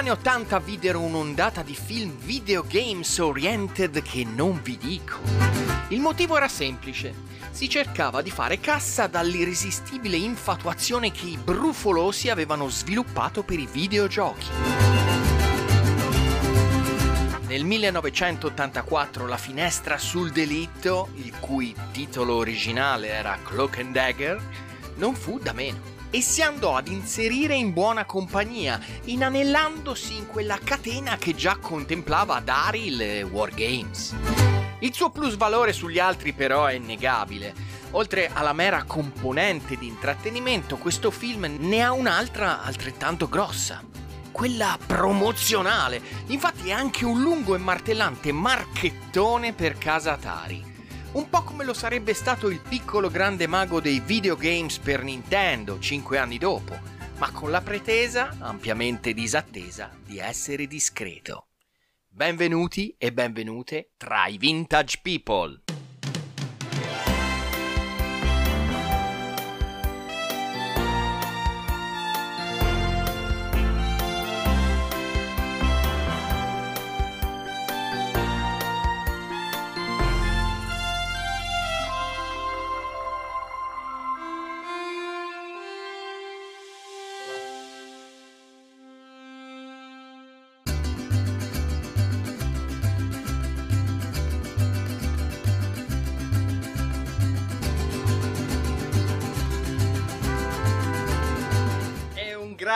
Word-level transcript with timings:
anni 0.00 0.08
80 0.08 0.60
videro 0.60 1.00
un'ondata 1.00 1.62
di 1.62 1.74
film 1.74 2.16
videogames 2.20 3.18
oriented 3.18 4.00
che 4.00 4.24
non 4.24 4.58
vi 4.62 4.78
dico. 4.78 5.18
Il 5.88 6.00
motivo 6.00 6.38
era 6.38 6.48
semplice. 6.48 7.12
Si 7.50 7.68
cercava 7.68 8.22
di 8.22 8.30
fare 8.30 8.60
cassa 8.60 9.08
dall'irresistibile 9.08 10.16
infatuazione 10.16 11.12
che 11.12 11.26
i 11.26 11.36
brufolosi 11.36 12.30
avevano 12.30 12.70
sviluppato 12.70 13.42
per 13.42 13.58
i 13.58 13.68
videogiochi. 13.70 14.46
Nel 17.46 17.64
1984 17.64 19.26
la 19.26 19.36
finestra 19.36 19.98
sul 19.98 20.30
delitto, 20.30 21.10
il 21.16 21.38
cui 21.40 21.74
titolo 21.92 22.36
originale 22.36 23.08
era 23.08 23.38
Cloak 23.42 23.80
and 23.80 23.92
Dagger, 23.92 24.40
non 24.94 25.14
fu 25.14 25.38
da 25.38 25.52
meno 25.52 25.99
e 26.10 26.20
si 26.20 26.42
andò 26.42 26.76
ad 26.76 26.88
inserire 26.88 27.54
in 27.54 27.72
buona 27.72 28.04
compagnia, 28.04 28.80
inanellandosi 29.04 30.16
in 30.16 30.26
quella 30.26 30.58
catena 30.62 31.16
che 31.16 31.34
già 31.34 31.56
contemplava 31.56 32.40
Daryl 32.40 33.00
e 33.00 33.22
Wargames. 33.22 34.14
Il 34.80 34.94
suo 34.94 35.10
plusvalore 35.10 35.72
sugli 35.72 35.98
altri 35.98 36.32
però 36.32 36.66
è 36.66 36.72
innegabile. 36.72 37.54
Oltre 37.92 38.30
alla 38.32 38.52
mera 38.52 38.84
componente 38.84 39.76
di 39.76 39.86
intrattenimento, 39.86 40.76
questo 40.76 41.10
film 41.10 41.56
ne 41.58 41.82
ha 41.82 41.92
un'altra 41.92 42.62
altrettanto 42.62 43.28
grossa. 43.28 43.82
Quella 44.32 44.78
promozionale. 44.84 46.00
Infatti 46.28 46.68
è 46.68 46.72
anche 46.72 47.04
un 47.04 47.20
lungo 47.20 47.54
e 47.54 47.58
martellante 47.58 48.32
marchettone 48.32 49.52
per 49.52 49.76
casa 49.76 50.12
Atari 50.12 50.69
un 51.12 51.28
po' 51.28 51.42
come 51.42 51.64
lo 51.64 51.74
sarebbe 51.74 52.14
stato 52.14 52.48
il 52.48 52.60
piccolo 52.60 53.10
grande 53.10 53.46
mago 53.46 53.80
dei 53.80 54.00
videogames 54.00 54.78
per 54.78 55.02
Nintendo 55.02 55.80
cinque 55.80 56.18
anni 56.18 56.38
dopo, 56.38 56.78
ma 57.18 57.32
con 57.32 57.50
la 57.50 57.60
pretesa, 57.60 58.36
ampiamente 58.38 59.12
disattesa, 59.12 59.90
di 60.04 60.18
essere 60.18 60.66
discreto. 60.66 61.48
Benvenuti 62.06 62.94
e 62.96 63.12
benvenute 63.12 63.92
tra 63.96 64.26
i 64.26 64.36
Vintage 64.36 65.00
People. 65.02 65.62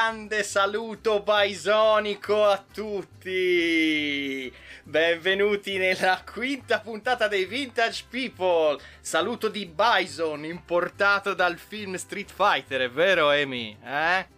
Grande 0.05 0.42
saluto 0.42 1.22
bisonico 1.22 2.44
a 2.44 2.62
tutti! 2.70 4.52
Benvenuti 4.83 5.78
nella 5.78 6.22
quinta 6.30 6.80
puntata 6.80 7.27
dei 7.27 7.46
Vintage 7.46 8.05
People! 8.11 8.78
Saluto 9.00 9.48
di 9.48 9.64
Bison 9.64 10.44
importato 10.44 11.33
dal 11.33 11.56
film 11.56 11.94
Street 11.94 12.30
Fighter, 12.30 12.83
è 12.83 12.91
vero 12.91 13.30
Amy? 13.30 13.78
Eh? 13.83 14.33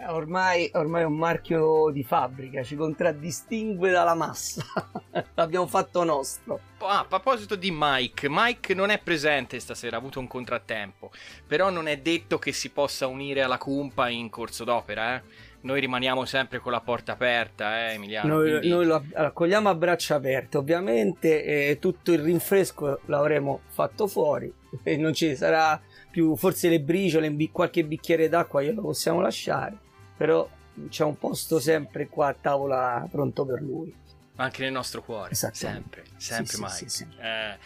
Eh, 0.00 0.06
ormai, 0.06 0.70
ormai, 0.74 1.02
è 1.02 1.04
un 1.04 1.16
marchio 1.16 1.90
di 1.90 2.04
fabbrica, 2.04 2.62
ci 2.62 2.76
contraddistingue 2.76 3.90
dalla 3.90 4.14
massa. 4.14 4.62
L'abbiamo 5.34 5.66
fatto 5.66 6.04
nostro. 6.04 6.60
Ah, 6.78 7.00
a 7.00 7.04
proposito 7.04 7.56
di 7.56 7.70
Mike, 7.72 8.28
Mike 8.30 8.74
non 8.74 8.90
è 8.90 9.00
presente 9.00 9.58
stasera, 9.58 9.96
ha 9.96 9.98
avuto 9.98 10.20
un 10.20 10.28
contrattempo. 10.28 11.10
Però 11.44 11.70
non 11.70 11.88
è 11.88 11.98
detto 11.98 12.38
che 12.38 12.52
si 12.52 12.70
possa 12.70 13.08
unire 13.08 13.42
alla 13.42 13.58
cumpa 13.58 14.08
in 14.08 14.30
corso 14.30 14.62
d'opera, 14.62 15.16
eh. 15.16 15.46
Noi 15.62 15.80
rimaniamo 15.80 16.24
sempre 16.24 16.60
con 16.60 16.70
la 16.70 16.80
porta 16.80 17.12
aperta, 17.12 17.88
eh, 17.88 17.94
Emiliano. 17.94 18.34
Noi, 18.34 18.50
quindi... 18.50 18.68
noi 18.68 18.86
lo 18.86 19.04
accogliamo 19.12 19.68
a 19.68 19.74
braccia 19.74 20.14
aperte, 20.14 20.58
ovviamente, 20.58 21.42
e 21.42 21.78
tutto 21.80 22.12
il 22.12 22.20
rinfresco 22.20 23.00
l'avremo 23.06 23.62
fatto 23.66 24.06
fuori 24.06 24.54
e 24.84 24.96
non 24.96 25.12
ci 25.12 25.34
sarà 25.34 25.80
più, 26.08 26.36
forse 26.36 26.68
le 26.68 26.80
briciole, 26.80 27.34
qualche 27.50 27.84
bicchiere 27.84 28.28
d'acqua 28.28 28.62
glielo 28.62 28.82
possiamo 28.82 29.20
lasciare 29.20 29.86
però 30.18 30.46
c'è 30.90 31.04
un 31.04 31.16
posto 31.16 31.60
sempre 31.60 32.08
qua 32.08 32.28
a 32.28 32.34
tavola 32.34 33.06
pronto 33.10 33.46
per 33.46 33.62
lui. 33.62 33.94
Anche 34.36 34.62
nel 34.62 34.72
nostro 34.72 35.02
cuore, 35.02 35.34
sempre, 35.34 36.04
sempre 36.16 36.54
sì, 36.54 36.60
Mike. 36.60 36.74
Sì, 36.74 36.88
sì, 36.88 37.06
eh, 37.20 37.58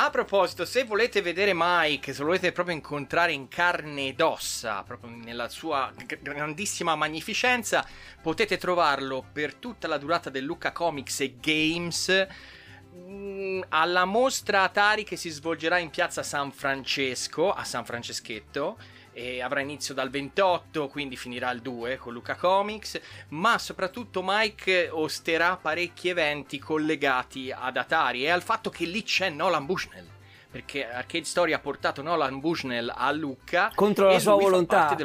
a 0.00 0.10
proposito, 0.10 0.64
se 0.64 0.84
volete 0.84 1.22
vedere 1.22 1.52
Mike, 1.54 2.12
se 2.12 2.20
lo 2.20 2.26
volete 2.26 2.52
proprio 2.52 2.76
incontrare 2.76 3.32
in 3.32 3.48
carne 3.48 4.08
ed 4.08 4.20
ossa, 4.20 4.84
proprio 4.84 5.10
nella 5.10 5.48
sua 5.48 5.92
grandissima 6.20 6.94
magnificenza, 6.94 7.84
potete 8.22 8.58
trovarlo 8.58 9.24
per 9.32 9.54
tutta 9.54 9.88
la 9.88 9.98
durata 9.98 10.30
del 10.30 10.44
Luca 10.44 10.70
Comics 10.70 11.20
e 11.20 11.36
Games 11.40 12.26
mm, 12.94 13.62
alla 13.70 14.04
mostra 14.04 14.62
Atari 14.62 15.02
che 15.02 15.16
si 15.16 15.30
svolgerà 15.30 15.78
in 15.78 15.90
piazza 15.90 16.22
San 16.22 16.52
Francesco, 16.52 17.52
a 17.52 17.64
San 17.64 17.84
Franceschetto 17.84 18.78
e 19.18 19.42
avrà 19.42 19.60
inizio 19.60 19.94
dal 19.94 20.10
28, 20.10 20.86
quindi 20.86 21.16
finirà 21.16 21.50
il 21.50 21.60
2 21.60 21.96
con 21.96 22.12
Luca 22.12 22.36
Comics, 22.36 23.00
ma 23.30 23.58
soprattutto 23.58 24.22
Mike 24.24 24.90
osterà 24.92 25.58
parecchi 25.60 26.08
eventi 26.08 26.60
collegati 26.60 27.50
ad 27.50 27.76
Atari 27.76 28.22
e 28.22 28.30
al 28.30 28.42
fatto 28.42 28.70
che 28.70 28.84
lì 28.84 29.02
c'è 29.02 29.28
Nolan 29.30 29.66
Bushnell. 29.66 30.06
Perché 30.48 30.88
Arcade 30.88 31.24
Story 31.24 31.52
ha 31.52 31.58
portato 31.58 32.00
Nolan 32.00 32.38
Bushnell 32.38 32.92
a 32.94 33.10
Lucca 33.10 33.72
contro 33.74 34.08
la 34.08 34.20
sua 34.20 34.36
volontà. 34.36 34.96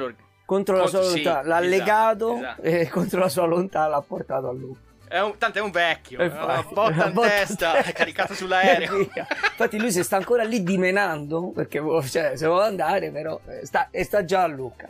Contro 0.45 0.77
la 0.77 0.87
sua 0.87 0.99
volontà, 0.99 1.41
sì, 1.41 1.47
l'ha 1.47 1.59
esatto, 1.61 1.65
legato 1.65 2.35
esatto. 2.35 2.61
e 2.61 2.89
contro 2.89 3.19
la 3.19 3.29
sua 3.29 3.47
volontà 3.47 3.87
l'ha 3.87 4.01
portato 4.01 4.47
a 4.47 4.51
Lucca. 4.51 4.92
È 5.13 5.21
un, 5.21 5.37
tanto 5.37 5.59
è 5.59 5.61
un 5.61 5.69
vecchio, 5.69 6.17
è 6.17 6.25
una 6.25 6.63
botta 6.63 7.09
in 7.09 7.13
testa, 7.13 7.83
è 7.83 7.93
caricato 7.93 8.33
sull'aereo. 8.33 8.97
Infatti 9.13 9.77
lui 9.77 9.91
si 9.91 10.03
sta 10.03 10.15
ancora 10.15 10.41
lì 10.43 10.63
dimenando, 10.63 11.51
perché 11.51 11.79
cioè, 12.09 12.35
se 12.35 12.47
vuole 12.47 12.65
andare 12.65 13.11
però 13.11 13.39
eh, 13.45 13.63
sta, 13.63 13.89
e 13.91 14.03
sta 14.05 14.25
già 14.25 14.41
a 14.41 14.47
Lucca. 14.47 14.89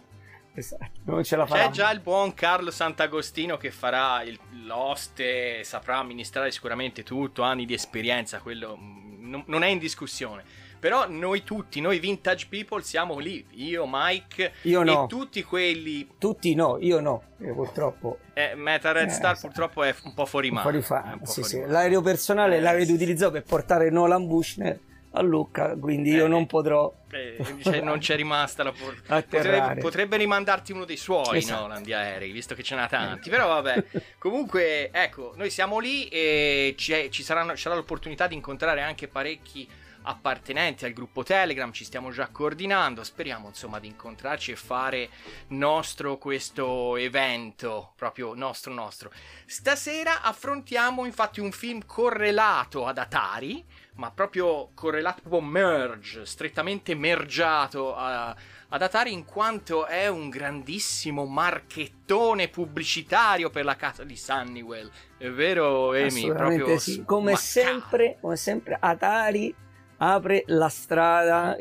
Esatto, 0.54 0.90
non 1.04 1.26
ce 1.26 1.36
la 1.36 1.46
farà. 1.46 1.66
C'è 1.66 1.72
già 1.72 1.92
il 1.92 2.00
buon 2.00 2.34
Carlo 2.34 2.72
Sant'Agostino 2.72 3.58
che 3.58 3.70
farà 3.70 4.24
il, 4.24 4.40
l'oste, 4.64 5.66
saprà 5.66 5.98
amministrare 5.98 6.52
sicuramente 6.52 7.04
tutto, 7.04 7.42
anni 7.42 7.66
di 7.66 7.74
esperienza, 7.74 8.40
quello 8.40 8.78
mm, 8.80 9.42
non 9.48 9.62
è 9.62 9.68
in 9.68 9.78
discussione 9.78 10.63
però 10.84 11.08
noi 11.08 11.46
tutti, 11.46 11.80
noi 11.80 11.98
vintage 11.98 12.48
people 12.50 12.84
siamo 12.84 13.18
lì, 13.18 13.46
io, 13.52 13.86
Mike 13.90 14.52
io 14.64 14.84
no. 14.84 15.06
e 15.06 15.08
tutti 15.08 15.42
quelli... 15.42 16.10
Tutti 16.18 16.54
no, 16.56 16.78
io 16.78 17.00
no, 17.00 17.24
io 17.38 17.54
purtroppo... 17.54 18.18
Eh, 18.34 18.54
Meta 18.56 18.92
Red 18.92 19.08
eh, 19.08 19.12
Star 19.12 19.40
purtroppo 19.40 19.82
è 19.84 19.96
un 20.04 20.14
po' 20.14 20.26
fuori 20.26 20.52
mano. 20.52 20.64
Fuori 20.64 20.82
fa- 20.82 21.18
sì, 21.24 21.36
fuori 21.36 21.48
sì. 21.48 21.60
Mano. 21.60 21.72
L'aereo 21.72 22.02
personale 22.02 22.58
eh, 22.58 22.60
l'avete 22.60 22.88
sì. 22.88 22.92
utilizzato 22.92 23.32
per 23.32 23.44
portare 23.44 23.90
Nolan 23.92 24.28
Bushnell 24.28 24.78
a 25.12 25.22
Lucca, 25.22 25.78
quindi 25.78 26.10
io 26.10 26.26
eh, 26.26 26.28
non 26.28 26.48
potrò. 26.48 26.94
Eh, 27.12 27.38
cioè 27.62 27.80
non 27.80 28.00
c'è 28.00 28.18
rimasta 28.18 28.64
la 28.64 28.74
porta. 28.74 29.22
Potrebbe, 29.24 29.80
potrebbe, 29.80 30.18
rimandarti 30.18 30.74
uno 30.74 30.84
dei 30.84 30.98
suoi 30.98 31.38
esatto. 31.38 31.62
Nolan 31.62 31.84
di 31.84 31.94
aerei, 31.94 32.34
visto 32.34 32.56
che 32.56 32.64
ce 32.64 32.76
n'ha 32.76 32.88
tanti. 32.88 33.30
Però 33.30 33.48
vabbè, 33.48 33.86
comunque, 34.20 34.92
ecco, 34.92 35.32
noi 35.38 35.50
siamo 35.50 35.80
lì 35.80 36.10
e 36.10 36.76
ci, 36.78 37.10
ci 37.10 37.24
saranno, 37.24 37.56
sarà 37.56 37.76
l'opportunità 37.76 38.28
di 38.28 38.36
incontrare 38.36 38.82
anche 38.82 39.08
parecchi 39.08 39.66
appartenenti 40.04 40.86
al 40.86 40.94
gruppo 40.94 41.24
Telegram, 41.24 41.72
ci 41.72 41.84
stiamo 41.84 42.12
già 42.12 42.28
coordinando, 42.28 43.04
speriamo 43.04 43.48
insomma 43.48 43.80
di 43.80 43.88
incontrarci 43.88 44.52
e 44.52 44.56
fare 44.56 45.10
nostro 45.50 46.18
questo 46.18 46.96
evento, 46.98 47.94
proprio 47.96 48.34
nostro 48.34 48.74
nostro. 48.74 49.12
Stasera 49.46 50.22
affrontiamo 50.22 51.06
infatti 51.06 51.40
un 51.40 51.52
film 51.52 51.86
correlato 51.86 52.86
ad 52.86 52.98
Atari, 52.98 53.64
ma 53.96 54.12
proprio 54.12 54.72
correlato, 54.74 55.22
proprio 55.22 55.42
merge, 55.42 56.26
strettamente 56.26 56.96
mergiato 56.96 57.96
a, 57.96 58.36
ad 58.70 58.82
Atari 58.82 59.14
in 59.14 59.24
quanto 59.24 59.86
è 59.86 60.08
un 60.08 60.30
grandissimo 60.30 61.26
marchettone 61.26 62.48
pubblicitario 62.48 63.50
per 63.52 63.66
la 63.66 63.76
casa 63.76 64.04
di 64.04 64.18
Sunnywell. 64.18 64.90
È 65.18 65.30
vero, 65.30 65.92
Amy? 65.92 66.28
Proprio 66.28 66.78
sì. 66.80 67.04
Come 67.06 67.36
sempre, 67.36 68.18
come 68.20 68.36
sempre, 68.36 68.78
Atari 68.80 69.56
apre 69.98 70.44
la 70.48 70.70
strada 70.70 71.56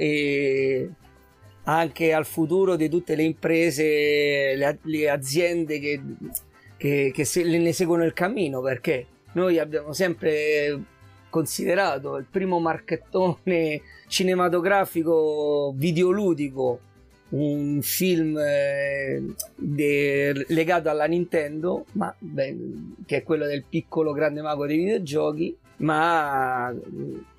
anche 1.64 2.12
al 2.12 2.26
futuro 2.26 2.76
di 2.76 2.88
tutte 2.88 3.14
le 3.14 3.22
imprese, 3.22 4.54
le, 4.56 4.78
le 4.82 5.10
aziende 5.10 5.78
che, 5.78 6.00
che, 6.76 7.10
che 7.14 7.24
se, 7.24 7.44
ne 7.44 7.72
seguono 7.72 8.04
il 8.04 8.12
cammino 8.12 8.60
perché 8.60 9.06
noi 9.32 9.58
abbiamo 9.58 9.92
sempre 9.92 10.80
considerato 11.30 12.16
il 12.16 12.26
primo 12.30 12.58
marchettone 12.58 13.80
cinematografico 14.08 15.72
videoludico 15.74 16.80
un 17.32 17.80
film 17.80 18.36
eh, 18.38 19.22
de, 19.56 20.44
legato 20.48 20.90
alla 20.90 21.06
Nintendo, 21.06 21.86
ma, 21.92 22.14
beh, 22.18 22.56
che 23.06 23.18
è 23.18 23.22
quello 23.22 23.46
del 23.46 23.64
piccolo 23.66 24.12
grande 24.12 24.42
mago 24.42 24.66
dei 24.66 24.76
videogiochi, 24.76 25.56
ma 25.78 26.70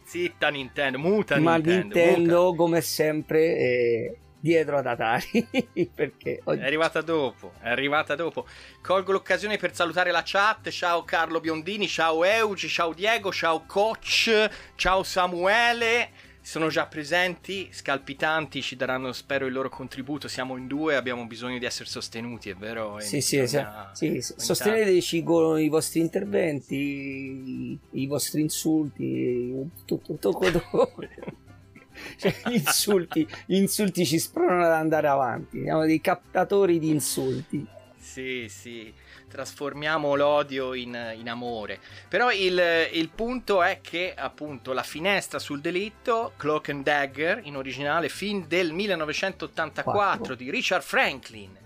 zitta 0.04 0.50
Nintendo, 0.50 0.98
muta 1.00 1.40
ma 1.40 1.56
Nintendo, 1.56 1.96
Nintendo 1.96 2.44
muta. 2.46 2.58
come 2.58 2.82
sempre 2.82 3.56
è 3.56 4.16
dietro 4.44 4.78
ad 4.78 4.86
Atari 4.86 5.48
perché 5.96 6.42
oggi... 6.44 6.62
È 6.62 6.66
arrivata 6.66 7.02
dopo, 7.02 7.54
è 7.62 7.70
arrivata 7.70 8.14
dopo. 8.16 8.46
Colgo 8.82 9.14
l'occasione 9.14 9.58
per 9.58 9.74
salutare 9.74 10.12
la 10.12 10.22
chat. 10.26 10.70
Ciao 10.70 11.04
Carlo 11.04 11.40
Biondini, 11.40 11.88
ciao 11.88 12.26
Eugi, 12.26 12.68
ciao 12.68 12.94
Diego, 12.94 13.32
ciao 13.32 13.64
Coach, 13.66 14.50
ciao 14.76 15.04
Samuele. 15.04 16.32
Sono 16.46 16.68
già 16.68 16.88
presenti, 16.88 17.70
scalpitanti, 17.72 18.62
ci 18.62 18.76
daranno 18.76 19.14
spero 19.14 19.46
il 19.46 19.54
loro 19.54 19.70
contributo. 19.70 20.28
Siamo 20.28 20.58
in 20.58 20.68
due, 20.68 20.98
abbiamo 20.98 21.26
bisogno 21.26 21.58
di 21.58 21.64
essere 21.64 21.88
sostenuti, 21.88 22.50
è 22.50 22.54
vero? 22.54 23.00
Sì, 23.00 23.22
sì, 23.22 23.48
sì, 23.48 23.64
sì, 23.94 24.22
sosteneteci 24.36 25.24
con 25.24 25.58
i 25.58 25.70
vostri 25.70 26.02
interventi, 26.02 26.76
i, 26.76 27.80
i 27.92 28.08
vostri 28.08 28.42
insulti, 28.42 29.56
tutto, 29.86 30.18
tutto, 30.18 30.52
tutto. 30.52 30.94
cioè, 32.18 32.36
gli 32.48 32.56
insulti, 32.56 33.26
gli 33.46 33.56
insulti 33.56 34.06
ci 34.06 34.20
spronano 34.20 34.66
ad 34.66 34.74
andare 34.74 35.08
avanti. 35.08 35.62
Siamo 35.62 35.86
dei 35.86 36.02
captatori 36.02 36.78
di 36.78 36.90
insulti. 36.90 37.66
Sì, 37.98 38.48
sì, 38.50 38.94
trasformiamo 39.34 40.14
l'odio 40.14 40.76
in, 40.76 41.16
in 41.18 41.28
amore. 41.28 41.80
Però 42.08 42.32
il, 42.32 42.90
il, 42.92 43.10
punto 43.10 43.64
è 43.64 43.80
che, 43.82 44.14
appunto, 44.16 44.74
la 44.74 44.84
finestra 44.84 45.40
sul 45.40 45.60
delitto, 45.60 46.34
Cloak 46.38 46.70
and 46.70 46.84
Dagger, 46.84 47.42
in 47.44 47.58
originale, 47.58 48.10
film 48.10 48.46
del 48.46 48.72
1984 48.72 49.92
Quattro. 49.92 50.36
di 50.36 50.52
Richard 50.52 50.84
Franklin, 50.84 51.58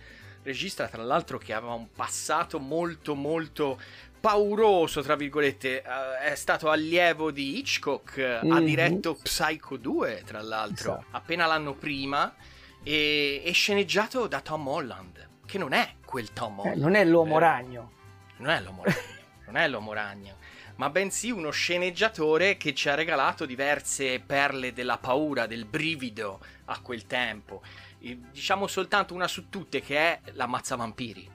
regista 0.43 0.87
tra 0.87 1.03
l'altro 1.03 1.37
che 1.37 1.51
aveva 1.51 1.73
un 1.73 1.91
passato 1.91 2.57
molto 2.57 3.15
molto 3.15 3.77
pauroso, 4.17 5.01
tra 5.01 5.17
virgolette, 5.17 5.83
uh, 5.85 6.23
è 6.23 6.35
stato 6.35 6.69
allievo 6.69 7.31
di 7.31 7.57
Hitchcock, 7.57 8.17
mm-hmm. 8.17 8.51
ha 8.51 8.61
diretto 8.61 9.15
Psycho 9.21 9.75
2, 9.75 10.23
tra 10.25 10.41
l'altro, 10.41 10.99
esatto. 10.99 11.05
appena 11.11 11.45
l'anno 11.45 11.73
prima, 11.73 12.33
e, 12.81 13.41
e, 13.43 13.51
sceneggiato 13.51 14.27
da 14.27 14.39
Tom 14.39 14.65
Holland, 14.67 15.26
che 15.47 15.57
non 15.57 15.73
è 15.73 15.93
quel 16.05 16.33
Tom 16.33 16.59
Holland. 16.59 16.77
Eh, 16.77 16.79
non 16.79 16.93
è 16.93 17.03
l'uomo 17.03 17.39
ragno. 17.39 17.91
Non 18.37 18.49
è 18.49 18.61
l'uomo 18.61 18.83
ragno, 18.83 18.97
non 19.47 19.55
è 19.57 19.67
l'uomo 19.67 19.93
ragno, 19.93 20.35
ma 20.75 20.91
bensì 20.91 21.31
uno 21.31 21.49
sceneggiatore 21.49 22.57
che 22.57 22.75
ci 22.75 22.89
ha 22.89 22.93
regalato 22.93 23.47
diverse 23.47 24.19
perle 24.19 24.73
della 24.73 24.99
paura, 24.99 25.47
del 25.47 25.65
brivido 25.65 26.39
a 26.65 26.79
quel 26.81 27.07
tempo. 27.07 27.63
E, 27.99 28.19
diciamo 28.31 28.67
soltanto 28.67 29.15
una 29.15 29.27
su 29.27 29.49
tutte 29.49 29.81
che 29.81 29.97
è 29.97 30.19
La 30.33 30.45
Mazza 30.45 30.75
Vampiri 30.75 31.31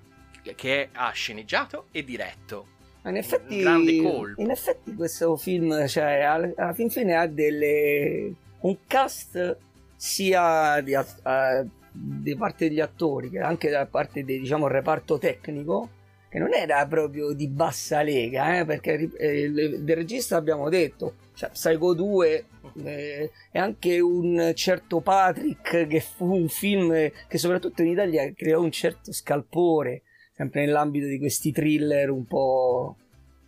che 0.54 0.88
ha 0.92 1.10
sceneggiato 1.10 1.86
e 1.92 2.04
diretto. 2.04 2.66
In 3.04 3.16
effetti, 3.16 3.60
in 3.60 4.50
effetti 4.50 4.94
questo 4.94 5.36
film, 5.36 5.86
cioè, 5.88 6.20
alla, 6.20 6.50
alla 6.56 6.72
fin 6.72 6.88
fine 6.88 7.16
ha 7.16 7.26
delle, 7.26 8.32
un 8.60 8.76
cast 8.86 9.56
sia 9.96 10.80
di, 10.80 10.94
uh, 10.94 11.70
di 11.92 12.34
parte 12.36 12.68
degli 12.68 12.80
attori 12.80 13.30
che 13.30 13.40
anche 13.40 13.68
da 13.68 13.86
parte 13.86 14.24
del 14.24 14.40
diciamo, 14.40 14.66
reparto 14.66 15.18
tecnico 15.18 15.88
che 16.28 16.38
non 16.38 16.54
era 16.54 16.86
proprio 16.86 17.32
di 17.32 17.46
bassa 17.48 18.02
lega 18.02 18.60
eh, 18.60 18.64
perché 18.64 19.10
eh, 19.18 19.50
del 19.50 19.96
regista 19.96 20.36
abbiamo 20.36 20.70
detto 20.70 21.14
cioè, 21.34 21.50
Psycho 21.50 21.92
2 21.92 22.44
eh, 22.84 23.30
e 23.50 23.58
anche 23.58 24.00
un 24.00 24.52
certo 24.54 25.00
Patrick 25.00 25.86
che 25.86 26.00
fu 26.00 26.32
un 26.34 26.48
film 26.48 26.92
che 27.28 27.38
soprattutto 27.38 27.82
in 27.82 27.88
Italia 27.88 28.32
creò 28.34 28.62
un 28.62 28.70
certo 28.70 29.12
scalpore 29.12 30.02
sempre 30.32 30.64
nell'ambito 30.64 31.06
di 31.06 31.18
questi 31.18 31.52
thriller 31.52 32.10
un 32.10 32.24
po' 32.24 32.96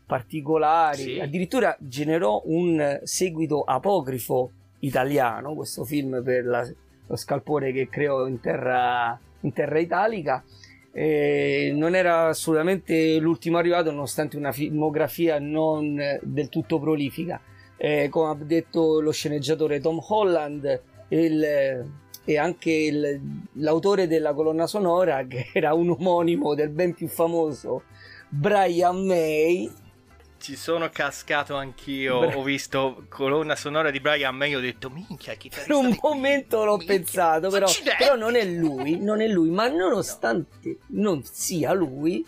particolari. 0.06 1.02
Sì. 1.02 1.18
Addirittura 1.18 1.76
generò 1.80 2.42
un 2.44 3.00
seguito 3.04 3.62
apocrifo 3.62 4.50
italiano, 4.80 5.54
questo 5.54 5.84
film 5.84 6.22
per 6.22 6.44
la, 6.44 6.70
lo 7.06 7.16
scalpore 7.16 7.72
che 7.72 7.88
creò 7.88 8.26
in 8.26 8.40
terra, 8.40 9.18
in 9.40 9.52
terra 9.52 9.78
italica. 9.78 10.42
E 10.92 11.72
non 11.74 11.94
era 11.94 12.28
assolutamente 12.28 13.18
l'ultimo 13.18 13.58
arrivato, 13.58 13.90
nonostante 13.90 14.36
una 14.36 14.52
filmografia 14.52 15.38
non 15.40 15.96
del 16.22 16.48
tutto 16.48 16.78
prolifica. 16.78 17.40
Eh, 17.76 18.08
come 18.08 18.30
ha 18.30 18.36
detto 18.44 19.00
lo 19.00 19.10
sceneggiatore 19.10 19.80
Tom 19.80 19.98
Holland, 20.00 20.82
il 21.08 21.84
e 22.24 22.38
anche 22.38 22.70
il, 22.70 23.20
l'autore 23.54 24.06
della 24.06 24.32
colonna 24.32 24.66
sonora 24.66 25.24
che 25.28 25.48
era 25.52 25.74
un 25.74 25.90
omonimo 25.90 26.54
del 26.54 26.70
ben 26.70 26.94
più 26.94 27.06
famoso 27.06 27.82
Brian 28.28 29.04
May 29.04 29.70
ci 30.38 30.56
sono 30.56 30.90
cascato 30.90 31.54
anch'io 31.54 32.20
Bra- 32.20 32.36
ho 32.36 32.42
visto 32.42 33.06
colonna 33.08 33.56
sonora 33.56 33.90
di 33.90 34.00
Brian 34.00 34.36
May 34.36 34.54
ho 34.54 34.60
detto 34.60 34.90
minchia 34.90 35.34
chi 35.34 35.48
per 35.48 35.70
un 35.72 35.96
momento 36.02 36.64
l'ho 36.64 36.76
minchia. 36.76 36.96
pensato 36.96 37.48
però, 37.48 37.66
però, 37.98 38.16
non 38.16 38.36
è 38.36 38.44
lui 38.44 38.98
non 39.00 39.20
è 39.20 39.26
lui 39.26 39.50
ma 39.50 39.68
nonostante 39.68 40.78
no. 40.88 41.10
non 41.10 41.24
sia 41.24 41.72
lui 41.72 42.24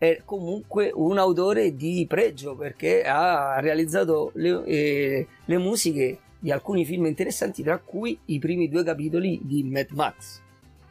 è 0.00 0.22
comunque 0.24 0.90
un 0.94 1.18
autore 1.18 1.76
di 1.76 2.06
pregio 2.08 2.56
perché 2.56 3.02
ha 3.04 3.60
realizzato 3.60 4.32
le, 4.36 4.64
eh, 4.64 5.26
le 5.44 5.58
musiche 5.58 6.20
di 6.38 6.50
alcuni 6.50 6.86
film 6.86 7.04
interessanti, 7.04 7.62
tra 7.62 7.78
cui 7.78 8.18
i 8.26 8.38
primi 8.38 8.70
due 8.70 8.82
capitoli 8.82 9.40
di 9.42 9.62
Mad 9.62 9.90
Max. 9.90 10.40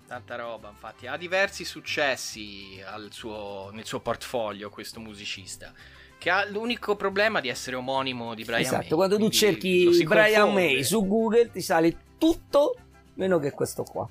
Tanta 0.05 0.35
roba, 0.35 0.69
infatti, 0.69 1.07
ha 1.07 1.17
diversi 1.17 1.65
successi 1.65 2.79
suo, 3.09 3.71
nel 3.73 3.85
suo 3.85 3.99
portfolio 3.99 4.69
questo 4.69 4.99
musicista. 4.99 5.73
Che 6.19 6.29
ha 6.29 6.45
l'unico 6.47 6.95
problema 6.95 7.39
di 7.39 7.47
essere 7.47 7.77
omonimo 7.77 8.35
di 8.35 8.43
Brian 8.43 8.59
esatto, 8.59 8.75
May. 8.75 8.81
Esatto, 8.81 8.95
quando 8.97 9.17
tu 9.17 9.29
cerchi 9.29 10.03
Brian 10.05 10.41
confonde. 10.41 10.73
May 10.73 10.83
su 10.83 11.07
Google 11.07 11.49
ti 11.49 11.61
sale 11.61 11.95
tutto 12.17 12.75
meno 13.13 13.39
che 13.39 13.51
questo 13.51 13.83
qua. 13.83 14.07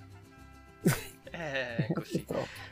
Eh, 1.38 1.86
così. 1.94 2.26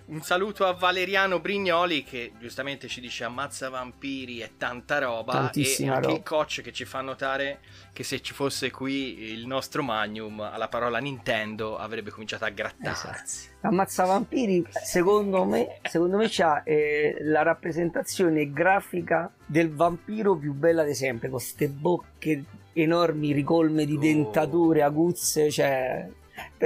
Un 0.06 0.20
saluto 0.22 0.66
a 0.66 0.72
Valeriano 0.72 1.38
Brignoli 1.38 2.02
che 2.02 2.32
giustamente 2.38 2.88
ci 2.88 3.00
dice 3.00 3.24
ammazza 3.24 3.68
vampiri 3.68 4.40
e 4.40 4.56
tanta 4.56 4.98
roba 4.98 5.32
Tantissima 5.32 5.92
e 5.92 5.94
anche 5.94 6.06
roba. 6.08 6.18
il 6.18 6.24
coach 6.24 6.60
che 6.62 6.72
ci 6.72 6.84
fa 6.84 7.00
notare 7.00 7.60
che 7.92 8.02
se 8.02 8.20
ci 8.20 8.34
fosse 8.34 8.70
qui 8.70 9.32
il 9.32 9.46
nostro 9.46 9.82
Magnum 9.82 10.40
alla 10.40 10.68
parola 10.68 10.98
Nintendo 10.98 11.78
avrebbe 11.78 12.10
cominciato 12.10 12.44
a 12.44 12.50
grattarsi. 12.50 13.06
Esatto. 13.06 13.66
Ammazza 13.68 14.04
vampiri 14.04 14.66
secondo 14.70 15.44
me, 15.44 15.80
secondo 15.82 16.16
me 16.16 16.26
c'ha 16.28 16.62
eh, 16.64 17.16
la 17.20 17.42
rappresentazione 17.42 18.52
grafica 18.52 19.32
del 19.44 19.72
vampiro 19.72 20.36
più 20.36 20.52
bella 20.52 20.82
di 20.82 20.94
sempre 20.94 21.28
con 21.28 21.38
queste 21.38 21.68
bocche 21.68 22.44
enormi 22.72 23.32
ricolme 23.32 23.86
di 23.86 23.96
oh. 23.96 24.00
dentature 24.00 24.82
aguzze, 24.82 25.50
cioè 25.50 26.06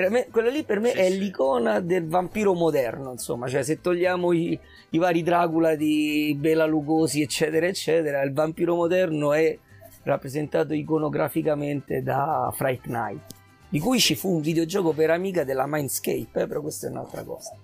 me, 0.08 0.28
quello 0.30 0.48
lì 0.50 0.64
per 0.64 0.80
me 0.80 0.90
sì, 0.90 0.98
è 0.98 1.10
sì. 1.10 1.18
l'icona 1.18 1.80
del 1.80 2.06
vampiro 2.06 2.54
moderno, 2.54 3.12
insomma, 3.12 3.48
cioè 3.48 3.62
se 3.62 3.80
togliamo 3.80 4.32
i, 4.32 4.58
i, 4.90 4.98
vari 4.98 5.22
Dracula 5.22 5.74
di 5.74 6.36
Bela 6.38 6.66
Lugosi, 6.66 7.22
eccetera, 7.22 7.66
eccetera, 7.66 8.22
il 8.22 8.32
vampiro 8.32 8.74
moderno 8.74 9.32
è 9.32 9.56
rappresentato 10.02 10.74
iconograficamente 10.74 12.02
da 12.02 12.52
Fright 12.54 12.86
Night, 12.86 13.34
di 13.68 13.78
cui 13.78 13.98
ci 14.00 14.14
fu 14.14 14.34
un 14.34 14.40
videogioco 14.40 14.92
per 14.92 15.10
amica 15.10 15.44
della 15.44 15.66
Mindscape, 15.66 16.42
eh, 16.42 16.46
però 16.46 16.60
questa 16.60 16.86
è 16.86 16.90
un'altra 16.90 17.22
cosa. 17.22 17.56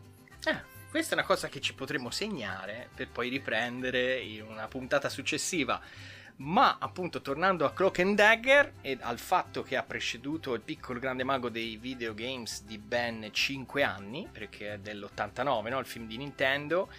Ah, 0.45 0.63
questa 0.91 1.15
è 1.15 1.19
una 1.19 1.27
cosa 1.27 1.49
che 1.49 1.61
ci 1.61 1.75
potremmo 1.75 2.11
segnare 2.11 2.89
per 2.95 3.09
poi 3.11 3.29
riprendere 3.29 4.21
in 4.21 4.43
una 4.43 4.69
puntata 4.69 5.09
successiva. 5.09 5.81
Ma 6.39 6.77
appunto 6.79 7.23
tornando 7.23 7.65
a 7.65 7.73
Cloak 7.73 8.01
and 8.01 8.15
Dagger 8.15 8.75
e 8.83 8.99
al 9.01 9.19
fatto 9.19 9.63
che 9.63 9.77
ha 9.77 9.83
preceduto 9.83 10.53
il 10.53 10.61
piccolo 10.61 10.99
grande 10.99 11.25
mago 11.25 11.49
dei 11.49 11.77
videogames 11.77 12.65
di 12.65 12.77
ben 12.77 13.29
5 13.33 13.83
anni, 13.83 14.29
perché 14.31 14.75
è 14.75 14.79
dell'89, 14.79 15.69
no? 15.71 15.79
il 15.79 15.87
film 15.87 16.07
di 16.07 16.19
Nintendo, 16.19 16.91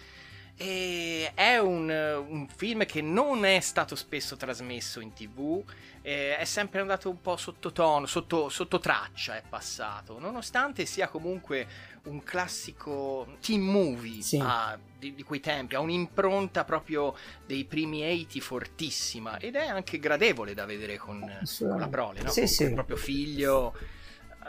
e 0.56 1.30
è 1.34 1.56
un, 1.58 1.88
un, 1.88 2.48
film 2.48 2.84
che 2.84 3.00
non 3.00 3.44
è 3.44 3.60
stato 3.60 3.94
spesso 3.94 4.36
trasmesso 4.36 4.98
in 4.98 5.12
tv, 5.12 5.62
è 6.02 6.42
sempre 6.44 6.80
andato 6.80 7.08
un 7.08 7.20
po' 7.20 7.36
sottotono, 7.36 8.06
sotto, 8.06 8.48
sotto 8.48 8.80
traccia 8.80 9.36
è 9.36 9.42
passato, 9.48 10.18
nonostante 10.18 10.84
sia 10.84 11.06
comunque 11.06 11.66
un 12.04 12.22
classico 12.22 13.26
team 13.40 13.62
movie 13.62 14.22
sì. 14.22 14.38
a, 14.40 14.78
di, 14.98 15.14
di, 15.14 15.22
quei 15.22 15.40
tempi, 15.40 15.74
ha 15.74 15.80
un'impronta 15.80 16.64
proprio 16.64 17.14
dei 17.46 17.64
primi 17.64 18.02
80 18.02 18.40
fortissima 18.40 19.38
ed 19.38 19.56
è 19.56 19.66
anche 19.66 19.98
gradevole 19.98 20.54
da 20.54 20.64
vedere 20.64 20.96
con, 20.96 21.20
con 21.58 21.78
la 21.78 21.88
prole, 21.88 22.22
no? 22.22 22.30
sì, 22.30 22.40
con, 22.40 22.48
sì. 22.48 22.62
il 22.64 22.74
proprio 22.74 22.96
figlio 22.96 23.74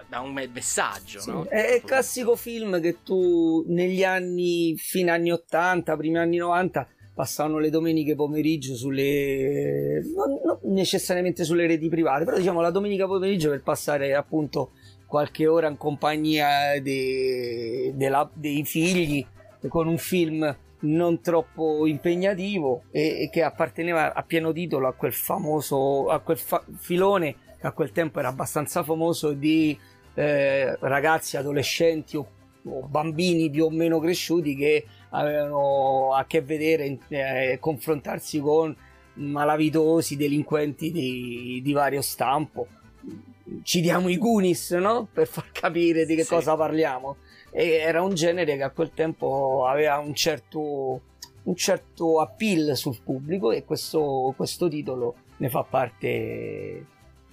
da 0.08 0.20
un 0.20 0.34
messaggio. 0.34 1.20
Sì, 1.20 1.30
no? 1.30 1.46
È 1.46 1.76
il 1.76 1.84
classico 1.84 2.36
film 2.36 2.80
che 2.80 3.04
tu 3.04 3.64
negli 3.68 4.04
anni, 4.04 4.76
fine 4.78 5.12
anni 5.12 5.32
80, 5.32 5.98
primi 5.98 6.18
anni 6.18 6.38
90, 6.38 6.88
passavano 7.14 7.60
le 7.60 7.70
domeniche 7.70 8.16
pomeriggio 8.16 8.76
sulle. 8.76 10.02
non, 10.16 10.40
non 10.44 10.60
necessariamente 10.74 11.44
sulle 11.44 11.68
reti 11.68 11.90
private, 11.90 12.24
però 12.24 12.38
diciamo 12.38 12.62
la 12.62 12.72
domenica 12.72 13.08
pomeriggio 13.08 13.50
per 13.50 13.62
passare 13.62 14.14
appunto 14.14 14.72
qualche 15.10 15.48
ora 15.48 15.68
in 15.68 15.76
compagnia 15.76 16.80
dei, 16.80 17.92
della, 17.96 18.30
dei 18.32 18.64
figli 18.64 19.26
con 19.68 19.88
un 19.88 19.98
film 19.98 20.56
non 20.82 21.20
troppo 21.20 21.88
impegnativo 21.88 22.84
e, 22.92 23.24
e, 23.24 23.30
che 23.32 23.42
apparteneva 23.42 24.14
a 24.14 24.22
pieno 24.22 24.54
titolo 24.54 24.88
a 24.88 24.94
quel 24.94 25.12
famoso 25.12 26.10
a 26.10 26.20
quel 26.20 26.38
fa- 26.38 26.64
filone 26.78 27.36
che 27.60 27.66
a 27.66 27.72
quel 27.72 27.92
tempo 27.92 28.20
era 28.20 28.28
abbastanza 28.28 28.84
famoso 28.84 29.34
di 29.34 29.78
eh, 30.14 30.78
ragazzi, 30.80 31.38
adolescenti 31.38 32.16
o, 32.16 32.28
o, 32.64 32.88
bambini 32.88 33.50
più 33.50 33.66
o 33.66 33.70
meno 33.72 34.00
cresciuti 34.00 34.56
che 34.56 34.86
avevano 35.10 36.14
a 36.14 36.24
che 36.26 36.42
vedere 36.42 37.00
eh, 37.08 37.58
confrontarsi 37.60 38.40
con 38.40 38.76
malavitosi 39.16 40.16
delinquenti 40.16 40.92
di, 40.92 41.62
di 41.64 41.74
vario 41.74 42.02
stampo 42.02 42.68
ci 43.64 43.82
diamo 43.82 44.10
i 44.10 44.18
Goonies, 44.18 44.72
no? 44.72 45.08
Per 45.12 45.28
far 45.28 45.52
capire 45.52 46.06
di 46.06 46.16
che 46.16 46.24
sì. 46.24 46.30
cosa 46.30 46.56
parliamo. 46.56 47.18
E 47.52 47.72
era 47.74 48.02
un 48.02 48.14
genere 48.14 48.56
che 48.56 48.64
a 48.64 48.70
quel 48.70 48.92
tempo 48.94 49.66
aveva 49.68 49.98
un 49.98 50.14
certo, 50.14 51.02
un 51.44 51.56
certo 51.56 52.20
appeal 52.20 52.76
sul 52.76 53.02
pubblico 53.04 53.52
e 53.52 53.66
questo, 53.66 54.34
questo 54.36 54.68
titolo 54.68 55.16
ne 55.38 55.50
fa 55.50 55.64
parte 55.64 56.86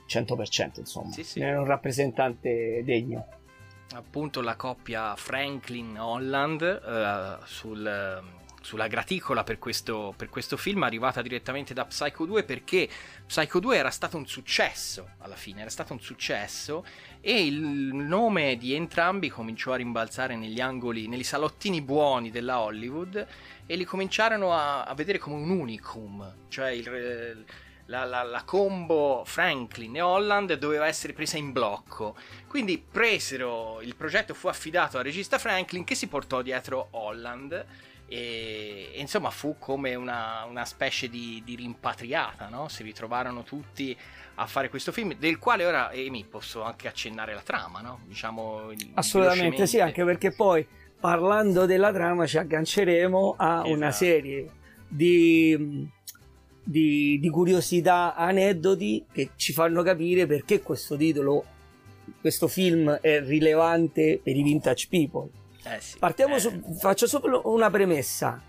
100%, 0.09 0.79
insomma. 0.79 1.13
Sì, 1.13 1.23
sì. 1.23 1.41
È 1.41 1.57
un 1.57 1.67
rappresentante 1.67 2.83
degno. 2.85 3.27
Appunto 3.95 4.41
la 4.41 4.57
coppia 4.57 5.15
Franklin-Holland 5.17 6.83
uh, 6.85 7.45
sul 7.45 8.23
sulla 8.67 8.89
graticola 8.89 9.45
per 9.45 9.61
questo, 9.61 10.13
per 10.17 10.29
questo, 10.29 10.57
film 10.57 10.83
arrivata 10.83 11.23
direttamente 11.23 11.73
da 11.73 11.85
Psycho 11.85 12.27
2 12.27 12.43
perché 12.43 12.89
Psycho 13.25 13.61
2 13.61 13.77
era 13.77 13.91
stato 13.91 14.17
un 14.17 14.27
successo 14.27 15.11
alla 15.19 15.37
fine, 15.37 15.61
era 15.61 15.71
stato 15.71 15.93
un 15.93 16.01
successo 16.01 16.85
e 17.21 17.47
il 17.47 17.61
nome 17.61 18.57
di 18.57 18.75
entrambi 18.75 19.29
cominciò 19.29 19.73
a 19.73 19.77
rimbalzare 19.77 20.35
negli 20.35 20.61
angoli, 20.61 21.07
negli 21.07 21.23
salottini 21.23 21.81
buoni 21.81 22.33
della 22.33 22.59
Hollywood 22.59 23.25
e 23.67 23.77
li 23.77 23.85
cominciarono 23.85 24.53
a, 24.53 24.83
a 24.83 24.95
vedere 24.95 25.19
come 25.19 25.37
un 25.37 25.49
unicum, 25.49 26.35
cioè 26.49 26.71
il, 26.71 27.45
la, 27.87 28.05
la, 28.05 28.25
la, 28.25 28.43
combo 28.43 29.23
Franklin 29.25 29.95
e 29.95 30.01
Holland 30.01 30.55
doveva 30.55 30.89
essere 30.89 31.13
presa 31.13 31.37
in 31.37 31.53
blocco. 31.53 32.17
Quindi 32.49 32.79
presero, 32.79 33.81
il 33.81 33.95
progetto 33.95 34.35
fu 34.35 34.49
affidato 34.49 34.99
al 34.99 35.05
regista 35.05 35.39
Franklin 35.39 35.85
che 35.85 35.95
si 35.95 36.09
portò 36.09 36.43
dietro 36.43 36.89
Holland 36.91 37.95
e, 38.09 38.91
e 38.93 39.01
insomma 39.01 39.31
fu 39.31 39.57
come 39.59 39.95
una, 39.95 40.45
una 40.49 40.65
specie 40.65 41.09
di, 41.09 41.43
di 41.45 41.57
rimpatriata, 41.57 42.49
no? 42.49 42.69
si 42.69 42.83
ritrovarono 42.83 43.43
tutti 43.43 43.97
a 44.37 44.47
fare 44.47 44.69
questo 44.69 44.93
film, 44.93 45.15
del 45.15 45.39
quale 45.39 45.65
ora, 45.65 45.89
Amy, 45.89 46.25
posso 46.25 46.63
anche 46.63 46.89
accennare 46.89 47.33
la 47.33 47.41
trama, 47.41 47.81
no? 47.81 48.01
Diciamo 48.07 48.71
Assolutamente 48.95 49.67
sì, 49.67 49.81
anche 49.81 50.05
perché 50.05 50.31
poi 50.31 50.67
parlando 51.01 51.65
della 51.65 51.91
trama 51.91 52.27
ci 52.27 52.37
agganceremo 52.37 53.35
a 53.39 53.55
esatto. 53.55 53.71
una 53.71 53.91
serie 53.93 54.51
di, 54.87 55.89
di, 56.63 57.19
di, 57.19 57.31
curiosità, 57.31 58.15
aneddoti 58.15 59.07
che 59.11 59.31
ci 59.37 59.55
fanno 59.55 59.83
capire 59.83 60.27
perché 60.27 60.61
questo 60.61 60.97
titolo, 60.97 61.43
questo 62.21 62.47
film 62.47 62.91
è 62.91 63.23
rilevante 63.23 64.21
per 64.23 64.37
i 64.37 64.43
vintage 64.43 64.87
people 64.91 65.31
eh 65.75 65.81
sì, 65.81 65.99
Partiamo 65.99 66.37
eh. 66.37 66.41
su, 66.41 66.63
faccio 66.79 67.07
solo 67.07 67.43
una 67.47 67.71
premessa. 67.71 68.41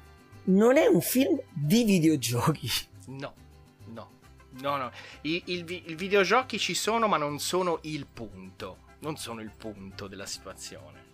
Non 0.46 0.78
è 0.78 0.86
un 0.86 1.02
film 1.02 1.40
di 1.52 1.84
videogiochi. 1.84 2.70
No, 3.08 3.34
no, 3.88 4.10
no, 4.62 4.78
no. 4.78 4.92
I, 5.22 5.44
il, 5.48 5.66
il 5.86 5.96
videogiochi 5.96 6.60
ci 6.60 6.74
sono, 6.74 7.08
ma 7.08 7.18
non 7.18 7.40
sono 7.40 7.80
il 7.84 8.06
punto. 8.06 8.86
Non 9.00 9.18
sono 9.18 9.42
il 9.42 9.52
punto 9.56 10.08
della 10.08 10.26
situazione. 10.26 11.06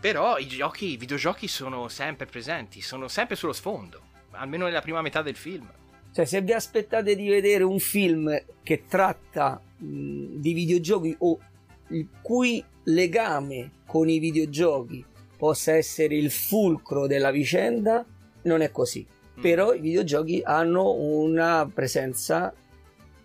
Però 0.00 0.38
i 0.38 0.46
giochi, 0.46 0.92
i 0.92 0.96
videogiochi 0.96 1.48
sono 1.48 1.88
sempre 1.88 2.26
presenti, 2.26 2.80
sono 2.80 3.08
sempre 3.08 3.34
sullo 3.34 3.52
sfondo, 3.52 4.00
almeno 4.30 4.66
nella 4.66 4.80
prima 4.80 5.02
metà 5.02 5.22
del 5.22 5.34
film. 5.34 5.68
Cioè, 6.12 6.24
se 6.24 6.40
vi 6.40 6.52
aspettate 6.52 7.16
di 7.16 7.28
vedere 7.28 7.64
un 7.64 7.80
film 7.80 8.44
che 8.62 8.84
tratta 8.86 9.60
mh, 9.78 10.36
di 10.36 10.52
videogiochi 10.52 11.16
o 11.18 11.38
il 11.88 12.08
cui 12.22 12.64
legame 12.84 13.72
con 13.86 14.08
i 14.08 14.18
videogiochi 14.18 15.04
possa 15.38 15.72
essere 15.72 16.16
il 16.16 16.30
fulcro 16.30 17.06
della 17.06 17.30
vicenda, 17.30 18.04
non 18.42 18.60
è 18.60 18.70
così. 18.72 19.06
Mm. 19.38 19.40
Però 19.40 19.72
i 19.72 19.80
videogiochi 19.80 20.42
hanno 20.44 20.90
una 20.90 21.70
presenza 21.72 22.52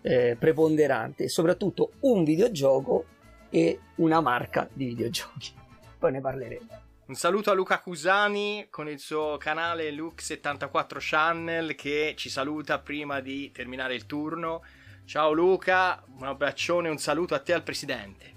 eh, 0.00 0.36
preponderante, 0.38 1.28
soprattutto 1.28 1.94
un 2.00 2.22
videogioco 2.22 3.06
e 3.50 3.80
una 3.96 4.20
marca 4.20 4.68
di 4.72 4.86
videogiochi. 4.86 5.52
Poi 5.98 6.12
ne 6.12 6.20
parleremo. 6.20 6.82
Un 7.06 7.14
saluto 7.16 7.50
a 7.50 7.54
Luca 7.54 7.80
Cusani 7.80 8.68
con 8.70 8.88
il 8.88 8.98
suo 8.98 9.36
canale 9.36 9.90
Luke74 9.90 10.96
Channel 10.98 11.74
che 11.74 12.14
ci 12.16 12.30
saluta 12.30 12.78
prima 12.78 13.20
di 13.20 13.50
terminare 13.50 13.94
il 13.94 14.06
turno. 14.06 14.62
Ciao 15.04 15.32
Luca, 15.32 16.02
un 16.18 16.26
abbraccione, 16.26 16.88
un 16.88 16.96
saluto 16.96 17.34
a 17.34 17.40
te 17.40 17.52
al 17.52 17.62
presidente. 17.62 18.33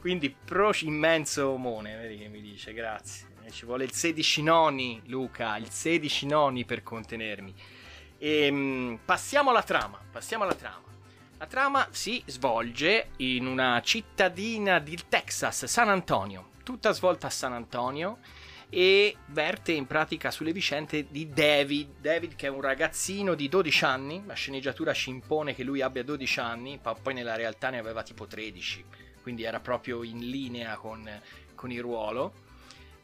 Quindi 0.00 0.30
pro 0.30 0.72
immenso 0.80 1.56
Mone, 1.56 1.94
vedi 1.94 2.16
che 2.16 2.28
mi 2.28 2.40
dice, 2.40 2.72
grazie. 2.72 3.28
Ci 3.50 3.66
vuole 3.66 3.84
il 3.84 3.92
16 3.92 4.42
noni, 4.42 5.02
Luca, 5.06 5.58
il 5.58 5.68
16 5.68 6.26
noni 6.26 6.64
per 6.64 6.82
contenermi. 6.82 7.54
E, 8.16 8.46
ehm, 8.46 9.00
passiamo 9.04 9.50
alla 9.50 9.62
trama, 9.62 10.00
passiamo 10.10 10.44
alla 10.44 10.54
trama. 10.54 10.84
La 11.36 11.46
trama 11.46 11.86
si 11.90 12.22
svolge 12.26 13.10
in 13.16 13.46
una 13.46 13.82
cittadina 13.82 14.78
del 14.78 15.06
Texas, 15.08 15.66
San 15.66 15.90
Antonio, 15.90 16.52
tutta 16.62 16.92
svolta 16.92 17.26
a 17.26 17.30
San 17.30 17.52
Antonio 17.52 18.20
e 18.70 19.16
verte 19.26 19.72
in 19.72 19.86
pratica 19.86 20.30
sulle 20.30 20.52
vicende 20.52 21.08
di 21.10 21.28
David. 21.28 22.00
David 22.00 22.36
che 22.36 22.46
è 22.46 22.50
un 22.50 22.62
ragazzino 22.62 23.34
di 23.34 23.48
12 23.50 23.84
anni, 23.84 24.22
la 24.24 24.34
sceneggiatura 24.34 24.94
ci 24.94 25.10
impone 25.10 25.54
che 25.54 25.62
lui 25.62 25.82
abbia 25.82 26.02
12 26.02 26.40
anni, 26.40 26.80
ma 26.82 26.94
poi 26.94 27.12
nella 27.12 27.36
realtà 27.36 27.68
ne 27.68 27.78
aveva 27.78 28.02
tipo 28.02 28.26
13 28.26 29.08
quindi 29.30 29.44
era 29.44 29.60
proprio 29.60 30.02
in 30.02 30.28
linea 30.28 30.74
con, 30.74 31.08
con 31.54 31.70
il 31.70 31.80
ruolo. 31.80 32.48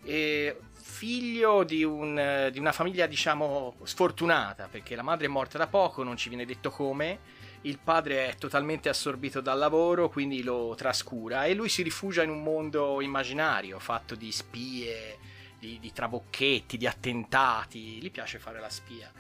E 0.03 0.59
figlio 0.73 1.63
di, 1.63 1.85
un, 1.85 2.49
di, 2.51 2.59
una 2.59 2.73
famiglia, 2.73 3.07
diciamo, 3.07 3.77
sfortunata, 3.85 4.67
perché 4.69 4.97
la 4.97 5.03
madre 5.03 5.27
è 5.27 5.29
morta 5.29 5.57
da 5.57 5.69
poco, 5.69 6.03
non 6.03 6.17
ci 6.17 6.29
viene 6.29 6.45
detto 6.45 6.71
come. 6.71 7.45
Il 7.63 7.79
padre 7.79 8.31
è 8.31 8.35
totalmente 8.35 8.89
assorbito 8.89 9.41
dal 9.41 9.59
lavoro, 9.59 10.09
quindi 10.09 10.43
lo 10.43 10.75
trascura 10.77 11.45
e 11.45 11.55
lui 11.55 11.69
si 11.69 11.83
rifugia 11.83 12.25
in 12.25 12.31
un 12.31 12.43
mondo 12.43 13.01
immaginario 13.01 13.79
fatto 13.79 14.17
di 14.17 14.33
spie, 14.33 15.19
di, 15.61 15.79
di 15.79 15.93
trabocchetti, 15.93 16.77
di 16.77 16.89
attentati. 16.89 18.01
Gli 18.01 18.11
piace 18.11 18.41
fare 18.41 18.59
la 18.59 18.69
spia 18.69 19.13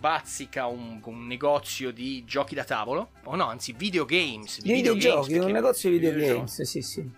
bazzica 0.00 0.64
un, 0.64 0.98
un, 1.04 1.26
negozio 1.26 1.92
di 1.92 2.24
giochi 2.24 2.54
da 2.54 2.64
tavolo, 2.64 3.10
o 3.24 3.36
no, 3.36 3.48
anzi 3.48 3.74
videogames. 3.74 4.62
Di 4.62 4.72
videogiochi, 4.72 5.34
un 5.34 5.50
negozio 5.50 5.90
di 5.90 5.98
videogames, 5.98 6.62
sì 6.62 6.80
sì. 6.80 7.08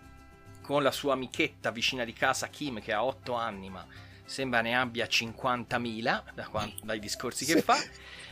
Con 0.61 0.83
la 0.83 0.91
sua 0.91 1.13
amichetta 1.13 1.71
vicina 1.71 2.05
di 2.05 2.13
casa 2.13 2.49
Kim 2.49 2.81
che 2.81 2.93
ha 2.93 3.05
8 3.05 3.35
anni 3.35 3.71
ma 3.71 3.87
sembra 4.25 4.61
ne 4.63 4.77
abbia 4.77 5.07
50.000 5.07 6.23
da 6.35 6.49
quanto, 6.49 6.85
dai 6.85 6.99
discorsi 6.99 7.45
che 7.45 7.63
fa. 7.63 7.77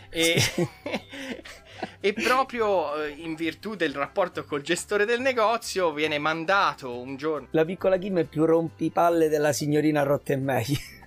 E, 0.09 0.43
e, 2.01 2.13
proprio 2.13 3.01
eh, 3.01 3.11
in 3.11 3.37
virtù 3.37 3.77
del 3.77 3.95
rapporto 3.95 4.45
col 4.45 4.63
gestore 4.63 5.05
del 5.05 5.21
negozio 5.21 5.93
viene 5.93 6.19
mandato 6.19 6.99
un 6.99 7.17
giorno. 7.17 7.47
La 7.53 7.65
piccola 7.65 7.97
Kim 7.99 8.19
è 8.19 8.25
più 8.25 8.45
rompipalle 8.45 9.29
della 9.29 9.53
signorina 9.53 10.03
Rottenmeier 10.03 10.99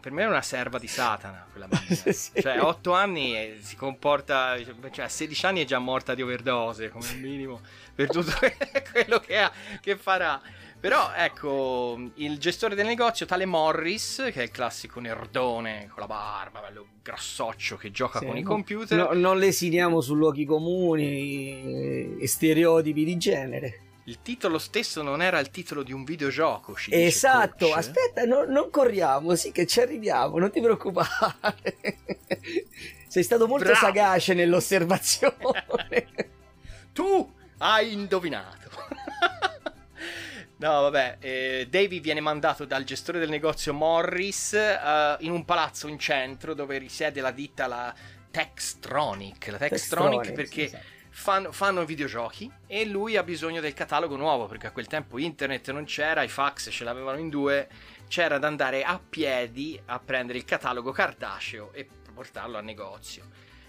per 0.00 0.12
me 0.12 0.22
è 0.22 0.26
una 0.26 0.42
serva 0.42 0.78
di 0.78 0.86
Satana 0.86 1.46
quella 1.50 1.66
bambina. 1.66 1.94
sì. 2.12 2.40
Cioè, 2.40 2.56
a 2.58 2.66
8 2.66 2.92
anni 2.92 3.36
e 3.36 3.58
si 3.60 3.76
comporta, 3.76 4.56
cioè 4.90 5.04
a 5.04 5.08
16 5.08 5.46
anni 5.46 5.62
è 5.62 5.64
già 5.64 5.78
morta 5.78 6.14
di 6.14 6.22
overdose 6.22 6.88
come 6.88 7.12
minimo 7.14 7.60
per 7.94 8.08
tutto 8.08 8.32
quello 8.92 9.18
che, 9.20 9.38
ha, 9.38 9.52
che 9.80 9.96
farà. 9.96 10.40
Però 10.82 11.12
ecco, 11.14 12.10
il 12.14 12.38
gestore 12.38 12.74
del 12.74 12.86
negozio, 12.86 13.24
tale 13.24 13.46
Morris, 13.46 14.30
che 14.32 14.40
è 14.40 14.42
il 14.42 14.50
classico 14.50 14.98
nerdone 14.98 15.86
con 15.88 16.00
la 16.00 16.08
barba, 16.08 16.58
bello 16.58 16.86
grassoccio 17.02 17.76
che 17.76 17.92
gioca 17.92 18.18
sì, 18.18 18.24
con 18.24 18.34
no, 18.34 18.40
i 18.40 18.42
computer. 18.42 18.98
No, 18.98 19.12
non 19.12 19.38
lesiniamo 19.38 20.00
su 20.00 20.14
luoghi 20.14 20.44
comuni 20.44 22.18
e 22.18 22.26
stereotipi 22.26 23.04
di 23.04 23.16
genere. 23.16 23.80
Il 24.04 24.20
titolo 24.20 24.58
stesso 24.58 25.00
non 25.02 25.22
era 25.22 25.38
il 25.38 25.50
titolo 25.50 25.84
di 25.84 25.92
un 25.92 26.02
videogioco. 26.02 26.74
esatto, 26.88 27.72
aspetta, 27.72 28.24
no, 28.24 28.44
non 28.44 28.68
corriamo, 28.68 29.36
sì 29.36 29.52
che 29.52 29.64
ci 29.64 29.80
arriviamo, 29.80 30.38
non 30.38 30.50
ti 30.50 30.60
preoccupare. 30.60 31.76
Sei 33.06 33.22
stato 33.22 33.46
molto 33.46 33.66
Bravo. 33.66 33.78
sagace 33.78 34.34
nell'osservazione. 34.34 35.34
tu 36.92 37.32
hai 37.58 37.92
indovinato. 37.92 38.70
No, 40.62 40.82
vabbè, 40.82 41.16
eh, 41.18 41.66
Davy 41.68 41.98
viene 41.98 42.20
mandato 42.20 42.64
dal 42.64 42.84
gestore 42.84 43.18
del 43.18 43.28
negozio 43.28 43.74
Morris 43.74 44.52
uh, 44.52 45.20
in 45.24 45.32
un 45.32 45.44
palazzo 45.44 45.88
in 45.88 45.98
centro 45.98 46.54
dove 46.54 46.78
risiede 46.78 47.20
la 47.20 47.32
ditta 47.32 47.66
la 47.66 47.92
Textronic. 48.30 49.48
La 49.48 49.58
Textronic, 49.58 50.22
Textronic 50.22 50.32
perché 50.32 50.68
sì, 50.68 50.76
sì 50.76 50.91
fanno, 51.12 51.52
fanno 51.52 51.84
videogiochi 51.84 52.50
e 52.66 52.86
lui 52.86 53.16
ha 53.16 53.22
bisogno 53.22 53.60
del 53.60 53.74
catalogo 53.74 54.16
nuovo 54.16 54.46
perché 54.46 54.66
a 54.66 54.72
quel 54.72 54.86
tempo 54.86 55.18
internet 55.18 55.70
non 55.70 55.84
c'era, 55.84 56.22
i 56.22 56.28
fax 56.28 56.70
ce 56.70 56.84
l'avevano 56.84 57.18
in 57.18 57.28
due, 57.28 57.68
c'era 58.08 58.38
da 58.38 58.46
andare 58.48 58.82
a 58.82 58.98
piedi 58.98 59.80
a 59.86 60.00
prendere 60.00 60.38
il 60.38 60.44
catalogo 60.44 60.90
cartaceo 60.90 61.72
e 61.72 61.88
portarlo 62.12 62.56
al 62.56 62.64
negozio. 62.64 63.24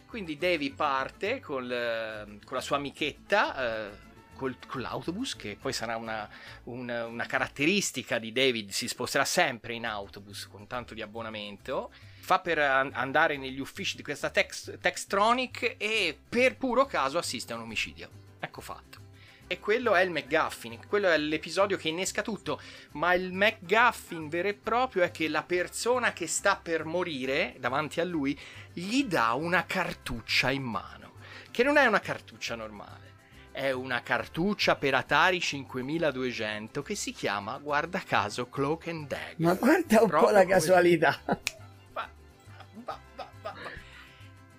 Quindi 0.08 0.38
Davy 0.38 0.72
parte 0.72 1.40
col, 1.40 2.40
con 2.46 2.56
la 2.56 2.62
sua 2.62 2.78
amichetta. 2.78 3.90
Eh, 3.90 4.12
col, 4.36 4.58
con 4.68 4.82
l'autobus, 4.82 5.36
che 5.36 5.58
poi 5.60 5.74
sarà 5.74 5.96
una, 5.96 6.28
una, 6.64 7.06
una, 7.06 7.26
caratteristica 7.26 8.18
di 8.18 8.32
David, 8.32 8.72
si 8.72 8.88
sposterà 8.88 9.26
sempre 9.26 9.74
in 9.74 9.86
autobus 9.86 10.48
con 10.48 10.68
tanto 10.68 10.94
di 10.94 11.02
abbonamento. 11.02 11.92
Fa 12.24 12.40
per 12.40 12.58
andare 12.58 13.36
negli 13.36 13.60
uffici 13.60 13.98
di 13.98 14.02
questa 14.02 14.30
text, 14.30 14.78
Textronic 14.80 15.76
e 15.78 16.18
per 16.30 16.56
puro 16.56 16.86
caso 16.86 17.18
assiste 17.18 17.52
a 17.52 17.58
un 17.58 17.64
omicidio. 17.64 18.10
Ecco 18.40 18.62
fatto. 18.62 19.02
E 19.46 19.60
quello 19.60 19.94
è 19.94 20.02
il 20.04 20.10
McGuffin, 20.10 20.80
quello 20.88 21.10
è 21.10 21.18
l'episodio 21.18 21.76
che 21.76 21.90
innesca 21.90 22.22
tutto. 22.22 22.62
Ma 22.92 23.14
il 23.14 23.34
McGuffin 23.34 24.30
vero 24.30 24.48
e 24.48 24.54
proprio 24.54 25.04
è 25.04 25.12
che 25.12 25.28
la 25.28 25.44
persona 25.44 26.14
che 26.14 26.28
sta 26.28 26.56
per 26.56 26.86
morire 26.86 27.58
davanti 27.60 28.00
a 28.00 28.06
lui 28.06 28.40
gli 28.72 29.04
dà 29.04 29.34
una 29.34 29.66
cartuccia 29.66 30.50
in 30.50 30.64
mano. 30.64 31.16
Che 31.52 31.62
non 31.62 31.76
è 31.76 31.86
una 31.86 32.00
cartuccia 32.00 32.56
normale 32.56 33.12
è 33.52 33.70
una 33.70 34.02
cartuccia 34.02 34.76
per 34.78 34.96
Atari 34.96 35.40
5200 35.40 36.82
che 36.82 36.96
si 36.96 37.12
chiama, 37.12 37.60
guarda 37.60 38.02
caso, 38.04 38.50
Cloak 38.50 38.88
and 38.88 39.08
Dagger. 39.08 39.36
Ma 39.38 39.54
guarda 39.54 40.02
un 40.02 40.08
Proprio 40.08 40.30
po' 40.30 40.30
la 40.32 40.46
casualità. 40.46 41.20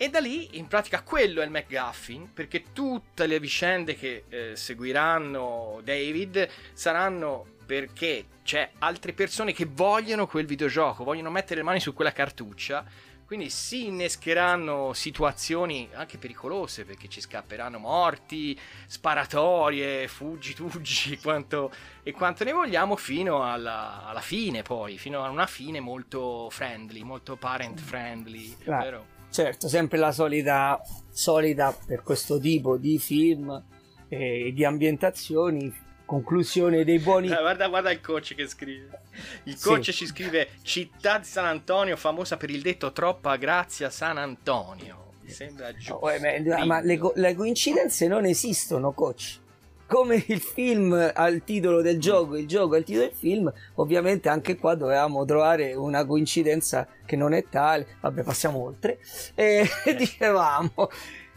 E 0.05 0.11
da 0.11 0.21
lì, 0.21 0.59
in 0.59 0.67
pratica, 0.67 1.03
quello 1.03 1.41
è 1.41 1.45
il 1.45 1.51
McGuffin, 1.51 2.33
perché 2.33 2.73
tutte 2.73 3.27
le 3.27 3.41
vicende 3.41 3.97
che 3.97 4.25
eh, 4.29 4.53
seguiranno 4.55 5.81
David 5.83 6.47
saranno 6.75 7.47
perché 7.65 8.27
c'è 8.45 8.71
altre 8.81 9.15
persone 9.15 9.55
che 9.55 9.67
vogliono 9.67 10.27
quel 10.27 10.45
videogioco, 10.45 11.05
vogliono 11.05 11.31
mettere 11.31 11.61
le 11.61 11.63
mani 11.63 11.81
su 11.81 11.95
quella 11.95 12.13
cartuccia 12.13 12.85
quindi 13.27 13.49
si 13.49 13.87
innescheranno 13.87 14.93
situazioni 14.93 15.89
anche 15.95 16.19
pericolose 16.19 16.85
perché 16.85 17.09
ci 17.09 17.23
scapperanno 17.23 17.79
morti, 17.79 18.59
sparatorie, 18.87 20.07
fuggi, 20.09 20.55
tuggi 20.55 21.19
quanto, 21.23 21.73
e 22.03 22.13
quanto 22.13 22.45
ne 22.45 22.53
vogliamo 22.53 22.97
fino 22.97 23.43
alla, 23.43 24.05
alla, 24.05 24.21
fine 24.21 24.63
poi, 24.63 24.99
fino 24.99 25.25
a 25.25 25.31
una 25.31 25.47
fine 25.47 25.81
molto 25.81 26.49
friendly, 26.51 27.03
molto 27.03 27.37
parent 27.37 27.81
friendly, 27.81 28.55
vero? 28.65 29.14
Certo, 29.35 29.67
sempre 29.67 29.99
la 29.99 30.13
solita, 30.13 30.81
solita 31.11 31.77
per 31.87 32.05
questo 32.05 32.39
tipo 32.39 32.77
di 32.77 33.01
film 33.01 33.61
e 34.09 34.53
di 34.55 34.65
ambientazioni 34.65 35.75
conclusione 36.05 36.85
dei 36.85 37.01
buoni. 37.01 37.27
Eh, 37.27 37.41
guarda, 37.41 37.67
guarda 37.67 37.91
il 37.91 38.01
coach 38.01 38.37
che 38.37 38.47
scrive. 38.47 39.01
Il 39.43 39.59
coach 39.61 39.87
sì. 39.87 39.93
ci 39.93 40.07
scrive: 40.07 40.51
Città 40.63 41.19
di 41.19 41.25
San 41.25 41.47
Antonio, 41.47 41.97
famosa 41.97 42.37
per 42.37 42.49
il 42.51 42.63
detto 42.63 42.93
troppa 42.93 43.35
grazia 43.35 43.91
San 43.91 44.19
Antonio. 44.19 45.15
Mi 45.23 45.31
sembra 45.31 45.73
giusto. 45.75 45.95
Oh, 45.95 46.13
ma, 46.21 46.65
ma 46.65 46.81
le, 46.81 47.01
le, 47.17 47.35
coincidenze 47.35 48.07
non 48.07 48.27
esistono, 48.27 48.93
coach. 48.93 49.41
Come 49.87 50.25
il 50.29 50.41
film 50.41 51.13
al 51.15 51.45
titolo 51.45 51.83
del 51.83 52.01
gioco, 52.01 52.37
il 52.37 52.47
gioco 52.47 52.75
al 52.75 52.85
titolo 52.85 53.07
del 53.07 53.15
film, 53.15 53.53
ovviamente 53.75 54.29
anche 54.29 54.57
qua 54.57 54.75
dovevamo 54.75 55.25
trovare 55.25 55.75
una 55.75 56.05
coincidenza 56.07 56.87
che 57.05 57.17
non 57.17 57.35
è 57.35 57.45
tale. 57.49 57.87
Vabbè, 58.01 58.23
passiamo 58.23 58.63
oltre. 58.63 58.99
E 59.35 59.69
eh. 59.85 59.95
dicevamo 59.97 60.89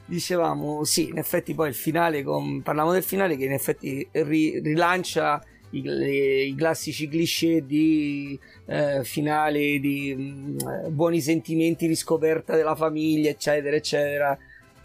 dicevamo 0.08 0.86
sì, 0.86 1.10
in 1.10 1.18
effetti 1.18 1.54
poi 1.54 1.70
il 1.70 1.76
finale, 1.76 2.24
con, 2.24 2.62
parlavamo 2.62 2.94
del 2.94 3.04
finale 3.04 3.36
che 3.36 3.44
in 3.44 3.52
effetti 3.52 4.08
ri, 4.12 4.60
rilancia 4.62 5.44
i, 5.72 5.82
i, 6.48 6.56
classici 6.56 7.08
cliché 7.10 7.66
di 7.66 8.40
eh, 8.66 9.04
finale 9.04 9.80
di 9.80 10.16
mh, 10.16 10.22
mm, 10.22 10.96
buoni 10.96 11.20
sentimenti, 11.22 11.88
riscoperta 11.88 12.56
della 12.56 12.76
famiglia, 12.76 13.30
eccetera, 13.30 13.76
eccetera. 13.76 14.38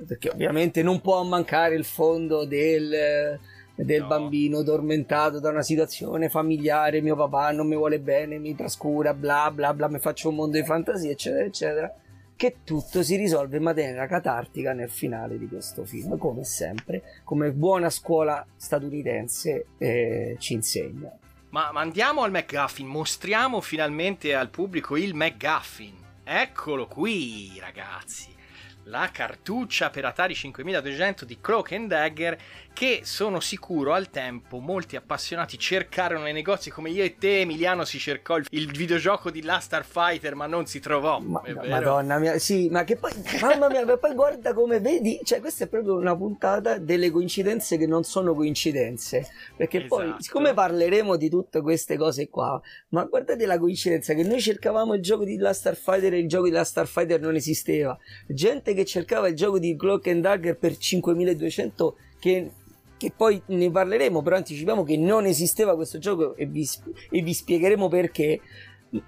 Perché 0.04 0.30
ovviamente 0.30 0.82
non 0.82 1.00
può 1.00 1.22
mancare 1.22 1.76
il 1.76 1.84
fondo 1.84 2.44
del, 2.44 3.38
del 3.84 4.02
no. 4.02 4.08
bambino 4.08 4.62
tormentato 4.62 5.40
da 5.40 5.50
una 5.50 5.62
situazione 5.62 6.28
familiare, 6.28 7.00
mio 7.00 7.16
papà 7.16 7.52
non 7.52 7.66
mi 7.66 7.76
vuole 7.76 8.00
bene, 8.00 8.38
mi 8.38 8.54
trascura, 8.54 9.14
bla 9.14 9.50
bla 9.52 9.74
bla, 9.74 9.88
mi 9.88 9.98
faccio 9.98 10.28
un 10.28 10.36
mondo 10.36 10.56
di 10.56 10.64
fantasia, 10.64 11.10
eccetera, 11.10 11.44
eccetera 11.44 11.94
che 12.34 12.56
tutto 12.64 13.04
si 13.04 13.14
risolve 13.14 13.58
in 13.58 13.62
maniera 13.62 14.06
catartica 14.06 14.72
nel 14.72 14.90
finale 14.90 15.38
di 15.38 15.46
questo 15.46 15.84
film, 15.84 16.18
come 16.18 16.42
sempre, 16.42 17.20
come 17.22 17.52
buona 17.52 17.88
scuola 17.88 18.44
statunitense 18.56 19.66
eh, 19.78 20.36
ci 20.40 20.54
insegna. 20.54 21.16
Ma, 21.50 21.70
ma 21.70 21.80
andiamo 21.80 22.22
al 22.22 22.32
McGuffin, 22.32 22.86
mostriamo 22.86 23.60
finalmente 23.60 24.34
al 24.34 24.48
pubblico 24.48 24.96
il 24.96 25.14
McGuffin. 25.14 25.94
Eccolo 26.24 26.88
qui, 26.88 27.58
ragazzi 27.60 28.32
la 28.84 29.10
cartuccia 29.12 29.90
per 29.90 30.04
Atari 30.04 30.34
5200 30.34 31.24
di 31.24 31.38
Cloak 31.40 31.72
and 31.72 31.88
Dagger 31.88 32.36
che 32.72 33.00
sono 33.04 33.38
sicuro 33.38 33.92
al 33.92 34.10
tempo 34.10 34.58
molti 34.58 34.96
appassionati 34.96 35.58
cercarono 35.58 36.24
nei 36.24 36.32
negozi 36.32 36.70
come 36.70 36.90
io 36.90 37.04
e 37.04 37.16
te 37.16 37.40
Emiliano 37.40 37.84
si 37.84 37.98
cercò 37.98 38.38
il, 38.38 38.46
il 38.50 38.70
videogioco 38.72 39.30
di 39.30 39.42
Last 39.42 39.66
Starfighter 39.66 40.34
ma 40.34 40.46
non 40.46 40.66
si 40.66 40.80
trovò 40.80 41.20
ma, 41.20 41.42
madonna 41.68 42.18
mia 42.18 42.38
sì 42.38 42.68
ma 42.70 42.82
che 42.84 42.96
poi 42.96 43.12
mamma 43.40 43.68
mia 43.68 43.84
ma 43.84 43.96
poi 43.98 44.14
guarda 44.14 44.52
come 44.54 44.80
vedi 44.80 45.20
cioè 45.22 45.40
questa 45.40 45.64
è 45.64 45.68
proprio 45.68 45.96
una 45.96 46.16
puntata 46.16 46.78
delle 46.78 47.10
coincidenze 47.10 47.76
che 47.76 47.86
non 47.86 48.02
sono 48.04 48.34
coincidenze 48.34 49.28
perché 49.56 49.84
esatto. 49.84 49.94
poi 49.94 50.14
siccome 50.18 50.54
parleremo 50.54 51.16
di 51.16 51.28
tutte 51.28 51.60
queste 51.60 51.96
cose 51.96 52.28
qua 52.28 52.60
ma 52.88 53.04
guardate 53.04 53.46
la 53.46 53.58
coincidenza 53.58 54.14
che 54.14 54.24
noi 54.24 54.40
cercavamo 54.40 54.94
il 54.94 55.02
gioco 55.02 55.24
di 55.24 55.36
Last 55.36 55.60
Starfighter 55.60 56.14
e 56.14 56.18
il 56.18 56.28
gioco 56.28 56.44
di 56.44 56.50
Last 56.50 56.70
Starfighter 56.70 57.20
non 57.20 57.34
esisteva 57.34 57.96
gente 58.26 58.71
che 58.74 58.84
cercava 58.84 59.28
il 59.28 59.34
gioco 59.34 59.58
di 59.58 59.76
Clock 59.76 60.08
and 60.08 60.22
Dagger 60.22 60.56
per 60.56 60.76
5200 60.76 61.96
che, 62.18 62.50
che 62.96 63.12
poi 63.16 63.40
ne 63.46 63.70
parleremo 63.70 64.22
però 64.22 64.36
anticipiamo 64.36 64.82
che 64.84 64.96
non 64.96 65.26
esisteva 65.26 65.74
questo 65.74 65.98
gioco 65.98 66.34
e 66.36 66.46
vi, 66.46 66.68
e 67.10 67.22
vi 67.22 67.34
spiegheremo 67.34 67.88
perché. 67.88 68.40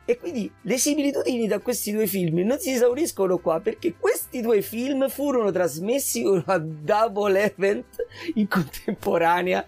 E 0.07 0.17
quindi 0.17 0.51
le 0.63 0.79
similitudini 0.79 1.47
da 1.47 1.59
questi 1.59 1.93
due 1.93 2.07
film 2.07 2.39
non 2.39 2.59
si 2.59 2.71
esauriscono 2.71 3.37
qua 3.37 3.61
perché 3.61 3.95
questi 3.99 4.41
due 4.41 4.63
film 4.63 5.09
furono 5.11 5.51
trasmessi 5.51 6.23
una 6.23 6.57
double 6.57 7.53
event 7.55 8.07
in 8.35 8.49
contemporanea 8.49 9.67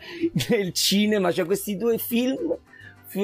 nel 0.48 0.72
cinema, 0.72 1.30
cioè 1.30 1.44
questi 1.44 1.76
due 1.76 1.98
film 1.98 2.56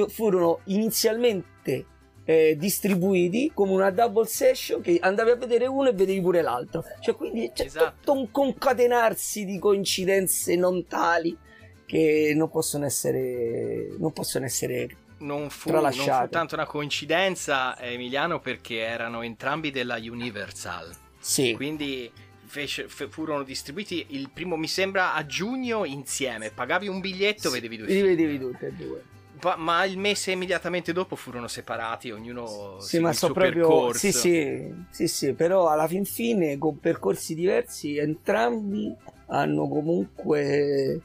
furono 0.08 0.60
inizialmente 0.64 1.86
eh, 2.24 2.56
distribuiti 2.56 3.50
come 3.52 3.72
una 3.72 3.90
double 3.90 4.26
session 4.26 4.80
che 4.80 4.98
andavi 5.00 5.30
a 5.30 5.36
vedere 5.36 5.66
uno 5.66 5.88
e 5.88 5.92
vedevi 5.92 6.20
pure 6.20 6.42
l'altro. 6.42 6.84
Cioè, 7.00 7.14
quindi 7.14 7.50
c'è 7.52 7.64
esatto. 7.64 7.94
tutto 7.98 8.12
un 8.12 8.30
concatenarsi 8.30 9.44
di 9.44 9.58
coincidenze 9.58 10.56
non 10.56 10.86
tali 10.86 11.36
che 11.84 12.32
non 12.34 12.48
possono 12.50 12.86
essere, 12.86 13.88
non 13.98 14.12
possono 14.12 14.44
essere 14.44 14.96
non 15.18 15.50
fu, 15.50 15.70
non 15.70 15.92
fu, 15.92 16.04
tanto 16.30 16.54
una 16.54 16.66
coincidenza, 16.66 17.78
Emiliano, 17.78 18.40
perché 18.40 18.78
erano 18.78 19.22
entrambi 19.22 19.70
della 19.70 19.96
Universal. 19.96 20.90
Sì. 21.20 21.52
Quindi 21.54 22.10
fece, 22.44 22.88
furono 22.88 23.44
distribuiti 23.44 24.06
il 24.10 24.30
primo, 24.30 24.56
mi 24.56 24.66
sembra, 24.66 25.14
a 25.14 25.24
giugno 25.24 25.84
insieme. 25.84 26.50
Pagavi 26.50 26.88
un 26.88 26.98
biglietto, 26.98 27.48
sì. 27.48 27.54
vedevi 27.54 27.76
due. 27.76 27.86
Li 27.86 28.02
vedevi 28.02 28.38
tutti 28.38 28.64
e 28.64 28.72
due 28.72 29.10
ma 29.56 29.84
il 29.84 29.98
mese 29.98 30.32
immediatamente 30.32 30.92
dopo 30.92 31.16
furono 31.16 31.48
separati, 31.48 32.10
ognuno 32.10 32.78
sì, 32.80 32.98
ma 32.98 33.12
so 33.12 33.32
proprio, 33.32 33.66
percorso. 33.66 33.98
Sì, 33.98 34.12
sì, 34.12 34.74
sì, 34.90 35.08
sì, 35.08 35.32
però 35.32 35.68
alla 35.68 35.88
fin 35.88 36.04
fine 36.04 36.58
con 36.58 36.78
percorsi 36.78 37.34
diversi 37.34 37.96
entrambi 37.96 38.94
hanno 39.26 39.68
comunque 39.68 41.00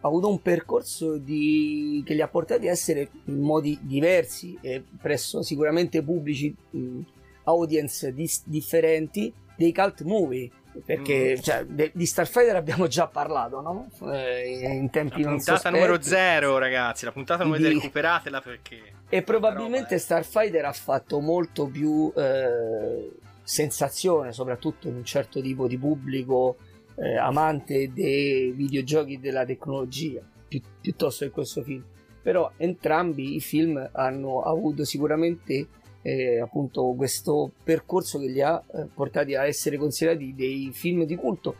avuto 0.00 0.28
un 0.28 0.40
percorso 0.42 1.16
di, 1.16 2.02
che 2.04 2.14
li 2.14 2.20
ha 2.20 2.28
portati 2.28 2.68
a 2.68 2.70
essere 2.70 3.08
in 3.24 3.40
modi 3.40 3.78
diversi 3.82 4.56
e 4.60 4.84
presso 5.00 5.42
sicuramente 5.42 6.02
pubblici 6.02 6.54
mh, 6.70 7.00
audience 7.44 8.12
dis- 8.12 8.42
differenti 8.46 9.32
dei 9.56 9.72
cult 9.72 10.02
movie 10.02 10.50
perché 10.84 11.36
mm. 11.36 11.40
cioè, 11.42 11.64
de, 11.64 11.90
di 11.94 12.06
Starfighter 12.06 12.56
abbiamo 12.56 12.86
già 12.86 13.06
parlato 13.06 13.60
no? 13.60 13.88
Eh, 14.12 14.68
in 14.72 14.90
tempi 14.90 15.22
la 15.22 15.28
non 15.28 15.36
puntata 15.36 15.70
numero 15.70 16.00
zero 16.00 16.58
ragazzi 16.58 17.04
la 17.04 17.12
puntata 17.12 17.44
numero 17.44 17.68
di... 17.68 17.74
recuperatela 17.74 18.40
perché 18.40 18.80
e 19.08 19.22
probabilmente 19.22 19.98
Starfighter 19.98 20.64
ha 20.64 20.72
fatto 20.72 21.20
molto 21.20 21.66
più 21.66 22.12
eh, 22.16 23.10
sensazione 23.42 24.32
soprattutto 24.32 24.88
in 24.88 24.96
un 24.96 25.04
certo 25.04 25.40
tipo 25.40 25.66
di 25.66 25.76
pubblico 25.76 26.56
eh, 26.96 27.16
amante 27.16 27.92
dei 27.92 28.52
videogiochi 28.52 29.14
e 29.14 29.18
della 29.18 29.44
tecnologia 29.44 30.22
pi- 30.48 30.62
piuttosto 30.80 31.24
che 31.26 31.30
questo 31.30 31.62
film 31.62 31.84
però 32.22 32.50
entrambi 32.56 33.34
i 33.34 33.40
film 33.40 33.90
hanno 33.92 34.42
avuto 34.42 34.84
sicuramente 34.84 35.66
eh, 36.02 36.40
appunto 36.40 36.92
questo 36.96 37.52
percorso 37.62 38.18
che 38.18 38.26
li 38.26 38.40
ha 38.40 38.62
eh, 38.74 38.86
portati 38.92 39.34
a 39.34 39.46
essere 39.46 39.76
considerati 39.76 40.34
dei 40.34 40.70
film 40.72 41.04
di 41.04 41.14
culto 41.14 41.56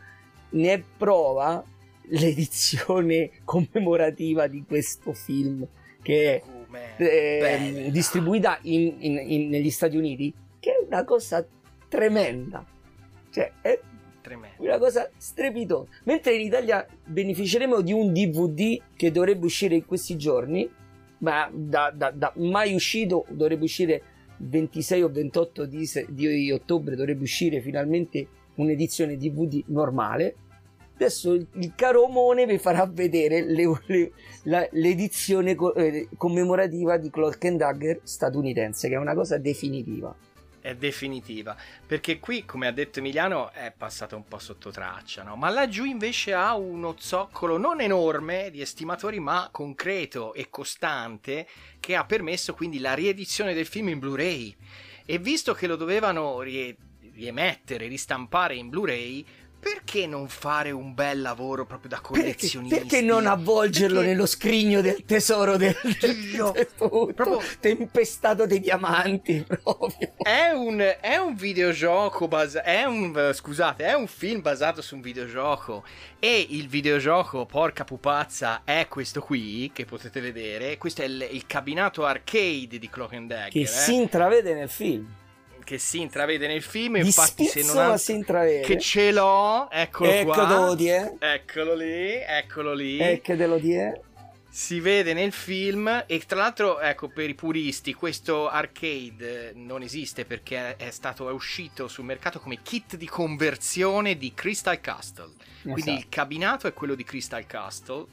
ne 0.49 0.73
è 0.73 0.83
prova 0.97 1.63
l'edizione 2.07 3.31
commemorativa 3.45 4.47
di 4.47 4.63
questo 4.67 5.13
film 5.13 5.65
che 6.01 6.35
è 6.35 6.43
eh, 6.97 7.89
distribuita 7.91 8.59
in, 8.63 8.95
in, 8.99 9.23
in, 9.25 9.49
negli 9.49 9.69
Stati 9.69 9.95
Uniti, 9.95 10.33
che 10.59 10.71
è 10.71 10.85
una 10.85 11.03
cosa 11.03 11.45
tremenda. 11.87 12.65
Cioè, 13.31 13.51
è 13.61 13.79
tremenda. 14.21 14.61
una 14.61 14.77
cosa 14.77 15.09
strepitosa. 15.15 15.89
Mentre 16.03 16.35
in 16.35 16.41
Italia 16.41 16.85
beneficeremo 17.05 17.81
di 17.81 17.93
un 17.93 18.11
DVD 18.11 18.81
che 18.95 19.11
dovrebbe 19.11 19.45
uscire 19.45 19.75
in 19.75 19.85
questi 19.85 20.17
giorni, 20.17 20.69
ma 21.19 21.49
da, 21.51 21.91
da, 21.95 22.11
da 22.11 22.33
mai 22.35 22.73
uscito, 22.73 23.25
dovrebbe 23.29 23.63
uscire 23.63 24.03
26 24.37 25.01
o 25.03 25.09
28 25.09 25.65
di, 25.65 25.89
di 26.09 26.51
ottobre, 26.51 26.95
dovrebbe 26.95 27.23
uscire 27.23 27.61
finalmente 27.61 28.27
un'edizione 28.55 29.17
DVD 29.17 29.63
normale 29.67 30.35
Adesso 30.95 31.33
il, 31.33 31.47
il 31.53 31.73
caro 31.75 32.03
Omone 32.03 32.45
vi 32.45 32.57
farà 32.57 32.85
vedere 32.85 33.43
le, 33.43 33.81
le, 33.87 34.11
la, 34.43 34.67
l'edizione 34.71 35.55
co- 35.55 35.73
eh, 35.73 36.07
commemorativa 36.17 36.97
di 36.97 37.09
Clock 37.09 37.43
and 37.45 37.57
Dagger 37.57 37.99
statunitense, 38.03 38.87
che 38.87 38.95
è 38.95 38.97
una 38.97 39.15
cosa 39.15 39.37
definitiva. 39.37 40.15
È 40.63 40.75
definitiva, 40.75 41.57
perché 41.85 42.19
qui, 42.19 42.45
come 42.45 42.67
ha 42.67 42.71
detto 42.71 42.99
Emiliano, 42.99 43.51
è 43.51 43.73
passata 43.75 44.15
un 44.15 44.25
po' 44.25 44.39
sotto 44.39 44.71
traccia, 44.71 45.21
no? 45.21 45.35
Ma 45.35 45.49
laggiù 45.49 45.83
invece 45.83 46.33
ha 46.33 46.55
uno 46.55 46.95
zoccolo 46.97 47.57
non 47.57 47.81
enorme 47.81 48.49
di 48.49 48.61
estimatori, 48.61 49.19
ma 49.19 49.49
concreto 49.51 50.33
e 50.33 50.49
costante, 50.49 51.49
che 51.81 51.97
ha 51.97 52.05
permesso 52.05 52.53
quindi 52.53 52.79
la 52.79 52.93
riedizione 52.93 53.53
del 53.53 53.65
film 53.65 53.89
in 53.89 53.99
Blu-ray. 53.99 54.55
E 55.05 55.17
visto 55.17 55.53
che 55.53 55.67
lo 55.67 55.75
dovevano 55.75 56.39
rie- 56.39 56.77
riemettere, 57.13 57.87
ristampare 57.87 58.55
in 58.55 58.69
Blu-ray, 58.69 59.25
perché 59.63 60.05
non 60.05 60.27
fare 60.27 60.71
un 60.71 60.93
bel 60.93 61.21
lavoro 61.21 61.65
proprio 61.65 61.89
da 61.89 62.01
collezionisti? 62.01 62.75
Perché, 62.75 62.89
perché 62.89 63.05
non 63.05 63.25
avvolgerlo 63.25 63.99
perché... 63.99 64.11
nello 64.11 64.25
scrigno 64.25 64.81
del 64.81 65.05
tesoro 65.05 65.55
del, 65.55 65.75
Dio, 66.01 66.51
del 66.51 66.67
proprio... 66.75 67.41
tempestato 67.59 68.45
dei 68.45 68.59
diamanti 68.59 69.45
proprio. 69.47 70.13
È 70.17 70.49
un, 70.49 70.79
è 70.99 71.15
un 71.15 71.35
videogioco 71.35 72.27
basato 72.27 72.65
è 72.65 72.83
un 72.83 73.31
scusate, 73.33 73.85
è 73.85 73.93
un 73.93 74.07
film 74.07 74.41
basato 74.41 74.81
su 74.81 74.95
un 74.95 75.01
videogioco 75.01 75.83
e 76.19 76.45
il 76.49 76.67
videogioco 76.67 77.45
porca 77.45 77.85
pupazza 77.85 78.61
è 78.65 78.87
questo 78.89 79.21
qui 79.21 79.71
che 79.73 79.85
potete 79.85 80.19
vedere, 80.19 80.77
questo 80.77 81.01
è 81.01 81.05
il, 81.05 81.27
il 81.31 81.45
cabinato 81.45 82.05
arcade 82.05 82.77
di 82.79 82.89
Clock 82.89 83.13
and 83.13 83.29
Dagger, 83.29 83.51
che 83.51 83.61
eh? 83.61 83.65
si 83.65 83.95
intravede 83.95 84.53
nel 84.53 84.69
film 84.69 85.21
che 85.63 85.77
si 85.77 85.99
intravede 86.01 86.47
nel 86.47 86.61
film. 86.61 86.99
Di 86.99 87.05
infatti, 87.05 87.45
se 87.45 87.63
non 87.63 87.77
ha... 87.77 87.97
si 87.97 88.11
intravede. 88.11 88.61
Che 88.61 88.79
ce 88.79 89.11
l'ho, 89.11 89.69
eccolo 89.71 90.09
ecco 90.09 90.31
qua. 90.31 90.75
Eccolo 91.19 91.75
lì, 91.75 92.23
eccolo 92.25 92.73
lì. 92.73 92.99
Ecco 92.99 93.33
dello 93.35 93.57
die. 93.57 94.01
Si 94.49 94.79
vede 94.79 95.13
nel 95.13 95.31
film 95.31 96.03
e 96.05 96.19
tra 96.27 96.37
l'altro, 96.37 96.79
ecco, 96.79 97.07
per 97.07 97.27
i 97.27 97.33
puristi, 97.33 97.95
questo 97.95 98.47
arcade 98.47 99.51
non 99.55 99.81
esiste 99.81 100.25
perché 100.25 100.75
è 100.75 100.91
stato 100.91 101.27
è 101.27 101.31
uscito 101.31 101.87
sul 101.87 102.05
mercato 102.05 102.39
come 102.39 102.59
kit 102.61 102.95
di 102.95 103.07
conversione 103.07 104.15
di 104.15 104.31
Crystal 104.35 104.79
Castle. 104.79 105.31
Quindi 105.63 105.81
esatto. 105.81 105.97
il 105.97 106.05
cabinato 106.07 106.67
è 106.67 106.73
quello 106.73 106.93
di 106.93 107.03
Crystal 107.03 107.47
Castle 107.47 108.05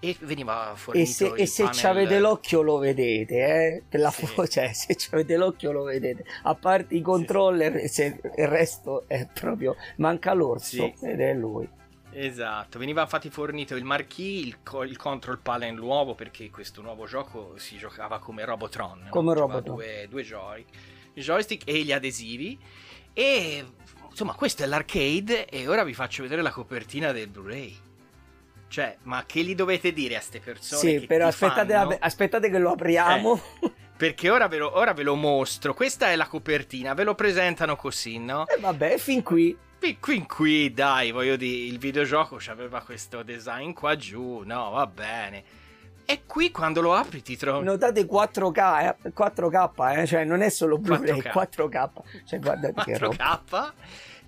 e 0.00 0.16
veniva 0.20 0.72
fornito 0.76 1.04
e 1.04 1.12
se, 1.12 1.32
e 1.34 1.46
se 1.46 1.72
ci 1.72 1.86
avete 1.86 2.20
l'occhio 2.20 2.62
lo 2.62 2.78
vedete 2.78 3.82
eh? 3.90 3.98
la 3.98 4.10
sì. 4.10 4.26
fo- 4.26 4.46
cioè, 4.46 4.72
se 4.72 4.94
ci 4.94 5.08
avete 5.12 5.36
l'occhio 5.36 5.72
lo 5.72 5.82
vedete 5.82 6.24
a 6.44 6.54
parte 6.54 6.94
i 6.94 7.00
controller 7.00 7.80
sì, 7.88 7.88
sì. 7.88 8.20
il 8.36 8.46
resto 8.46 9.04
è 9.08 9.26
proprio 9.26 9.76
manca 9.96 10.32
l'orso 10.32 10.92
ed 11.00 11.20
è 11.20 11.34
lui 11.34 11.68
Esatto, 12.10 12.78
veniva 12.78 13.02
infatti 13.02 13.28
fornito 13.28 13.76
il 13.76 13.84
marquee, 13.84 14.40
il, 14.40 14.62
co- 14.62 14.82
il, 14.82 14.96
control 14.96 15.38
panel 15.40 15.74
nuovo 15.74 16.14
perché 16.14 16.50
questo 16.50 16.80
nuovo 16.80 17.06
gioco 17.06 17.52
si 17.58 17.76
giocava 17.76 18.18
come 18.18 18.44
Robotron, 18.44 19.08
come 19.10 19.34
no? 19.34 19.40
Robotron. 19.40 19.76
Due, 19.76 20.06
due 20.08 20.22
joy- 20.24 20.64
joystick 21.12 21.68
e 21.68 21.82
gli 21.82 21.92
adesivi 21.92 22.58
e 23.12 23.64
insomma 24.08 24.34
questo 24.34 24.62
è 24.62 24.66
l'arcade 24.66 25.46
e 25.48 25.68
ora 25.68 25.84
vi 25.84 25.94
faccio 25.94 26.22
vedere 26.22 26.42
la 26.42 26.50
copertina 26.50 27.12
del 27.12 27.28
Blu-ray. 27.28 27.76
Cioè, 28.68 28.96
ma 29.04 29.24
che 29.26 29.42
gli 29.42 29.54
dovete 29.54 29.92
dire 29.92 30.14
a 30.14 30.18
queste 30.18 30.40
persone? 30.40 30.80
Sì, 30.80 31.06
però 31.06 31.26
aspettate, 31.26 31.72
fanno... 31.72 31.96
aspettate, 31.98 32.50
che 32.50 32.58
lo 32.58 32.72
apriamo. 32.72 33.40
Eh, 33.60 33.72
perché 33.96 34.30
ora 34.30 34.46
ve, 34.46 34.58
lo, 34.58 34.76
ora 34.76 34.92
ve, 34.92 35.02
lo, 35.02 35.14
mostro. 35.14 35.74
Questa 35.74 36.10
è 36.10 36.16
la 36.16 36.26
copertina, 36.26 36.94
ve 36.94 37.04
lo 37.04 37.14
presentano 37.14 37.76
così, 37.76 38.18
no? 38.18 38.46
E 38.46 38.54
eh, 38.54 38.60
vabbè, 38.60 38.98
fin 38.98 39.22
qui. 39.22 39.56
Fin 39.78 39.98
qui, 40.00 40.26
qui, 40.26 40.72
dai, 40.72 41.12
voglio 41.12 41.36
dire, 41.36 41.66
il 41.66 41.78
videogioco 41.78 42.38
aveva 42.48 42.80
questo 42.82 43.22
design 43.22 43.72
qua 43.72 43.96
giù, 43.96 44.42
no, 44.44 44.70
va 44.70 44.86
bene. 44.86 45.44
E 46.04 46.22
qui 46.26 46.50
quando 46.50 46.80
lo 46.80 46.94
apri 46.94 47.22
ti 47.22 47.36
trovi. 47.36 47.64
Notate 47.64 48.06
4K, 48.06 48.96
eh? 49.02 49.12
4K, 49.14 49.98
eh? 49.98 50.06
cioè 50.06 50.24
non 50.24 50.40
è 50.40 50.48
solo 50.48 50.78
Blu-ray, 50.78 51.20
4K. 51.20 51.68
4K. 51.68 51.90
Cioè, 52.24 52.38
guardate 52.38 52.92
4K. 52.92 53.72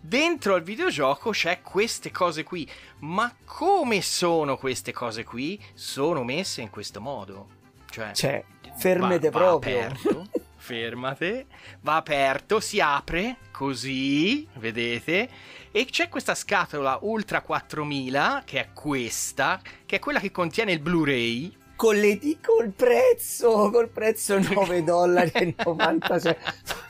Dentro 0.02 0.54
al 0.54 0.62
videogioco 0.62 1.30
c'è 1.30 1.60
queste 1.60 2.10
cose 2.10 2.42
qui, 2.42 2.68
ma 3.00 3.32
come 3.44 4.00
sono 4.00 4.56
queste 4.56 4.92
cose 4.92 5.24
qui? 5.24 5.62
Sono 5.74 6.24
messe 6.24 6.62
in 6.62 6.70
questo 6.70 7.02
modo. 7.02 7.58
Cioè, 7.90 8.12
cioè 8.12 8.42
fermate 8.76 9.28
va, 9.28 9.38
proprio. 9.38 9.78
Va 9.78 9.84
aperto, 9.84 10.26
fermate, 10.56 11.46
va 11.82 11.96
aperto, 11.96 12.60
si 12.60 12.80
apre 12.80 13.36
così, 13.50 14.48
vedete? 14.54 15.28
E 15.70 15.84
c'è 15.84 16.08
questa 16.08 16.34
scatola 16.34 16.98
Ultra 17.02 17.42
4000, 17.42 18.42
che 18.46 18.60
è 18.60 18.68
questa, 18.72 19.60
che 19.84 19.96
è 19.96 19.98
quella 19.98 20.18
che 20.18 20.30
contiene 20.30 20.72
il 20.72 20.80
Blu-ray 20.80 21.58
con 21.80 21.96
le, 21.96 22.18
col 22.42 22.72
prezzo, 22.76 23.70
col 23.70 23.88
prezzo 23.88 24.38
9 24.38 24.84
dollari 24.84 25.30
e 25.32 25.54
90 25.64 26.20
cioè, 26.20 26.36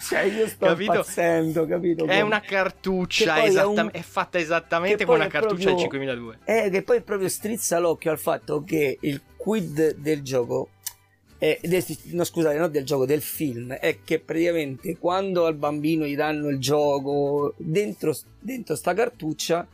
cioè 0.01 0.23
io 0.23 0.49
sto 0.49 0.67
capito? 0.67 0.91
impazzendo, 0.95 1.65
capito? 1.65 2.07
È 2.07 2.21
una 2.23 2.41
cartuccia, 2.41 3.45
esatta- 3.45 3.83
è, 3.83 3.85
un... 3.85 3.89
è, 3.93 4.01
fatta 4.01 4.39
esattamente 4.39 5.05
come 5.05 5.19
una 5.19 5.29
cartuccia 5.29 5.71
proprio... 5.71 5.77
del 5.77 5.83
5002. 5.83 6.39
Eh, 6.43 6.71
che 6.71 6.83
poi 6.83 7.03
proprio 7.03 7.29
strizza 7.29 7.79
l'occhio 7.79 8.11
al 8.11 8.19
fatto 8.19 8.65
che 8.65 8.99
il 9.03 9.21
quid 9.37 9.95
del 9.95 10.23
gioco 10.23 10.71
è, 11.39 11.61
no 12.07 12.25
scusate, 12.25 12.59
non 12.59 12.73
del 12.73 12.85
gioco, 12.85 13.07
del 13.07 13.23
film, 13.23 13.73
è 13.73 13.99
che 14.03 14.19
praticamente 14.19 14.99
quando 14.99 15.47
al 15.47 15.55
bambino 15.55 16.05
gli 16.05 16.17
danno 16.17 16.49
il 16.49 16.59
gioco 16.59 17.55
dentro, 17.59 18.13
dentro 18.41 18.75
sta 18.75 18.93
cartuccia 18.93 19.69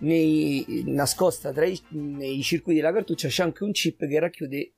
nei, 0.00 0.82
nascosta 0.86 1.52
tra 1.52 1.64
i 1.64 1.80
nei 1.90 2.42
circuiti 2.42 2.80
della 2.80 2.92
cartuccia 2.92 3.28
c'è 3.28 3.42
anche 3.42 3.64
un 3.64 3.72
chip 3.72 4.06
che 4.06 4.20
racchiude 4.20 4.72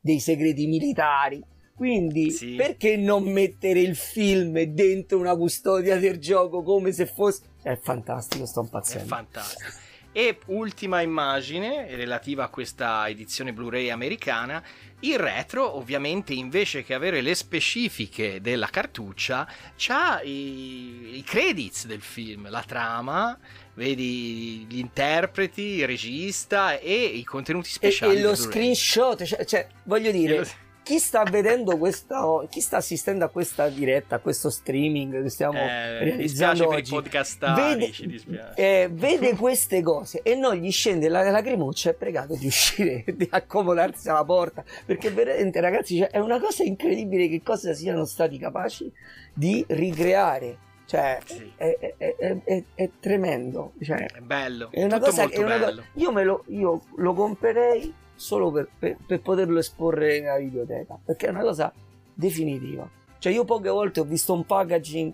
dei 0.00 0.20
segreti 0.20 0.66
militari. 0.66 1.42
Quindi 1.74 2.32
sì. 2.32 2.54
perché 2.56 2.96
non 2.96 3.22
mettere 3.22 3.80
il 3.80 3.94
film 3.94 4.60
dentro 4.60 5.16
una 5.18 5.36
custodia 5.36 5.96
del 5.96 6.18
gioco 6.18 6.64
come 6.64 6.90
se 6.90 7.06
fosse... 7.06 7.42
È 7.62 7.78
fantastico, 7.80 8.46
sto 8.46 8.62
impazzendo. 8.62 9.04
È 9.04 9.06
fantastico. 9.06 9.70
E 10.10 10.38
ultima 10.46 11.02
immagine 11.02 11.94
relativa 11.94 12.42
a 12.42 12.48
questa 12.48 13.08
edizione 13.08 13.52
Blu-ray 13.52 13.90
americana, 13.90 14.60
il 15.00 15.16
retro 15.16 15.76
ovviamente 15.76 16.32
invece 16.32 16.82
che 16.82 16.94
avere 16.94 17.20
le 17.20 17.36
specifiche 17.36 18.40
della 18.40 18.66
cartuccia, 18.66 19.46
c'ha 19.76 20.20
i, 20.22 21.18
i 21.18 21.22
credits 21.22 21.86
del 21.86 22.00
film, 22.00 22.50
la 22.50 22.64
trama, 22.66 23.38
vedi 23.78 24.66
gli 24.68 24.78
interpreti, 24.78 25.62
il 25.62 25.86
regista 25.86 26.76
e 26.78 26.92
i 26.92 27.22
contenuti 27.22 27.70
speciali. 27.70 28.16
E, 28.16 28.18
e 28.18 28.22
lo 28.22 28.34
screenshot, 28.34 29.22
cioè, 29.22 29.44
cioè 29.44 29.68
voglio 29.84 30.10
dire, 30.10 30.44
chi 30.82 30.98
sta 30.98 31.22
vedendo 31.22 31.78
questa, 31.78 32.24
chi 32.50 32.60
sta 32.60 32.78
assistendo 32.78 33.24
a 33.24 33.28
questa 33.28 33.68
diretta, 33.68 34.16
a 34.16 34.18
questo 34.18 34.50
streaming 34.50 35.22
che 35.22 35.28
stiamo 35.28 35.58
eh, 35.58 36.02
realizzando 36.02 36.66
oggi, 36.66 36.74
per 36.74 36.84
i 36.84 36.88
podcastari, 36.88 37.92
vede, 37.94 38.52
eh, 38.56 38.88
vede 38.90 39.36
queste 39.36 39.80
cose 39.80 40.22
e 40.22 40.34
non 40.34 40.56
gli 40.56 40.72
scende 40.72 41.08
la 41.08 41.30
lacrimuccia, 41.30 41.90
è 41.90 41.94
pregato 41.94 42.34
di 42.34 42.46
uscire, 42.46 43.04
di 43.14 43.28
accomodarsi 43.30 44.08
alla 44.08 44.24
porta, 44.24 44.64
perché 44.84 45.10
veramente 45.10 45.60
ragazzi 45.60 45.98
cioè, 45.98 46.08
è 46.08 46.18
una 46.18 46.40
cosa 46.40 46.64
incredibile 46.64 47.28
che 47.28 47.42
cosa 47.44 47.72
siano 47.74 48.04
stati 48.04 48.38
capaci 48.38 48.90
di 49.32 49.64
ricreare 49.68 50.66
cioè, 50.88 51.18
sì. 51.22 51.52
è, 51.54 51.94
è, 51.98 52.16
è, 52.16 52.64
è, 52.74 52.90
tremendo. 52.98 53.72
Cioè, 53.82 54.06
è 54.06 54.20
bello. 54.20 54.70
È 54.70 54.82
una 54.82 54.98
cosa, 54.98 55.28
è 55.28 55.36
una 55.36 55.58
bello. 55.58 55.82
io, 55.92 56.10
me 56.12 56.24
lo, 56.24 56.44
io 56.46 56.80
lo 56.96 57.12
comprerei 57.12 57.92
solo 58.14 58.50
per, 58.50 58.70
per, 58.78 58.96
per, 59.06 59.20
poterlo 59.20 59.58
esporre 59.58 60.18
nella 60.18 60.38
videoteca. 60.38 60.98
Perché 61.04 61.26
è 61.26 61.28
una 61.28 61.42
cosa 61.42 61.70
definitiva. 62.14 62.88
Cioè, 63.18 63.30
io 63.30 63.44
poche 63.44 63.68
volte 63.68 64.00
ho 64.00 64.04
visto 64.04 64.32
un 64.32 64.46
packaging 64.46 65.12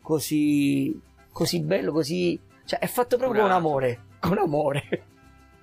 così, 0.00 1.00
così 1.30 1.60
bello, 1.60 1.92
così. 1.92 2.36
Cioè, 2.64 2.80
è 2.80 2.88
fatto 2.88 3.16
proprio 3.16 3.42
con 3.42 3.52
amore. 3.52 4.00
Con 4.18 4.38
amore. 4.38 5.04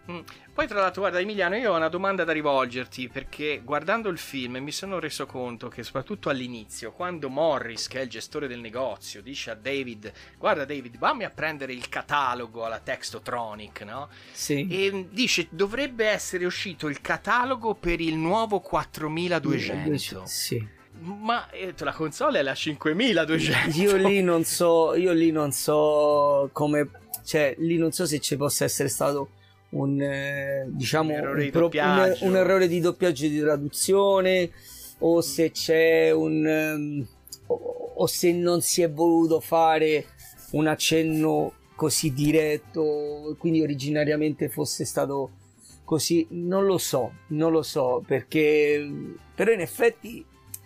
Mm. 0.09 0.19
Poi 0.53 0.65
tra 0.67 0.79
l'altro 0.81 1.01
guarda 1.01 1.19
Emiliano 1.19 1.55
io 1.55 1.71
ho 1.71 1.75
una 1.75 1.87
domanda 1.87 2.23
da 2.23 2.31
rivolgerti 2.31 3.07
perché 3.07 3.61
guardando 3.63 4.09
il 4.09 4.17
film 4.17 4.57
mi 4.57 4.71
sono 4.71 4.99
reso 4.99 5.25
conto 5.25 5.67
che 5.67 5.83
soprattutto 5.83 6.29
all'inizio 6.29 6.91
quando 6.91 7.29
Morris 7.29 7.87
che 7.87 7.99
è 7.99 8.03
il 8.03 8.09
gestore 8.09 8.47
del 8.47 8.59
negozio 8.59 9.21
dice 9.21 9.51
a 9.51 9.55
David 9.55 10.11
guarda 10.37 10.65
David 10.65 10.97
vammi 10.97 11.25
a 11.25 11.29
prendere 11.29 11.73
il 11.73 11.87
catalogo 11.89 12.65
alla 12.65 12.79
Textotronic 12.79 13.81
no? 13.81 14.09
Sì. 14.31 14.67
E 14.67 15.07
dice 15.11 15.47
dovrebbe 15.51 16.07
essere 16.07 16.45
uscito 16.45 16.87
il 16.87 17.01
catalogo 17.01 17.75
per 17.75 18.01
il 18.01 18.15
nuovo 18.15 18.59
4200 18.59 20.23
Sì. 20.25 20.77
Ma 21.01 21.49
eh, 21.51 21.73
la 21.77 21.93
console 21.93 22.39
è 22.39 22.41
la 22.41 22.55
5200 22.55 23.79
Io 23.79 23.95
lì 23.95 24.21
non 24.21 24.43
so, 24.43 24.95
io 24.95 25.13
lì 25.13 25.31
non 25.31 25.51
so 25.53 26.49
come, 26.51 26.89
cioè 27.23 27.55
lì 27.59 27.77
non 27.77 27.93
so 27.93 28.05
se 28.05 28.19
ci 28.19 28.35
possa 28.35 28.65
essere 28.65 28.89
stato 28.89 29.29
un, 29.71 30.01
eh, 30.01 30.65
diciamo, 30.67 31.09
Un 31.11 31.15
errore 31.15 31.43
di 31.43 31.49
pro- 31.51 31.59
doppiaggio. 31.61 32.25
un 32.25 32.35
errore 32.35 32.67
di 32.67 32.79
doppiaggio 32.79 33.25
e 33.25 33.29
di 33.29 33.39
traduzione 33.39 34.51
o 34.99 35.21
se 35.21 35.51
c'è 35.51 36.11
un 36.11 37.05
o, 37.47 37.91
o 37.95 38.07
se 38.07 38.31
non 38.33 38.61
si 38.61 38.81
è 38.81 38.89
voluto 38.91 39.39
fare 39.39 40.05
un 40.51 40.67
accenno 40.67 41.53
così 41.75 42.11
diretto 42.13 43.35
quindi 43.39 43.61
originariamente 43.61 44.49
fosse 44.49 44.83
stato 44.85 45.31
così 45.85 46.27
non 46.31 46.65
lo 46.65 46.77
so 46.77 47.13
non 47.27 47.51
lo 47.51 47.61
so 47.61 48.03
perché 48.05 48.85
però 49.33 49.51
in 49.51 49.61
effetti 49.61 50.25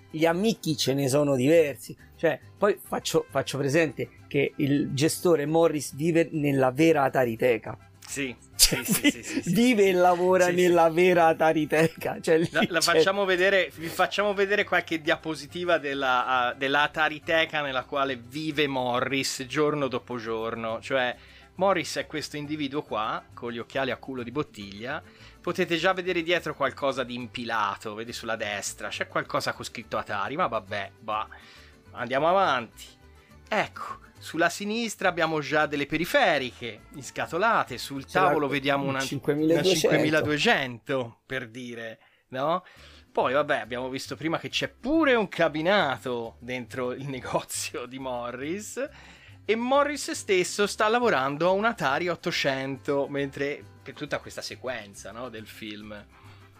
gli 0.09 0.25
amici 0.25 0.75
ce 0.75 0.93
ne 0.93 1.07
sono 1.07 1.35
diversi 1.35 1.95
cioè 2.15 2.39
poi 2.57 2.77
faccio, 2.81 3.25
faccio 3.29 3.57
presente 3.57 4.09
che 4.27 4.53
il 4.57 4.93
gestore 4.93 5.45
Morris 5.45 5.93
vive 5.95 6.29
nella 6.31 6.71
vera 6.71 7.03
Atariteca 7.03 7.77
Sì, 8.13 8.35
cioè, 8.55 8.83
sì, 8.83 9.09
sì, 9.09 9.23
sì, 9.23 9.53
vive 9.55 9.87
e 9.87 9.93
lavora 9.93 10.49
nella 10.49 10.87
vera 10.91 11.25
Atariteca. 11.29 12.21
Cioè, 12.21 12.37
lì 12.37 12.47
La, 12.51 12.63
la 12.69 12.81
facciamo 12.81 13.25
vedere, 13.25 13.71
vi 13.75 13.87
facciamo 13.87 14.35
vedere 14.35 14.65
qualche 14.65 15.01
diapositiva 15.01 15.79
della, 15.79 16.51
uh, 16.53 16.55
della 16.55 16.83
Atariteca 16.83 17.63
nella 17.63 17.85
quale 17.85 18.15
vive 18.15 18.67
Morris 18.67 19.47
giorno 19.47 19.87
dopo 19.87 20.17
giorno. 20.17 20.79
Cioè, 20.79 21.15
Morris 21.55 21.95
è 21.95 22.05
questo 22.05 22.37
individuo 22.37 22.83
qua, 22.83 23.23
con 23.33 23.51
gli 23.51 23.57
occhiali 23.57 23.89
a 23.89 23.97
culo 23.97 24.21
di 24.21 24.29
bottiglia. 24.29 25.01
Potete 25.41 25.75
già 25.77 25.93
vedere 25.93 26.21
dietro 26.21 26.53
qualcosa 26.53 27.03
di 27.03 27.15
impilato, 27.15 27.95
vedi 27.95 28.13
sulla 28.13 28.35
destra, 28.35 28.89
c'è 28.89 29.07
qualcosa 29.07 29.53
con 29.53 29.65
scritto 29.65 29.97
Atari, 29.97 30.35
ma 30.35 30.45
vabbè, 30.45 30.91
va. 30.99 31.27
Andiamo 31.93 32.27
avanti. 32.27 32.85
Ecco, 33.49 33.97
sulla 34.23 34.47
sinistra 34.47 35.09
abbiamo 35.09 35.41
già 35.41 35.65
delle 35.65 35.85
periferiche 35.85 36.83
inscatolate, 36.93 37.77
sul 37.77 38.05
tavolo 38.05 38.47
vediamo 38.47 38.83
una, 38.83 38.99
una 38.99 39.01
5200. 39.01 39.67
5200 39.69 41.21
per 41.25 41.49
dire, 41.49 41.99
no? 42.29 42.63
Poi 43.11 43.33
vabbè, 43.33 43.57
abbiamo 43.57 43.89
visto 43.89 44.15
prima 44.15 44.39
che 44.39 44.47
c'è 44.47 44.69
pure 44.69 45.13
un 45.15 45.27
cabinato 45.27 46.37
dentro 46.39 46.93
il 46.93 47.05
negozio 47.09 47.85
di 47.85 47.99
Morris 47.99 48.89
e 49.43 49.55
Morris 49.57 50.11
stesso 50.11 50.67
sta 50.67 50.87
lavorando 50.87 51.49
a 51.49 51.51
un 51.51 51.65
Atari 51.65 52.07
800 52.07 53.07
mentre 53.09 53.61
per 53.83 53.93
tutta 53.93 54.19
questa 54.19 54.41
sequenza, 54.41 55.11
no, 55.11 55.27
del 55.27 55.47
film. 55.47 55.93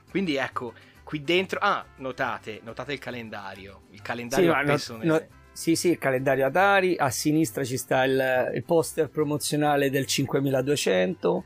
Quindi 0.09 0.35
ecco, 0.35 0.73
qui 1.05 1.23
dentro 1.23 1.59
ah, 1.61 1.85
notate, 1.95 2.59
notate 2.61 2.91
il 2.91 2.99
calendario, 2.99 3.83
il 3.91 3.99
Sì, 3.99 4.03
calendario 4.03 4.51
ma 4.51 4.61
no- 4.63 4.69
appeso 4.73 4.97
nel- 4.97 5.07
no- 5.07 5.41
sì, 5.53 5.75
sì, 5.75 5.91
il 5.91 5.97
calendario 5.97 6.45
Atari. 6.45 6.95
A 6.97 7.09
sinistra 7.09 7.63
ci 7.63 7.77
sta 7.77 8.03
il, 8.03 8.51
il 8.55 8.63
poster 8.63 9.09
promozionale 9.09 9.89
del 9.89 10.05
5200. 10.05 11.45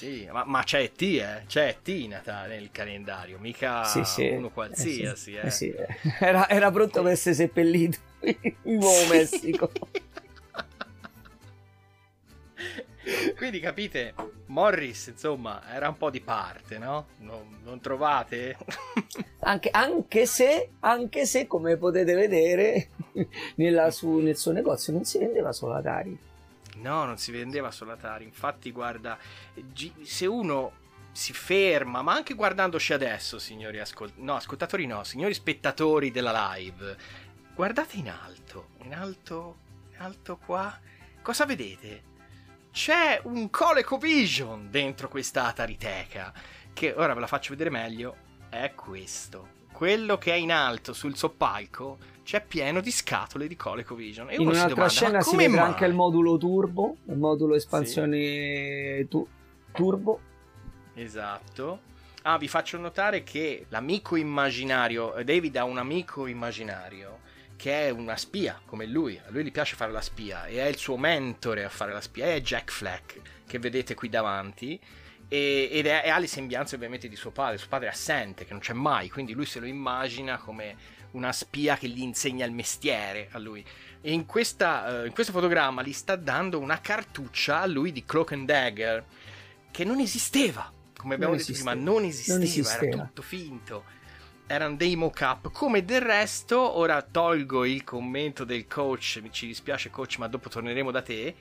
Sì, 0.00 0.26
ma, 0.30 0.44
ma 0.44 0.62
c'è 0.62 0.80
E.T., 0.80 1.02
eh? 1.02 1.42
C'è 1.46 1.76
in 1.84 2.10
Natale 2.10 2.58
nel 2.58 2.70
calendario, 2.70 3.38
mica 3.38 3.84
sì, 3.84 4.02
sì. 4.04 4.28
uno 4.28 4.46
Eh, 4.46 4.52
qualsiasi, 4.52 5.34
eh. 5.34 5.46
eh, 5.46 5.50
sì, 5.50 5.70
eh. 5.70 5.86
Era, 6.20 6.48
era 6.48 6.70
pronto 6.70 7.02
per 7.02 7.12
essere 7.12 7.34
seppellito 7.34 7.98
in 8.22 8.78
Nuovo 8.78 9.06
Messico. 9.10 9.70
Quindi 13.36 13.60
capite, 13.60 14.14
Morris 14.46 15.08
insomma 15.08 15.62
era 15.74 15.88
un 15.88 15.96
po' 15.96 16.10
di 16.10 16.20
parte, 16.20 16.78
no? 16.78 17.08
Non, 17.18 17.58
non 17.62 17.80
trovate? 17.80 18.56
Anche, 19.40 19.70
anche 19.70 20.26
se, 20.26 20.70
anche 20.80 21.26
se, 21.26 21.46
come 21.46 21.76
potete 21.76 22.14
vedere, 22.14 22.88
nella 23.56 23.90
su- 23.90 24.18
nel 24.18 24.36
suo 24.36 24.52
negozio 24.52 24.92
non 24.92 25.04
si 25.04 25.18
vendeva 25.18 25.52
solo 25.52 25.74
Atari. 25.74 26.16
no, 26.76 27.04
non 27.04 27.18
si 27.18 27.30
vendeva 27.32 27.70
solo 27.70 27.92
Atari. 27.92 28.24
Infatti, 28.24 28.70
guarda, 28.72 29.18
se 30.02 30.26
uno 30.26 30.72
si 31.12 31.32
ferma, 31.32 32.02
ma 32.02 32.14
anche 32.14 32.34
guardandoci 32.34 32.92
adesso, 32.92 33.38
signori 33.38 33.78
ascol- 33.80 34.12
no, 34.16 34.36
ascoltatori 34.36 34.86
no, 34.86 35.02
signori 35.04 35.34
spettatori 35.34 36.10
della 36.10 36.52
live, 36.54 36.96
guardate 37.54 37.96
in 37.96 38.08
alto, 38.08 38.68
in 38.82 38.94
alto, 38.94 39.56
in 39.92 40.00
alto 40.00 40.38
qua, 40.44 40.78
cosa 41.22 41.44
vedete? 41.44 42.08
C'è 42.72 43.20
un 43.24 43.50
ColecoVision 43.50 44.70
dentro 44.70 45.08
questa 45.08 45.46
Atariteca, 45.46 46.32
che 46.72 46.94
ora 46.96 47.12
ve 47.14 47.20
la 47.20 47.26
faccio 47.26 47.50
vedere 47.50 47.70
meglio, 47.70 48.16
è 48.48 48.72
questo. 48.74 49.58
Quello 49.72 50.18
che 50.18 50.32
è 50.32 50.36
in 50.36 50.52
alto 50.52 50.92
sul 50.92 51.16
soppalco 51.16 51.98
c'è 52.30 52.44
pieno 52.46 52.80
di 52.80 52.92
scatole 52.92 53.48
di 53.48 53.56
ColecoVision. 53.56 54.30
E 54.30 54.34
In 54.34 54.42
un'altra 54.42 54.68
domanda, 54.68 54.88
scena 54.88 55.20
si 55.20 55.34
vedrà 55.34 55.62
mai? 55.62 55.70
anche 55.72 55.84
il 55.84 55.94
modulo 55.94 56.38
turbo, 56.38 56.98
il 57.06 57.16
modulo 57.16 57.56
espansione 57.56 59.04
tu- 59.08 59.26
turbo. 59.72 60.20
Esatto. 60.94 61.80
Ah, 62.22 62.38
vi 62.38 62.46
faccio 62.46 62.78
notare 62.78 63.24
che 63.24 63.66
l'amico 63.70 64.14
immaginario, 64.14 65.16
eh, 65.16 65.24
David 65.24 65.56
ha 65.56 65.64
un 65.64 65.78
amico 65.78 66.28
immaginario 66.28 67.18
che 67.56 67.88
è 67.88 67.90
una 67.90 68.16
spia 68.16 68.60
come 68.64 68.86
lui, 68.86 69.18
a 69.18 69.28
lui 69.30 69.42
gli 69.42 69.50
piace 69.50 69.74
fare 69.74 69.90
la 69.90 70.00
spia 70.00 70.46
e 70.46 70.60
è 70.60 70.66
il 70.66 70.76
suo 70.76 70.96
mentore 70.96 71.64
a 71.64 71.68
fare 71.68 71.92
la 71.92 72.00
spia, 72.00 72.26
è 72.26 72.40
Jack 72.40 72.70
Fleck 72.70 73.20
che 73.44 73.58
vedete 73.58 73.94
qui 73.94 74.08
davanti 74.08 74.78
e, 75.26 75.68
ed 75.70 75.86
è, 75.86 76.02
e 76.04 76.10
ha 76.10 76.18
le 76.18 76.28
sembianze 76.28 76.76
ovviamente 76.76 77.08
di 77.08 77.16
suo 77.16 77.32
padre, 77.32 77.58
suo 77.58 77.68
padre 77.68 77.88
è 77.88 77.90
assente, 77.90 78.44
che 78.44 78.52
non 78.52 78.60
c'è 78.60 78.72
mai, 78.72 79.08
quindi 79.10 79.32
lui 79.32 79.46
se 79.46 79.58
lo 79.58 79.66
immagina 79.66 80.38
come 80.38 80.98
una 81.12 81.32
spia 81.32 81.76
che 81.76 81.88
gli 81.88 82.00
insegna 82.00 82.44
il 82.46 82.52
mestiere 82.52 83.28
a 83.32 83.38
lui. 83.38 83.64
E 84.00 84.12
in, 84.12 84.26
questa, 84.26 85.02
eh, 85.02 85.06
in 85.06 85.12
questo 85.12 85.32
fotogramma 85.32 85.82
gli 85.82 85.92
sta 85.92 86.16
dando 86.16 86.58
una 86.58 86.80
cartuccia 86.80 87.60
a 87.60 87.66
lui 87.66 87.92
di 87.92 88.04
Cloak 88.04 88.32
and 88.32 88.46
Dagger 88.46 89.04
che 89.70 89.84
non 89.84 90.00
esisteva. 90.00 90.72
Come 90.96 91.14
abbiamo 91.14 91.32
Non 91.34 91.40
detto 91.40 91.52
esisteva. 91.52 91.74
prima, 91.76 91.90
non 91.90 92.04
esisteva, 92.04 92.38
Non 92.38 92.46
esisteva. 92.46 92.92
era 92.94 93.04
tutto 93.06 93.22
finto. 93.22 93.84
Erano 94.46 94.74
dei 94.76 94.96
mock-up. 94.96 95.50
Come 95.52 95.84
del 95.84 96.00
resto, 96.00 96.58
ora 96.76 97.00
tolgo 97.02 97.64
il 97.64 97.84
commento 97.84 98.44
del 98.44 98.66
coach. 98.66 99.20
Mi 99.22 99.30
ci 99.32 99.46
dispiace, 99.46 99.90
coach, 99.90 100.18
ma 100.18 100.26
dopo 100.28 100.48
torneremo 100.48 100.90
da 100.90 101.02
te. 101.02 101.34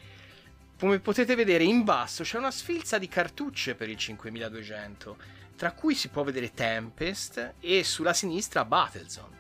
Come 0.79 0.99
potete 0.99 1.35
vedere 1.35 1.63
in 1.65 1.83
basso 1.83 2.23
c'è 2.23 2.37
una 2.37 2.51
sfilza 2.51 2.97
di 2.97 3.07
cartucce 3.09 3.75
per 3.75 3.89
il 3.89 3.97
5200, 3.97 5.17
tra 5.57 5.71
cui 5.73 5.93
si 5.95 6.07
può 6.07 6.23
vedere 6.23 6.53
Tempest 6.53 7.55
e 7.59 7.83
sulla 7.83 8.13
sinistra 8.13 8.63
Battlezone. 8.63 9.38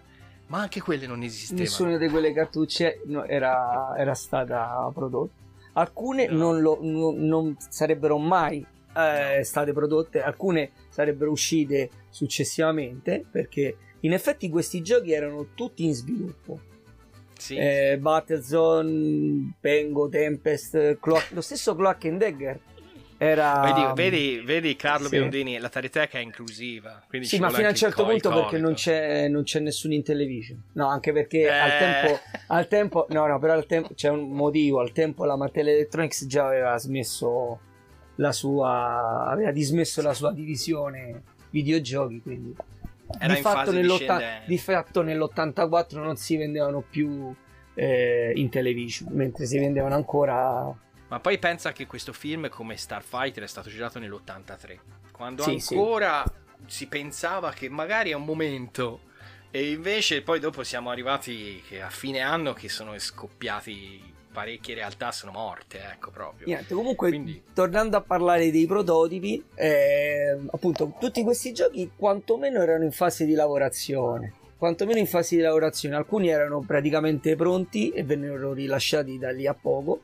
Ma 0.49 0.59
anche 0.61 0.81
quelle 0.81 1.07
non 1.07 1.21
esistevano. 1.23 1.63
Nessuna 1.63 1.97
di 1.97 2.07
quelle 2.09 2.33
cartucce 2.33 3.01
no, 3.05 3.23
era, 3.25 3.93
era 3.97 4.13
stata 4.13 4.89
prodotta. 4.93 5.41
Alcune 5.73 6.27
No. 6.27 6.37
non, 6.51 6.61
lo- 6.61 6.79
non- 6.81 7.25
non 7.25 7.55
sarebbero 7.69 8.17
mai 8.17 8.65
eh, 8.95 9.37
No. 9.37 9.43
state 9.43 9.71
prodotte, 9.71 10.21
alcune 10.21 10.71
sarebbero 10.89 11.29
uscite 11.31 11.89
successivamente 12.09 13.23
perché 13.29 13.77
in 14.01 14.13
effetti 14.13 14.49
questi 14.49 14.81
giochi 14.81 15.13
erano 15.13 15.49
tutti 15.53 15.85
in 15.85 15.93
sviluppo. 15.93 16.59
Sì. 17.37 17.55
Eh, 17.55 17.97
Battlezone, 17.99 19.53
Pengo, 19.59 20.09
Tempest, 20.09 20.97
Clock- 20.99 21.31
lo 21.31 21.41
stesso 21.41 21.75
Clock 21.75 22.05
and 22.05 22.19
Dagger 22.19 22.59
era... 23.21 23.59
Vedi, 23.59 23.85
vedi, 23.95 24.41
vedi 24.45 24.75
Carlo 24.77 25.09
Sì. 25.09 25.17
Biondini, 25.17 25.57
la 25.57 25.67
Tariteca 25.67 26.19
è 26.19 26.21
inclusiva. 26.21 27.03
Sì, 27.19 27.37
ma 27.37 27.49
fino 27.49 27.67
a 27.67 27.71
un 27.71 27.75
certo 27.75 28.05
punto 28.05 28.29
perché 28.29 28.57
non 28.57 28.75
c'è, 28.75 29.27
non 29.27 29.43
c'è 29.43 29.59
nessuno 29.59 29.93
in 29.93 30.03
television. 30.03 30.61
No, 30.73 30.87
anche 30.87 31.11
perché 31.11 31.41
Eh. 31.41 31.49
al 31.49 31.77
tempo, 31.77 32.19
al 32.47 32.67
tempo, 32.69 33.05
no, 33.09 33.27
no, 33.27 33.37
però 33.37 33.53
al 33.53 33.65
tempo 33.65 33.93
c'è 33.93 34.07
un 34.07 34.29
motivo. 34.29 34.79
Al 34.79 34.93
tempo 34.93 35.25
la 35.25 35.35
Mattel 35.35 35.67
Electronics 35.67 36.27
già 36.27 36.45
aveva 36.45 36.77
smesso 36.77 37.59
la 38.15 38.31
sua, 38.31 39.25
aveva 39.27 39.51
dismesso 39.51 40.01
la 40.01 40.13
sua 40.13 40.31
divisione 40.31 41.21
videogiochi. 41.49 42.21
Quindi 42.21 42.55
Era 43.19 43.33
di, 43.33 43.39
in 43.39 43.43
fatto 43.43 43.71
di 44.45 44.57
fatto 44.57 45.01
nell'84 45.01 45.97
non 45.97 46.15
si 46.15 46.37
vendevano 46.37 46.81
più 46.89 47.35
eh, 47.73 48.31
in 48.33 48.49
television, 48.49 49.09
mentre 49.11 49.45
si 49.45 49.59
vendevano 49.59 49.95
ancora. 49.95 50.73
Ma 51.09 51.19
poi 51.19 51.37
pensa 51.39 51.71
che 51.71 51.85
questo 51.87 52.13
film, 52.13 52.49
come 52.49 52.77
Starfighter, 52.77 53.43
è 53.43 53.47
stato 53.47 53.69
girato 53.69 53.99
nell'83. 53.99 54.79
Quando 55.11 55.43
Sì, 55.43 55.59
sì. 55.59 55.75
ancora 55.75 56.23
si 56.65 56.87
pensava 56.87 57.51
che 57.51 57.67
magari 57.69 58.11
è 58.11 58.13
un 58.13 58.25
momento. 58.25 59.01
E 59.51 59.71
invece 59.71 60.21
poi 60.21 60.39
dopo 60.39 60.63
siamo 60.63 60.91
arrivati 60.91 61.61
che 61.67 61.81
a 61.81 61.89
fine 61.89 62.19
anno 62.19 62.53
che 62.53 62.69
sono 62.69 62.97
scoppiati 62.97 64.17
parecchie 64.31 64.75
realtà 64.75 65.11
sono 65.11 65.31
morte, 65.31 65.79
ecco 65.91 66.11
proprio. 66.11 66.45
Niente, 66.45 66.73
comunque, 66.73 67.09
Quindi... 67.09 67.41
tornando 67.53 67.97
a 67.97 68.01
parlare 68.01 68.51
dei 68.51 68.67
prototipi, 68.67 69.43
eh, 69.55 70.37
appunto, 70.51 70.93
tutti 70.99 71.23
questi 71.23 71.51
giochi 71.51 71.91
quantomeno 71.95 72.61
erano 72.61 72.83
in 72.83 72.91
fase 72.91 73.25
di 73.25 73.33
lavorazione. 73.33 74.33
Quantomeno 74.57 74.99
in 74.99 75.07
fase 75.07 75.35
di 75.35 75.41
lavorazione, 75.41 75.95
alcuni 75.95 76.29
erano 76.29 76.59
praticamente 76.59 77.35
pronti 77.35 77.89
e 77.89 78.03
vennero 78.03 78.53
rilasciati 78.53 79.17
da 79.17 79.31
lì 79.31 79.47
a 79.47 79.55
poco. 79.55 80.01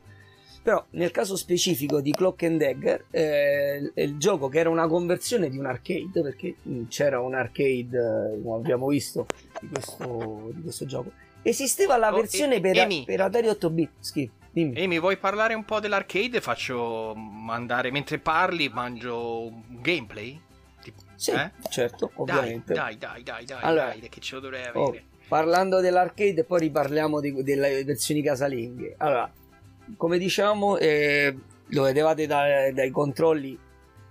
Però 0.66 0.84
nel 0.90 1.12
caso 1.12 1.36
specifico 1.36 2.00
di 2.00 2.10
Clock 2.10 2.42
and 2.42 2.58
Dagger, 2.58 3.04
eh, 3.12 3.92
il 3.94 4.18
gioco 4.18 4.48
che 4.48 4.58
era 4.58 4.68
una 4.68 4.88
conversione 4.88 5.48
di 5.48 5.58
un 5.58 5.66
arcade, 5.66 6.22
perché 6.22 6.56
mm, 6.68 6.86
c'era 6.88 7.20
un 7.20 7.34
arcade, 7.34 8.34
eh, 8.34 8.42
come 8.42 8.56
abbiamo 8.56 8.88
visto, 8.88 9.28
di 9.60 9.68
questo, 9.68 10.50
di 10.52 10.62
questo 10.62 10.84
gioco, 10.84 11.12
Esisteva 11.42 11.96
la 11.96 12.12
oh, 12.12 12.16
versione 12.16 12.58
per, 12.58 12.76
Amy, 12.78 13.04
per, 13.04 13.20
Atari 13.20 13.46
8 13.46 13.70
bit. 13.70 13.90
Sì, 14.00 14.28
dimmi. 14.50 14.82
Amy, 14.82 14.98
vuoi 14.98 15.16
parlare 15.18 15.54
un 15.54 15.64
po' 15.64 15.78
dell'arcade? 15.78 16.40
Faccio 16.40 17.14
mandare 17.14 17.92
mentre 17.92 18.18
parli, 18.18 18.68
mangio 18.68 19.42
un 19.42 19.80
gameplay? 19.80 20.36
Tipo, 20.82 21.02
sì, 21.14 21.30
eh? 21.30 21.52
certo, 21.70 22.10
ovviamente. 22.14 22.74
Dai, 22.74 22.98
dai, 22.98 23.22
dai, 23.22 23.44
dai, 23.44 23.60
allora, 23.60 23.94
dai, 23.96 24.08
che 24.08 24.18
ce 24.18 24.34
lo 24.34 24.40
dovrei 24.40 24.66
oh, 24.72 24.82
avere. 24.82 25.04
Oh, 25.06 25.26
parlando 25.28 25.78
dell'arcade, 25.78 26.42
poi 26.42 26.58
riparliamo 26.58 27.20
di, 27.20 27.44
delle 27.44 27.84
versioni 27.84 28.20
casalinghe. 28.20 28.96
Allora, 28.98 29.32
come 29.96 30.18
diciamo, 30.18 30.78
eh, 30.78 31.34
lo 31.68 31.82
vedevate 31.82 32.26
da, 32.26 32.70
dai 32.72 32.90
controlli 32.90 33.58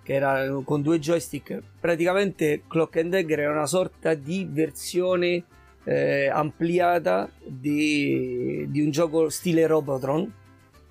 che 0.04 0.14
era 0.14 0.48
con 0.64 0.82
due 0.82 1.00
joystick. 1.00 1.62
Praticamente 1.80 2.64
Clock 2.68 2.98
and 2.98 3.12
Dagger 3.12 3.40
era 3.40 3.52
una 3.52 3.66
sorta 3.66 4.14
di 4.14 4.48
versione 4.50 5.44
eh, 5.84 6.28
ampliata 6.28 7.30
di, 7.44 8.68
di, 8.70 8.82
un 8.82 8.92
gioco 8.92 9.30
stile 9.30 9.66
Robotron. 9.66 10.32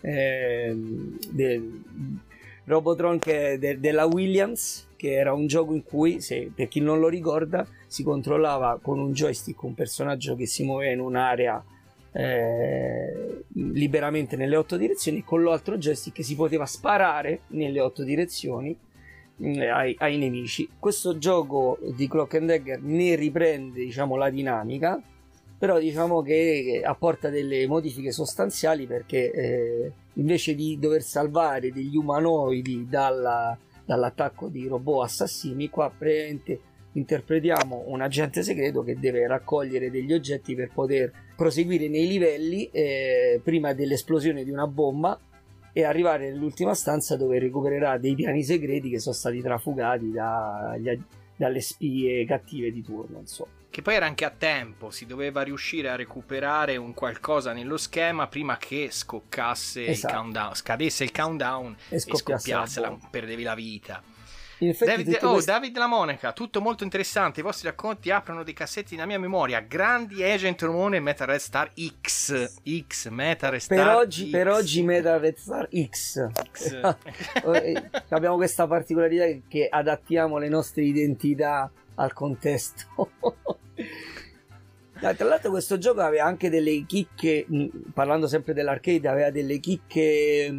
Eh, 0.00 0.76
del, 1.30 1.82
Robotron 2.64 3.18
che 3.18 3.56
de, 3.58 3.78
della 3.78 4.06
Williams, 4.06 4.88
che 4.96 5.12
era 5.12 5.32
un 5.32 5.46
gioco 5.46 5.74
in 5.74 5.84
cui, 5.84 6.20
se, 6.20 6.50
per 6.52 6.66
chi 6.68 6.80
non 6.80 6.98
lo 6.98 7.08
ricorda, 7.08 7.66
si 7.86 8.02
controllava 8.02 8.80
con 8.82 8.98
un 8.98 9.12
joystick 9.12 9.62
un 9.62 9.74
personaggio 9.74 10.34
che 10.34 10.46
si 10.46 10.64
muoveva 10.64 10.92
in 10.92 11.00
un'area 11.00 11.62
eh, 12.14 13.44
liberamente 13.55 14.37
nelle 14.37 14.57
otto 14.57 14.77
direzioni, 14.77 15.22
con 15.22 15.42
l'altro 15.42 15.77
joystick 15.77 16.24
si 16.24 16.35
poteva 16.35 16.66
sparare 16.66 17.42
nelle 17.48 17.81
otto 17.81 18.03
direzioni 18.03 18.77
Mm, 19.42 19.61
ai, 19.62 19.96
ai, 19.98 20.16
nemici. 20.16 20.68
Questo 20.79 21.18
gioco 21.18 21.79
di 21.96 22.07
Clock 22.07 22.35
and 22.35 22.46
Dagger 22.46 22.81
ne 22.83 23.16
riprende 23.16 23.85
diciamo, 23.85 24.14
la 24.16 24.31
dinamica, 24.31 25.00
però 25.59 25.79
diciamo 25.81 26.22
che 26.22 26.83
apporta 26.85 27.31
delle 27.31 27.66
modifiche 27.66 28.12
sostanziali 28.12 28.87
perché 28.87 29.33
eh, 29.33 29.92
invece 30.14 30.55
di 30.55 30.79
dover 30.79 31.03
salvare 31.03 31.72
degli 31.72 31.96
umanoidi 31.96 32.87
dalla, 32.88 33.59
dall'attacco 33.85 34.46
di 34.48 34.68
robot 34.68 35.05
assassini, 35.05 35.68
qua 35.68 35.90
praticamente 35.90 36.61
interpretiamo 36.94 37.85
un 37.87 38.00
agente 38.00 38.42
segreto 38.42 38.83
che 38.83 38.98
deve 38.98 39.26
raccogliere 39.26 39.90
degli 39.90 40.12
oggetti 40.12 40.54
per 40.54 40.70
poter 40.72 41.12
proseguire 41.37 41.88
nei 41.88 42.07
livelli 42.07 42.68
eh, 42.70 43.40
prima 43.42 43.72
dell'esplosione 43.72 44.44
di 44.44 44.50
una 44.50 44.66
bomba 44.66 45.18
e 45.72 45.85
arrivare 45.85 46.30
nell'ultima 46.30 46.74
stanza 46.74 47.16
dove 47.16 47.38
recupererà 47.38 47.98
dei 47.98 48.14
piani 48.14 48.44
segreti 48.44 48.90
che 48.90 49.00
sono 49.00 49.14
stati 49.14 49.40
trafugati 49.40 50.11
dagli, 50.12 51.00
dalle 51.37 51.61
spie 51.61 52.24
cattive 52.26 52.70
di 52.70 52.83
turno. 52.83 53.18
Insomma. 53.18 53.50
Che 53.68 53.83
poi 53.83 53.96
era 53.96 54.07
anche 54.07 54.24
a 54.24 54.30
tempo, 54.30 54.90
si 54.90 55.04
doveva 55.04 55.42
riuscire 55.42 55.88
a 55.88 55.96
recuperare 55.96 56.76
un 56.76 56.94
qualcosa 56.94 57.52
nello 57.52 57.76
schema 57.76 58.28
prima 58.28 58.57
che 58.57 58.87
scoccasse 58.92 59.87
esatto. 59.87 60.14
il 60.14 60.20
countdown, 60.20 60.54
scadesse 60.54 61.02
il 61.02 61.11
countdown 61.11 61.76
e 61.88 61.98
scoppiasse, 61.98 62.22
e 62.22 62.38
scoppiasse 62.38 62.80
la, 62.80 62.98
perdevi 63.11 63.42
la 63.42 63.54
vita. 63.57 64.00
David, 64.72 65.18
oh, 65.22 65.33
queste... 65.33 65.53
David 65.53 65.77
La 65.77 65.87
Monaca, 65.87 66.33
tutto 66.33 66.61
molto 66.61 66.85
interessante. 66.85 67.40
I 67.40 67.42
vostri 67.42 67.68
racconti 67.68 68.11
aprono 68.11 68.42
dei 68.42 68.55
cassetti 68.55 68.94
nella 68.94 69.07
mia 69.07 69.18
memoria. 69.18 69.61
Grandi 69.61 70.22
Agent 70.22 70.62
Romone 70.62 70.96
e 70.96 71.00
Metal 71.00 71.27
Red 71.27 71.40
Star 71.40 71.70
X. 71.74 72.50
X, 72.87 73.09
Metal 73.09 73.50
Red 73.50 73.61
Star 73.61 73.79
per 73.79 73.94
oggi, 73.94 74.27
X. 74.27 74.31
Per 74.31 74.48
oggi 74.48 74.83
Metal 74.83 75.18
Red 75.20 75.37
Star 75.37 75.68
X. 75.70 76.31
X. 76.53 76.96
Eh, 77.55 77.90
abbiamo 78.09 78.37
questa 78.37 78.66
particolarità 78.66 79.24
che 79.48 79.68
adattiamo 79.70 80.38
le 80.38 80.48
nostre 80.48 80.83
identità 80.83 81.70
al 81.96 82.12
contesto. 82.12 83.11
Tra 84.98 85.14
l'altro 85.27 85.50
questo 85.50 85.77
gioco 85.77 86.00
aveva 86.00 86.24
anche 86.24 86.48
delle 86.48 86.85
chicche, 86.87 87.46
parlando 87.92 88.27
sempre 88.27 88.55
dell'arcade, 88.55 89.09
aveva 89.09 89.31
delle 89.31 89.59
chicche 89.59 90.53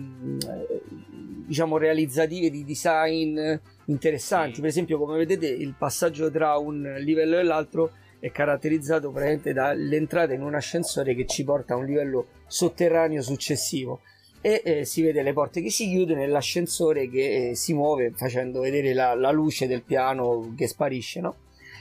diciamo 1.45 1.77
realizzative 1.77 2.49
di 2.49 2.63
design 2.63 3.39
interessanti. 3.85 4.55
Sì. 4.55 4.61
Per 4.61 4.69
esempio, 4.69 4.97
come 4.97 5.17
vedete, 5.17 5.47
il 5.47 5.75
passaggio 5.77 6.31
tra 6.31 6.57
un 6.57 6.95
livello 6.99 7.37
e 7.37 7.43
l'altro 7.43 7.91
è 8.19 8.31
caratterizzato 8.31 9.11
praticamente 9.11 9.53
dall'entrata 9.53 10.33
in 10.33 10.41
un 10.41 10.55
ascensore 10.55 11.13
che 11.13 11.25
ci 11.25 11.43
porta 11.43 11.73
a 11.73 11.77
un 11.77 11.85
livello 11.85 12.27
sotterraneo 12.47 13.21
successivo 13.21 14.01
e 14.41 14.61
eh, 14.63 14.85
si 14.85 15.01
vede 15.01 15.23
le 15.23 15.33
porte 15.33 15.61
che 15.61 15.71
si 15.71 15.89
chiudono 15.89 16.21
e 16.21 16.27
l'ascensore 16.27 17.09
che 17.09 17.49
eh, 17.49 17.55
si 17.55 17.73
muove 17.73 18.11
facendo 18.15 18.61
vedere 18.61 18.93
la, 18.93 19.15
la, 19.15 19.31
luce 19.31 19.65
del 19.65 19.81
piano 19.81 20.53
che 20.55 20.67
sparisce, 20.67 21.19
no? 21.19 21.35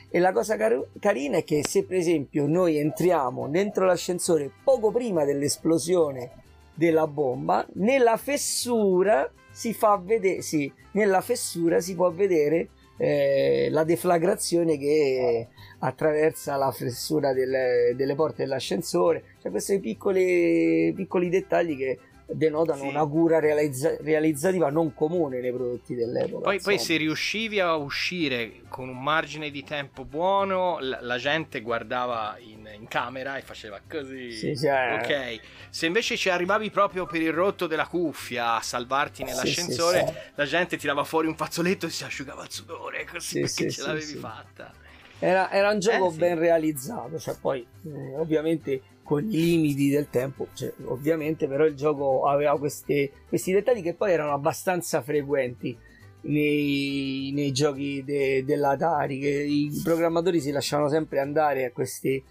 E 0.08 0.18
la 0.18 0.32
cosa 0.32 0.56
car- 0.56 0.86
carina 0.98 1.36
è 1.36 1.44
che 1.44 1.62
se 1.66 1.84
per 1.84 1.98
esempio 1.98 2.46
noi 2.46 2.78
entriamo 2.78 3.48
dentro 3.48 3.84
l'ascensore 3.84 4.50
poco 4.62 4.90
prima 4.90 5.24
dell'esplosione 5.24 6.30
della 6.72 7.06
bomba, 7.06 7.66
nella 7.74 8.16
fessura 8.16 9.30
si 9.54 9.72
fa 9.72 9.96
vedere, 10.04 10.42
sì, 10.42 10.70
nella 10.92 11.20
fessura 11.20 11.80
si 11.80 11.94
può 11.94 12.10
vedere 12.10 12.70
eh, 12.98 13.68
la 13.70 13.84
deflagrazione 13.84 14.76
che 14.76 15.46
attraversa 15.78 16.56
la 16.56 16.72
fessura 16.72 17.32
delle, 17.32 17.94
delle 17.96 18.16
porte 18.16 18.42
dell'ascensore, 18.42 19.36
cioè 19.40 19.52
questi 19.52 19.78
piccoli, 19.78 20.92
piccoli 20.92 21.28
dettagli 21.28 21.76
che 21.76 21.98
denotano 22.26 22.82
sì. 22.82 22.86
una 22.86 23.04
cura 23.06 23.38
realizza- 23.38 23.96
realizzativa 24.00 24.70
non 24.70 24.94
comune 24.94 25.40
nei 25.40 25.52
prodotti 25.52 25.94
dell'epoca. 25.94 26.44
Poi, 26.44 26.60
poi, 26.60 26.78
se 26.78 26.96
riuscivi 26.96 27.60
a 27.60 27.74
uscire 27.76 28.62
con 28.68 28.88
un 28.88 29.02
margine 29.02 29.50
di 29.50 29.62
tempo 29.62 30.04
buono, 30.04 30.78
la, 30.80 30.98
la 31.02 31.18
gente 31.18 31.60
guardava 31.60 32.36
in, 32.38 32.68
in, 32.78 32.88
camera 32.88 33.36
e 33.36 33.42
faceva 33.42 33.80
così. 33.88 34.32
Sì, 34.32 34.54
sì, 34.54 34.66
eh. 34.66 34.94
Ok. 34.94 35.40
Se 35.68 35.86
invece 35.86 36.16
ci 36.16 36.30
arrivavi 36.30 36.70
proprio 36.70 37.06
per 37.06 37.20
il 37.20 37.32
rotto 37.32 37.66
della 37.66 37.86
cuffia 37.86 38.54
a 38.54 38.62
salvarti 38.62 39.22
nell'ascensore, 39.22 40.32
la 40.34 40.44
gente 40.44 40.76
tirava 40.76 41.04
fuori 41.04 41.26
un 41.26 41.36
fazzoletto 41.36 41.86
e 41.86 41.90
si 41.90 42.04
asciugava 42.04 42.44
il 42.44 42.50
sudore 42.50 43.04
così 43.04 43.40
perché 43.40 43.70
ce 43.70 43.82
l'avevi 43.82 44.14
fatta. 44.14 44.72
Era, 45.18 45.50
era, 45.50 45.70
un 45.70 45.78
gioco 45.78 46.10
eh, 46.10 46.16
ben 46.16 46.38
realizzato, 46.38 47.18
cioè 47.18 47.36
poi 47.40 47.60
eh, 47.86 48.16
ovviamente 48.16 48.82
con 49.04 49.22
i 49.22 49.36
limiti 49.36 49.90
del 49.90 50.08
tempo, 50.08 50.48
cioè, 50.54 50.72
ovviamente, 50.86 51.46
però 51.46 51.66
il 51.66 51.74
gioco 51.76 52.26
aveva 52.26 52.58
queste, 52.58 53.12
questi 53.28 53.52
dettagli 53.52 53.82
che 53.82 53.94
poi 53.94 54.10
erano 54.10 54.32
abbastanza 54.32 55.02
frequenti 55.02 55.76
nei, 56.22 57.30
nei 57.34 57.52
giochi 57.52 58.02
de, 58.02 58.44
dell'Atari, 58.44 59.18
che 59.18 59.28
i 59.28 59.80
programmatori 59.84 60.40
si 60.40 60.50
lasciavano 60.50 60.88
sempre 60.88 61.20
andare 61.20 61.66
a 61.66 61.70
questi, 61.70 62.22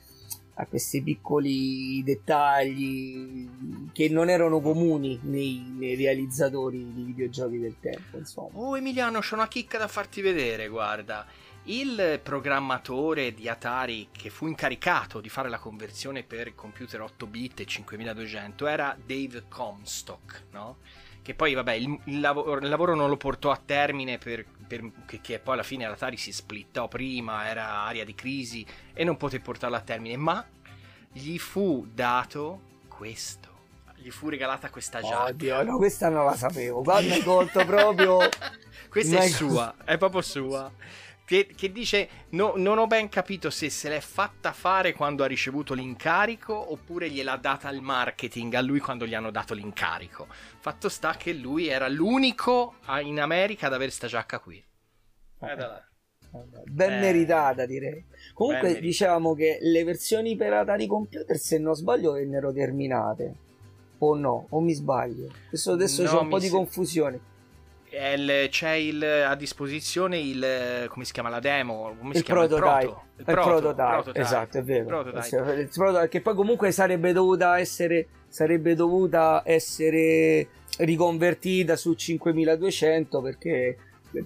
a 0.55 0.65
questi 0.65 1.03
piccoli 1.03 2.01
dettagli 2.03 3.47
che 3.91 4.09
non 4.09 4.29
erano 4.29 4.59
comuni 4.59 5.19
nei, 5.23 5.63
nei, 5.77 5.95
realizzatori 5.95 6.91
di 6.91 7.03
videogiochi 7.03 7.59
del 7.59 7.75
tempo. 7.79 8.17
Insomma. 8.17 8.49
Oh 8.53 8.75
Emiliano, 8.75 9.19
c'ho 9.19 9.35
una 9.35 9.47
chicca 9.47 9.77
da 9.77 9.87
farti 9.87 10.21
vedere, 10.21 10.67
guarda. 10.69 11.25
Il 11.65 12.19
programmatore 12.21 13.33
di 13.33 13.47
Atari 13.47 14.09
che 14.11 14.29
fu 14.29 14.47
incaricato 14.47 15.21
di 15.21 15.29
fare 15.29 15.47
la 15.47 15.59
conversione 15.59 16.23
per 16.23 16.55
computer 16.55 16.99
8 16.99 17.25
bit 17.25 17.61
e 17.61 17.65
5200 17.65 18.67
era 18.67 18.97
Dave 19.01 19.45
Comstock, 19.47 20.43
no? 20.51 20.79
Che 21.21 21.33
poi, 21.33 21.53
vabbè, 21.53 21.71
il, 21.71 21.97
il, 22.05 22.19
lavoro, 22.19 22.57
il 22.57 22.67
lavoro, 22.67 22.95
non 22.95 23.07
lo 23.07 23.15
portò 23.15 23.49
a 23.49 23.61
termine 23.63 24.17
per, 24.17 24.43
per, 24.67 24.91
che, 25.05 25.21
che, 25.21 25.39
poi 25.39 25.53
alla 25.53 25.63
fine 25.63 25.87
l'Atari 25.87 26.17
si 26.17 26.33
splittò 26.33 26.89
prima, 26.89 27.47
era 27.47 27.83
area 27.83 28.03
di 28.03 28.13
crisi 28.13 28.65
e 28.91 29.05
non 29.05 29.15
poté 29.15 29.39
portarlo 29.39 29.77
a 29.77 29.81
termine, 29.81 30.17
ma 30.17 30.45
gli 31.13 31.37
fu 31.37 31.87
dato 31.89 32.59
questo. 32.89 33.51
Gli 33.95 34.09
fu 34.09 34.27
regalata 34.27 34.69
questa 34.69 34.99
giacca. 34.99 35.29
Oddio, 35.29 35.63
no, 35.63 35.77
questa 35.77 36.09
non 36.09 36.25
la 36.25 36.35
sapevo. 36.35 36.81
Guarda, 36.81 37.23
colto 37.23 37.63
proprio. 37.63 38.17
questa 38.89 39.19
è 39.19 39.29
sua, 39.29 39.75
è 39.85 39.97
proprio 39.97 40.21
sua 40.21 40.69
che, 41.25 41.47
che 41.55 41.71
dice 41.71 42.09
no, 42.29 42.53
non 42.57 42.77
ho 42.77 42.87
ben 42.87 43.09
capito 43.09 43.49
se 43.49 43.69
se 43.69 43.89
l'è 43.89 43.99
fatta 43.99 44.51
fare 44.51 44.93
quando 44.93 45.23
ha 45.23 45.27
ricevuto 45.27 45.73
l'incarico 45.73 46.71
oppure 46.71 47.09
gliel'ha 47.09 47.37
data 47.37 47.67
al 47.69 47.81
marketing 47.81 48.53
a 48.55 48.61
lui 48.61 48.79
quando 48.79 49.05
gli 49.05 49.13
hanno 49.13 49.31
dato 49.31 49.53
l'incarico. 49.53 50.27
Fatto 50.59 50.89
sta 50.89 51.15
che 51.15 51.33
lui 51.33 51.67
era 51.67 51.87
l'unico 51.87 52.75
in 53.01 53.19
America 53.19 53.67
ad 53.67 53.73
avere 53.73 53.91
sta 53.91 54.07
giacca 54.07 54.39
qui. 54.39 54.63
Eh, 55.39 55.55
ben 56.65 56.93
eh, 56.93 56.99
meritata 56.99 57.65
direi. 57.65 58.05
Comunque 58.33 58.79
diciamo 58.79 59.33
che 59.33 59.59
le 59.61 59.83
versioni 59.83 60.35
per 60.35 60.53
Atari 60.53 60.87
Computer 60.87 61.37
se 61.37 61.57
non 61.57 61.75
sbaglio 61.75 62.13
vennero 62.13 62.51
terminate 62.51 63.35
o 63.99 64.15
no? 64.15 64.47
O 64.49 64.59
mi 64.59 64.73
sbaglio? 64.73 65.31
Adesso, 65.47 65.71
adesso 65.73 66.03
No, 66.03 66.09
c'è 66.09 66.17
un 66.17 66.29
po' 66.29 66.39
di 66.39 66.47
se- 66.47 66.51
confusione. 66.51 67.19
Il- 67.93 68.47
c'è 68.49 68.71
il- 68.71 69.03
a 69.03 69.35
disposizione 69.35 70.17
il 70.19 70.85
come 70.89 71.05
si 71.05 71.11
chiama 71.11 71.29
la 71.29 71.39
demo? 71.39 71.95
Come 71.99 72.13
si 72.13 72.19
Il 72.19 72.23
chiama? 72.23 72.47
prototype. 72.47 72.95
Il, 73.17 73.23
proto, 73.25 73.69
Il 73.69 73.75
prototype, 73.75 74.19
esatto, 74.19 74.57
è 74.57 74.63
vero. 74.63 74.85
Prototype. 74.85 75.35
Il 75.61 75.69
prototype, 75.73 76.09
Che 76.09 76.21
poi 76.21 76.33
comunque 76.35 76.71
sarebbe 76.71 77.13
dovuta 77.13 77.59
essere, 77.59 78.07
sarebbe 78.27 78.73
dovuta 78.73 79.43
essere 79.45 80.47
riconvertita 80.79 81.75
su 81.75 81.93
5200 81.93 83.21
perché 83.21 83.77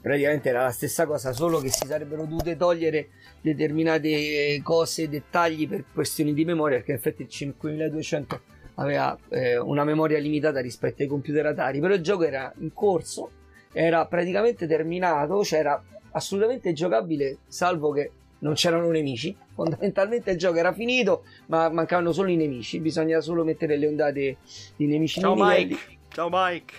praticamente 0.02 0.50
era 0.50 0.64
la 0.64 0.72
stessa 0.72 1.06
cosa, 1.06 1.34
solo 1.34 1.60
che 1.60 1.70
si 1.70 1.86
sarebbero 1.88 2.24
dovute 2.26 2.56
togliere 2.58 3.10
determinate 3.42 4.60
cose, 4.64 5.08
dettagli 5.10 5.68
per 5.68 5.84
questioni 5.94 6.34
di 6.34 6.46
memoria, 6.46 6.78
perché 6.78 6.92
in 6.92 6.98
effetti 6.98 7.22
il 7.24 7.30
5200 7.30 8.42
aveva 8.76 9.18
eh, 9.30 9.58
una 9.58 9.84
memoria 9.84 10.20
limitata 10.20 10.60
rispetto 10.62 11.02
ai 11.02 11.08
computer 11.08 11.46
Atari, 11.48 11.80
però 11.80 11.94
il 11.94 12.02
gioco 12.02 12.24
era 12.24 12.52
in 12.60 12.74
corso, 12.74 13.32
era 13.78 14.08
praticamente 14.08 14.66
terminato, 14.66 15.42
c'era 15.42 15.80
assolutamente 16.12 16.74
giocabile, 16.74 17.38
salvo 17.48 17.92
che 17.92 18.12
non 18.40 18.54
c'erano 18.56 18.90
nemici. 18.90 19.36
Fondamentalmente 19.54 20.32
il 20.32 20.38
gioco 20.38 20.58
era 20.58 20.74
finito, 20.74 21.26
ma 21.48 21.70
mancavano 21.70 22.12
solo 22.12 22.30
i 22.30 22.36
nemici. 22.36 22.80
Bisogna 22.80 23.22
solo 23.22 23.44
mettere 23.44 23.78
le 23.78 23.86
ondate 23.86 24.38
di 24.76 24.88
nemici 24.88 25.20
Ciao 25.20 25.36
nei 25.36 25.44
livelli. 25.44 25.68
Mike, 25.74 25.98
ciao 26.10 26.30
Mike, 26.32 26.74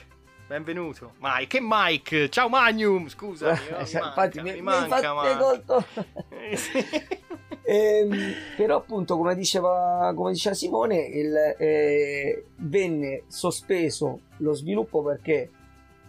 benvenuto. 0.49 1.12
Mike 1.20 1.59
e 1.59 1.61
Mike, 1.62 2.28
ciao 2.30 2.49
Magnum, 2.49 3.07
scusa. 3.07 3.53
Eh, 3.78 3.80
infatti, 3.80 4.40
mi, 4.40 4.61
mi 4.61 4.72
fatto 4.88 5.14
Mike. 5.14 5.36
conto. 5.38 5.84
Eh, 6.30 6.57
sì. 6.57 6.78
Ehm, 7.70 8.32
però 8.57 8.76
appunto 8.76 9.18
come 9.18 9.34
diceva, 9.34 10.11
come 10.16 10.32
diceva 10.32 10.55
Simone 10.55 10.96
il, 11.03 11.36
eh, 11.59 12.44
venne 12.57 13.24
sospeso 13.26 14.20
lo 14.38 14.55
sviluppo 14.55 15.03
perché 15.03 15.51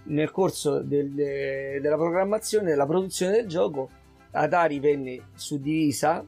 nel 0.03 0.31
corso 0.31 0.81
del- 0.81 1.11
della 1.13 1.95
programmazione 1.97 2.69
della 2.69 2.85
produzione 2.85 3.33
del 3.33 3.47
gioco 3.47 3.89
Atari 4.31 4.79
venne 4.79 5.29
suddivisa 5.35 6.25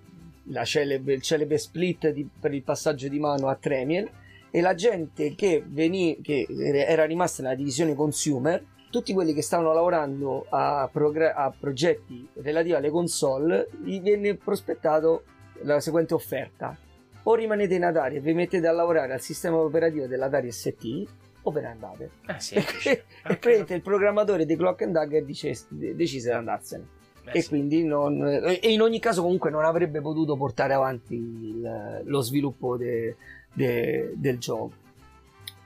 celebre, 0.63 1.13
il 1.13 1.22
celebre 1.22 1.57
split 1.57 2.09
di- 2.09 2.28
per 2.39 2.53
il 2.53 2.63
passaggio 2.63 3.07
di 3.07 3.19
mano 3.19 3.47
a 3.47 3.55
Tremiel 3.55 4.09
e 4.49 4.59
la 4.61 4.74
gente 4.74 5.36
che, 5.36 5.63
veni- 5.65 6.19
che 6.22 6.45
era 6.49 7.05
rimasta 7.05 7.41
nella 7.43 7.55
divisione 7.55 7.93
consumer 7.95 8.63
tutti 8.89 9.13
quelli 9.13 9.34
che 9.34 9.41
stavano 9.41 9.72
lavorando 9.72 10.45
a, 10.49 10.89
progr- 10.91 11.32
a 11.34 11.53
progetti 11.57 12.28
relativi 12.41 12.74
alle 12.76 12.89
console 12.89 13.69
gli 13.84 14.01
venne 14.01 14.36
prospettato 14.36 15.24
la 15.63 15.80
seguente 15.80 16.13
offerta. 16.13 16.76
O 17.24 17.36
rimanete 17.36 17.76
in 17.76 17.86
Atari 17.86 18.15
e 18.17 18.19
vi 18.19 18.34
mettete 18.34 18.67
a 18.67 18.72
lavorare 18.74 19.13
al 19.13 19.22
sistema 19.22 19.57
operativo 19.57 20.07
dell'Atari 20.07 20.51
ST 20.51 21.05
o 21.44 21.52
ve 21.52 21.62
ne 21.62 21.68
andate 21.68 22.10
Eh, 22.28 22.39
sì, 22.39 22.56
e, 22.56 22.64
e 22.89 23.04
praticamente 23.24 23.74
il 23.74 23.82
programmatore 23.82 24.46
di 24.46 24.56
Clock 24.56 24.82
and 24.84 24.94
Dagger 24.94 25.24
dice- 25.24 25.58
decise 25.70 26.30
di 26.30 26.36
andarsene 26.36 26.86
eh, 27.26 27.38
e 27.38 27.42
sì. 27.42 27.50
quindi 27.50 27.84
non, 27.84 28.24
e 28.26 28.60
in 28.72 28.82
ogni 28.82 29.00
caso 29.00 29.22
comunque 29.22 29.50
non 29.50 29.64
avrebbe 29.66 30.02
potuto 30.02 30.36
portare 30.36 30.74
avanti 30.74 31.14
il- 31.16 32.02
lo 32.06 32.22
sviluppo 32.22 32.78
de- 32.78 33.16
de- 33.54 34.12
del 34.16 34.38
gioco 34.38 34.74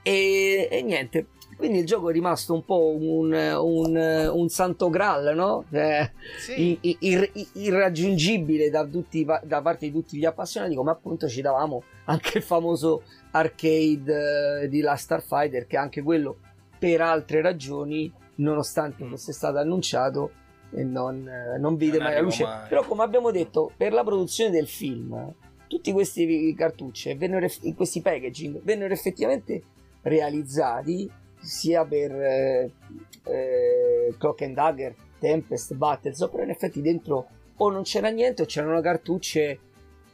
e, 0.02 0.68
e 0.70 0.82
niente 0.82 1.26
quindi 1.56 1.78
il 1.78 1.86
gioco 1.86 2.10
è 2.10 2.12
rimasto 2.12 2.52
un 2.52 2.64
po' 2.66 2.94
un, 2.94 3.32
un, 3.32 4.30
un 4.32 4.48
santo 4.50 4.90
graal 4.90 5.34
no? 5.34 5.64
Eh, 5.70 6.10
Sì. 6.38 6.78
ir- 6.82 6.96
ir- 7.00 7.30
irraggiungibile 7.54 8.68
da, 8.68 8.84
tutti, 8.84 9.24
da 9.24 9.62
parte 9.62 9.86
di 9.86 9.92
tutti 9.92 10.18
gli 10.18 10.26
appassionati 10.26 10.74
come 10.74 10.90
appunto 10.90 11.28
ci 11.28 11.40
davamo 11.40 11.82
anche 12.06 12.38
il 12.38 12.44
famoso 12.44 13.02
arcade 13.36 14.62
eh, 14.62 14.68
di 14.68 14.80
la 14.80 14.94
Starfighter 14.96 15.66
che 15.66 15.76
anche 15.76 16.02
quello 16.02 16.36
per 16.78 17.00
altre 17.00 17.40
ragioni 17.42 18.12
nonostante 18.36 19.04
Mm. 19.04 19.10
fosse 19.10 19.32
stato 19.32 19.58
annunciato 19.58 20.30
e 20.72 20.82
non, 20.84 21.26
eh, 21.26 21.58
non 21.58 21.76
vide 21.76 21.96
Non 21.98 22.06
mai 22.06 22.14
la 22.16 22.20
luce 22.20 22.42
mai. 22.44 22.68
però 22.68 22.82
come 22.84 23.02
abbiamo 23.02 23.30
detto 23.30 23.70
per 23.76 23.92
la 23.92 24.02
produzione 24.04 24.50
del 24.50 24.66
film 24.68 25.32
tutti 25.68 25.90
questi 25.92 26.54
cartucce 26.56 27.14
vennero 27.16 27.46
questi 27.74 28.00
packaging 28.02 28.60
vennero 28.62 28.92
effettivamente 28.92 29.62
realizzati 30.02 31.10
sia 31.40 31.84
per 31.84 32.10
eh, 32.12 32.70
eh, 33.24 34.14
Clock 34.18 34.42
and 34.42 34.54
Dagger, 34.54 34.94
Tempest, 35.18 35.74
Battles, 35.74 36.18
però 36.30 36.42
in 36.42 36.50
effetti 36.50 36.80
dentro 36.80 37.26
o 37.56 37.70
non 37.70 37.82
c'era 37.82 38.08
niente 38.08 38.42
o 38.42 38.44
c'erano 38.46 38.80
cartucce 38.80 39.58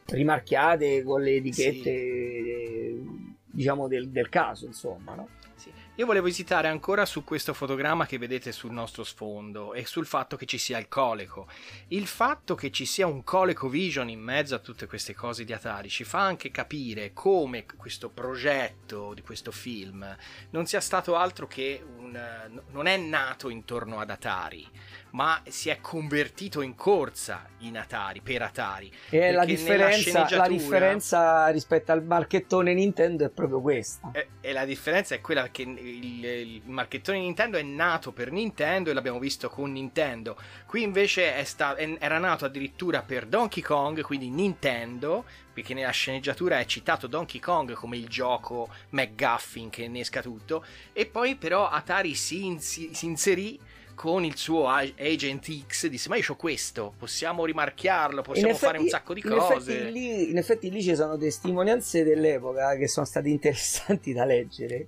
rimarchiate 0.07 1.03
con 1.03 1.23
le 1.23 1.37
etichette 1.37 1.91
eh, 1.91 3.03
diciamo 3.45 3.89
del, 3.89 4.11
del 4.11 4.29
caso 4.29 4.67
insomma 4.67 5.15
no? 5.15 5.29
Sì. 5.55 5.71
Io 5.97 6.07
volevo 6.07 6.27
esitare 6.27 6.69
ancora 6.69 7.05
su 7.05 7.23
questo 7.23 7.53
fotogramma 7.53 8.07
che 8.07 8.17
vedete 8.17 8.51
sul 8.51 8.73
nostro 8.73 9.05
sfondo 9.05 9.75
e 9.75 9.85
sul 9.85 10.07
fatto 10.07 10.37
che 10.37 10.47
ci 10.47 10.57
sia 10.57 10.79
il 10.79 10.89
coleco. 10.89 11.47
Il 11.89 12.07
fatto 12.07 12.55
che 12.55 12.71
ci 12.71 12.87
sia 12.87 13.07
un 13.07 13.23
coleco 13.23 13.69
vision 13.69 14.09
in 14.09 14.21
mezzo 14.21 14.55
a 14.55 14.59
tutte 14.61 14.87
queste 14.87 15.13
cose 15.13 15.45
di 15.45 15.53
Atari 15.53 15.91
ci 15.91 16.05
fa 16.05 16.21
anche 16.21 16.51
capire 16.51 17.13
come 17.13 17.67
questo 17.77 18.09
progetto 18.09 19.13
di 19.13 19.21
questo 19.21 19.51
film 19.51 20.17
non 20.49 20.65
sia 20.65 20.81
stato 20.81 21.15
altro 21.15 21.47
che 21.47 21.85
un... 21.99 22.63
non 22.71 22.87
è 22.87 22.97
nato 22.97 23.51
intorno 23.51 24.01
ad 24.01 24.09
Atari, 24.09 24.67
ma 25.11 25.43
si 25.47 25.69
è 25.69 25.79
convertito 25.83 26.63
in 26.63 26.75
corsa 26.75 27.47
in 27.59 27.77
Atari, 27.77 28.23
per 28.23 28.41
Atari. 28.41 28.91
e 29.11 29.31
la 29.31 29.45
differenza, 29.45 30.27
la 30.31 30.49
differenza 30.49 31.49
rispetto 31.49 31.93
al 31.93 32.03
marchettone 32.03 32.73
Nintendo 32.73 33.27
è 33.27 33.29
proprio 33.29 33.61
questa 33.61 34.11
E, 34.13 34.29
e 34.41 34.53
la 34.53 34.65
differenza 34.65 35.15
è 35.15 35.21
quella 35.21 35.51
che 35.51 35.65
il, 35.83 36.25
il 36.25 36.63
marchettone 36.67 37.19
Nintendo 37.19 37.57
è 37.59 37.63
nato 37.63 38.13
per 38.13 38.31
Nintendo 38.31 38.91
e 38.91 38.93
l'abbiamo 38.95 39.19
visto 39.19 39.49
con 39.49 39.73
Nintendo. 39.73 40.37
Qui 40.67 40.83
invece 40.83 41.35
è 41.35 41.45
sta- 41.45 41.77
era 41.77 42.19
nato 42.19 42.45
addirittura 42.45 43.03
per 43.03 43.27
Donkey 43.27 43.63
Kong, 43.63 44.01
quindi 44.03 44.31
Nintendo, 44.31 45.25
perché 45.53 45.75
nella 45.75 45.91
sceneggiatura 45.91 46.59
è 46.59 46.65
citato 46.67 47.07
Donkey 47.07 47.41
Kong 47.41 47.73
come 47.75 47.97
il 47.97 48.09
gioco 48.09 48.69
McGuffin 48.91 49.71
che 49.71 49.83
innesca 49.83 50.23
tutto. 50.23 50.65
E 50.93 51.07
poi 51.07 51.37
però 51.37 51.69
Atari 51.69 52.15
si, 52.15 52.45
insi- 52.45 52.95
si 52.95 53.07
inserì 53.07 53.59
con 53.95 54.25
il 54.25 54.37
suo 54.37 54.69
Ag- 54.69 54.95
Agent 54.99 55.65
X 55.67 55.87
disse 55.89 56.09
ma 56.09 56.17
io 56.17 56.25
ho 56.27 56.35
questo 56.35 56.95
possiamo 56.99 57.45
rimarchiarlo 57.45 58.23
possiamo 58.23 58.49
In 58.53 58.57
fare 58.57 58.79
un 58.79 58.87
effetti- 58.87 58.91
sacco 58.91 59.13
di 59.13 59.21
in 59.23 59.29
cose 59.31 59.73
effetti, 59.79 59.93
lì, 59.93 60.31
in 60.31 60.39
effetti 60.39 60.71
lì 60.71 60.83
ci 60.83 60.95
sono 60.97 61.19
testimonianze 61.19 62.03
dell'epoca 62.03 62.75
che 62.77 62.89
sono 62.89 63.05
state 63.05 63.29
interessanti 63.29 64.15
da 64.15 64.25
leggere, 64.25 64.87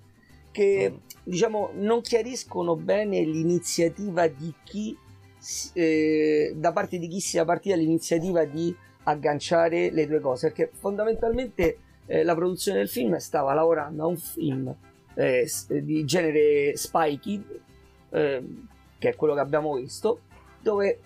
che 0.55 0.93
Mm. 0.93 0.97
diciamo 1.25 1.71
non 1.75 2.01
chiariscono 2.01 2.77
bene 2.77 3.21
l'iniziativa 3.25 4.29
di 4.29 4.55
chi, 4.63 4.97
eh, 5.73 6.55
da 6.57 6.73
parte 6.73 6.99
di 6.99 7.09
chi 7.09 7.19
sia 7.19 7.45
partita 7.45 7.75
l'iniziativa 7.75 8.45
di 8.45 8.75
agganciare 9.03 9.91
le 9.91 10.07
due 10.07 10.21
cose, 10.21 10.53
perché 10.53 10.71
fondamentalmente 10.73 11.79
eh, 12.07 12.23
la 12.23 12.37
produzione 12.37 12.79
del 12.79 12.89
film 12.89 13.17
stava 13.17 13.53
lavorando 13.53 14.05
a 14.05 14.07
un 14.07 14.17
film 14.17 14.73
eh, 15.15 15.51
di 15.69 16.05
genere 16.05 16.77
Spy 16.77 17.19
Kid, 17.19 17.61
eh, 18.11 18.43
che 18.97 19.09
è 19.09 19.17
quello 19.17 19.35
che 19.35 19.41
abbiamo 19.41 19.75
visto, 19.75 20.21
dove 20.63 21.01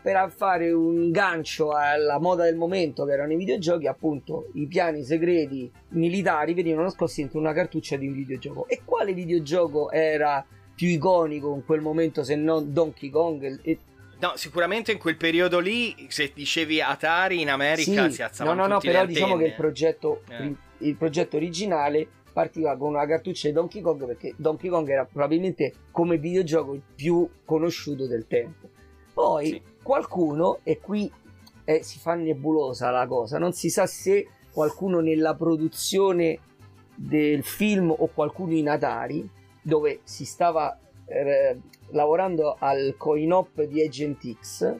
per 0.00 0.32
fare 0.34 0.72
un 0.72 1.10
gancio 1.10 1.72
alla 1.72 2.18
moda 2.18 2.44
del 2.44 2.56
momento 2.56 3.04
che 3.04 3.12
erano 3.12 3.32
i 3.32 3.36
videogiochi 3.36 3.86
appunto 3.86 4.48
i 4.54 4.66
piani 4.66 5.04
segreti 5.04 5.70
militari 5.90 6.54
venivano 6.54 6.84
nascosti 6.84 7.20
dentro 7.20 7.38
una 7.38 7.52
cartuccia 7.52 7.96
di 7.96 8.06
un 8.06 8.14
videogioco. 8.14 8.68
E 8.68 8.82
quale 8.84 9.12
videogioco 9.12 9.90
era 9.90 10.44
più 10.74 10.88
iconico 10.88 11.54
in 11.54 11.64
quel 11.64 11.80
momento 11.80 12.24
se 12.24 12.34
non 12.36 12.72
Donkey 12.72 13.10
Kong? 13.10 13.60
E 13.62 13.78
No, 14.22 14.32
sicuramente 14.36 14.92
in 14.92 14.98
quel 14.98 15.16
periodo 15.16 15.58
lì, 15.58 16.06
se 16.08 16.30
dicevi 16.32 16.80
Atari 16.80 17.40
in 17.40 17.50
America 17.50 18.06
Sì, 18.08 18.12
si 18.12 18.22
alzavano 18.22 18.60
no 18.60 18.66
no 18.68 18.74
no 18.74 18.80
però 18.80 19.04
diciamo 19.04 19.36
che 19.36 19.46
il 19.46 19.54
progetto, 19.54 20.22
Eh. 20.28 20.54
il 20.78 20.94
progetto 20.96 21.36
originale 21.36 22.06
partiva 22.32 22.76
con 22.76 22.90
una 22.90 23.04
cartuccia 23.04 23.48
di 23.48 23.54
Donkey 23.54 23.80
Kong 23.82 24.06
perché 24.06 24.32
Donkey 24.36 24.70
Kong 24.70 24.88
era 24.88 25.04
probabilmente 25.04 25.72
come 25.90 26.18
videogioco 26.18 26.72
il 26.74 26.82
più 26.94 27.28
conosciuto 27.44 28.06
del 28.06 28.26
tempo. 28.28 28.68
Poi 29.12 29.46
Sì. 29.46 29.62
Qualcuno 29.82 30.58
e 30.62 30.78
qui 30.80 31.10
eh, 31.64 31.82
si 31.82 31.98
fa 31.98 32.14
nebulosa 32.14 32.90
la 32.90 33.06
cosa 33.06 33.38
non 33.38 33.52
si 33.52 33.70
sa 33.70 33.86
se 33.86 34.28
qualcuno 34.52 35.00
nella 35.00 35.34
produzione 35.34 36.38
del 36.94 37.42
film 37.42 37.90
o 37.90 38.08
qualcuno 38.08 38.52
in 38.52 38.68
Atari 38.68 39.28
dove 39.62 40.00
si 40.04 40.24
stava 40.24 40.78
eh, 41.06 41.58
lavorando 41.90 42.56
al 42.58 42.94
coin-op 42.96 43.62
di 43.64 43.82
Agent 43.82 44.38
X 44.40 44.74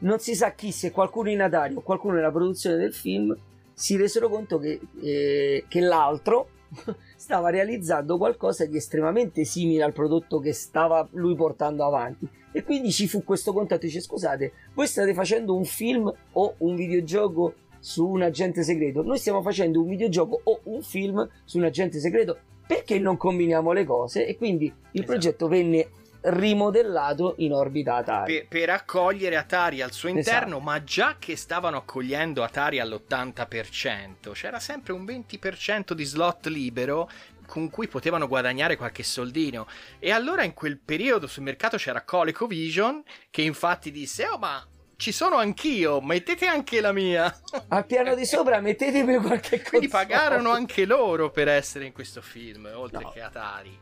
non 0.00 0.18
si 0.18 0.34
sa 0.34 0.52
chi, 0.52 0.72
se 0.72 0.90
qualcuno 0.90 1.30
in 1.30 1.42
Atari 1.42 1.74
o 1.74 1.80
qualcuno 1.80 2.14
nella 2.14 2.30
produzione 2.30 2.76
del 2.76 2.94
film 2.94 3.36
si 3.72 3.96
resero 3.96 4.28
conto 4.28 4.58
che, 4.58 4.80
eh, 5.02 5.64
che 5.68 5.80
l'altro 5.80 6.50
stava 7.30 7.50
realizzando 7.50 8.18
qualcosa 8.18 8.66
di 8.66 8.76
estremamente 8.76 9.44
simile 9.44 9.84
al 9.84 9.92
prodotto 9.92 10.40
che 10.40 10.52
stava 10.52 11.06
lui 11.12 11.36
portando 11.36 11.84
avanti 11.84 12.28
e 12.50 12.64
quindi 12.64 12.90
ci 12.90 13.06
fu 13.06 13.22
questo 13.22 13.52
contatto 13.52 13.86
dice 13.86 14.00
scusate 14.00 14.52
voi 14.74 14.88
state 14.88 15.14
facendo 15.14 15.54
un 15.54 15.64
film 15.64 16.12
o 16.32 16.54
un 16.58 16.74
videogioco 16.74 17.54
su 17.78 18.04
un 18.04 18.22
agente 18.22 18.64
segreto 18.64 19.04
noi 19.04 19.18
stiamo 19.18 19.42
facendo 19.42 19.80
un 19.80 19.86
videogioco 19.86 20.40
o 20.42 20.60
un 20.64 20.82
film 20.82 21.24
su 21.44 21.58
un 21.58 21.64
agente 21.66 22.00
segreto 22.00 22.36
perché 22.66 22.98
non 23.00 23.16
combiniamo 23.16 23.72
le 23.72 23.84
cose? 23.84 24.26
E 24.26 24.36
quindi 24.36 24.66
il 24.66 24.72
Esatto. 24.92 25.06
progetto 25.06 25.48
venne 25.48 25.88
rimodellato 26.22 27.34
in 27.38 27.52
orbita 27.52 27.96
Atari. 27.96 28.32
per, 28.40 28.48
per 28.48 28.70
accogliere 28.70 29.36
Atari 29.36 29.80
al 29.82 29.92
suo 29.92 30.08
interno, 30.08 30.56
Esatto. 30.56 30.60
ma 30.60 30.84
già 30.84 31.16
che 31.18 31.36
stavano 31.36 31.78
accogliendo 31.78 32.42
Atari 32.42 32.78
all'80%, 32.80 34.32
c'era 34.32 34.58
sempre 34.60 34.92
un 34.92 35.04
20% 35.04 35.92
di 35.92 36.04
slot 36.04 36.46
libero 36.46 37.08
con 37.46 37.68
cui 37.70 37.88
potevano 37.88 38.28
guadagnare 38.28 38.76
qualche 38.76 39.02
soldino. 39.02 39.66
E 39.98 40.12
allora 40.12 40.44
in 40.44 40.54
quel 40.54 40.78
periodo 40.78 41.26
sul 41.26 41.42
mercato 41.42 41.76
c'era 41.78 42.02
ColecoVision 42.02 43.02
che 43.30 43.42
infatti 43.42 43.90
disse: 43.90 44.26
"Oh, 44.28 44.38
ma 44.38 44.64
ci 44.96 45.10
sono 45.10 45.36
anch'io, 45.36 46.00
mettete 46.00 46.46
anche 46.46 46.80
la 46.80 46.92
mia". 46.92 47.34
Al 47.68 47.86
piano 47.86 48.14
di 48.14 48.24
sopra 48.24 48.60
mettetemi 48.60 49.16
qualche 49.16 49.58
cosa. 49.58 49.68
Quindi 49.70 49.88
pagarono 49.88 50.50
anche 50.50 50.84
loro 50.84 51.30
per 51.30 51.48
essere 51.48 51.86
in 51.86 51.92
questo 51.92 52.20
film, 52.22 52.70
oltre 52.72 53.02
No. 53.02 53.10
che 53.10 53.20
Atari. 53.20 53.76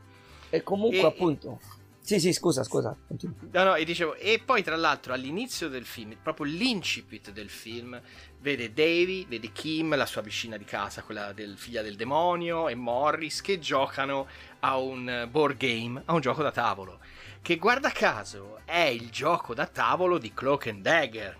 E 0.50 0.62
comunque 0.62 1.00
E- 1.00 1.04
appunto... 1.06 1.60
Sì, 2.08 2.20
sì, 2.20 2.32
scusa, 2.32 2.64
scusa. 2.64 2.96
continua. 3.06 3.36
No, 3.50 3.64
no, 3.64 3.74
e 3.74 3.84
dicevo, 3.84 4.14
e 4.14 4.40
poi 4.42 4.62
tra 4.62 4.76
l'altro 4.76 5.12
all'inizio 5.12 5.68
del 5.68 5.84
film, 5.84 6.16
proprio 6.22 6.46
l'incipit 6.46 7.32
del 7.32 7.50
film, 7.50 8.00
vede 8.40 8.72
Davy, 8.72 9.26
vede 9.26 9.52
Kim, 9.52 9.94
la 9.94 10.06
sua 10.06 10.22
vicina 10.22 10.56
di 10.56 10.64
casa, 10.64 11.02
quella 11.02 11.34
del 11.34 11.58
figlia 11.58 11.82
del 11.82 11.96
demonio, 11.96 12.70
e 12.70 12.74
Morris 12.74 13.42
che 13.42 13.58
giocano 13.58 14.26
a 14.60 14.78
un 14.78 15.28
board 15.30 15.58
game, 15.58 16.00
a 16.06 16.14
un 16.14 16.22
gioco 16.22 16.42
da 16.42 16.50
tavolo. 16.50 16.98
Che 17.42 17.56
guarda 17.56 17.90
caso 17.90 18.60
è 18.64 18.86
il 18.86 19.10
gioco 19.10 19.52
da 19.52 19.66
tavolo 19.66 20.16
di 20.16 20.32
Cloak 20.32 20.68
and 20.68 20.80
Dagger. 20.80 21.36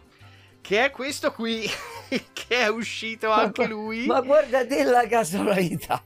Che 0.61 0.85
è 0.85 0.91
questo 0.91 1.33
qui, 1.33 1.65
che 2.35 2.47
è 2.47 2.69
uscito 2.69 3.31
anche 3.31 3.67
lui. 3.67 4.05
Ma 4.05 4.21
guarda 4.21 4.67
te 4.67 4.85
la 4.85 5.07
casualità. 5.07 6.05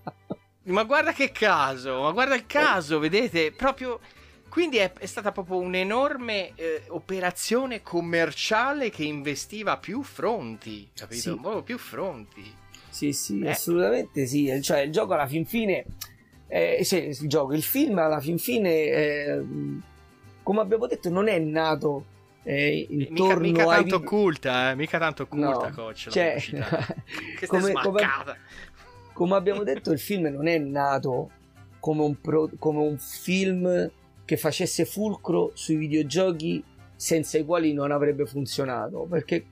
Ma 0.67 0.85
guarda 0.85 1.13
che 1.13 1.33
caso, 1.33 2.03
ma 2.03 2.13
guarda 2.13 2.37
il 2.37 2.47
caso, 2.47 3.01
vedete? 3.01 3.51
Proprio. 3.51 3.99
Quindi 4.53 4.77
è, 4.77 4.93
è 4.93 5.07
stata 5.07 5.33
proprio 5.33 5.57
un'enorme 5.61 6.53
eh, 6.57 6.83
operazione 6.89 7.81
commerciale 7.83 8.91
che 8.91 9.03
investiva 9.03 9.79
più 9.79 10.03
fronti, 10.03 10.91
capito? 10.95 11.41
Sì. 11.43 11.63
Più 11.65 11.79
fronti. 11.79 12.55
Sì, 12.91 13.15
sì, 13.15 13.41
Eh. 13.41 13.49
assolutamente 13.49 14.27
sì. 14.27 14.61
Cioè, 14.61 14.81
il 14.81 14.93
gioco 14.93 15.15
alla 15.15 15.27
fin 15.27 15.47
fine. 15.47 15.87
Eh, 16.49 16.81
sì, 16.85 16.97
il 16.99 17.29
gioco, 17.29 17.55
il 17.55 17.63
film 17.63 17.97
alla 17.97 18.21
fin 18.21 18.37
fine, 18.37 18.69
eh, 18.75 19.43
come 20.43 20.61
abbiamo 20.61 20.87
detto, 20.87 21.09
non 21.09 21.29
è 21.29 21.39
nato 21.39 22.05
eh, 22.43 22.87
Mica, 22.91 23.09
intorno 23.09 23.41
mica 23.41 23.63
ai 23.63 23.69
tanto 23.81 23.97
occulta, 23.97 24.71
eh? 24.71 24.75
Mica 24.75 24.99
tanto 24.99 25.23
occulta, 25.23 25.69
No, 25.69 25.75
coach. 25.75 26.09
Cioè. 26.11 26.37
Che 27.39 27.47
come, 27.47 27.73
come- 27.73 28.37
come 29.15 29.35
abbiamo 29.35 29.63
detto, 29.63 29.93
il 29.93 29.99
film 29.99 30.27
non 30.27 30.47
è 30.47 30.59
nato 30.59 31.31
come 31.81 32.03
un, 32.03 32.21
pro- 32.21 32.51
come 32.59 32.81
un 32.81 32.99
film 32.99 33.91
che 34.25 34.37
facesse 34.37 34.85
fulcro 34.85 35.51
sui 35.55 35.77
videogiochi 35.77 36.63
senza 36.95 37.39
i 37.39 37.45
quali 37.45 37.73
non 37.73 37.91
avrebbe 37.91 38.25
funzionato. 38.27 39.07
Perché, 39.11 39.45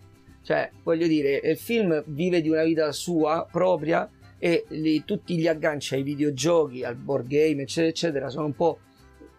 cioè, 0.42 0.70
voglio 0.82 1.06
dire, 1.06 1.40
il 1.42 1.56
film 1.58 2.02
vive 2.06 2.40
di 2.40 2.48
una 2.48 2.62
vita 2.62 2.90
sua 2.92 3.46
propria 3.50 4.08
e 4.38 4.64
li- 4.68 5.04
tutti 5.04 5.36
gli 5.36 5.46
agganci 5.46 5.94
ai 5.96 6.02
videogiochi, 6.02 6.82
al 6.84 6.96
board 6.96 7.26
game, 7.26 7.62
eccetera, 7.62 7.88
eccetera, 7.88 8.28
sono 8.30 8.46
un 8.46 8.54
po' 8.54 8.78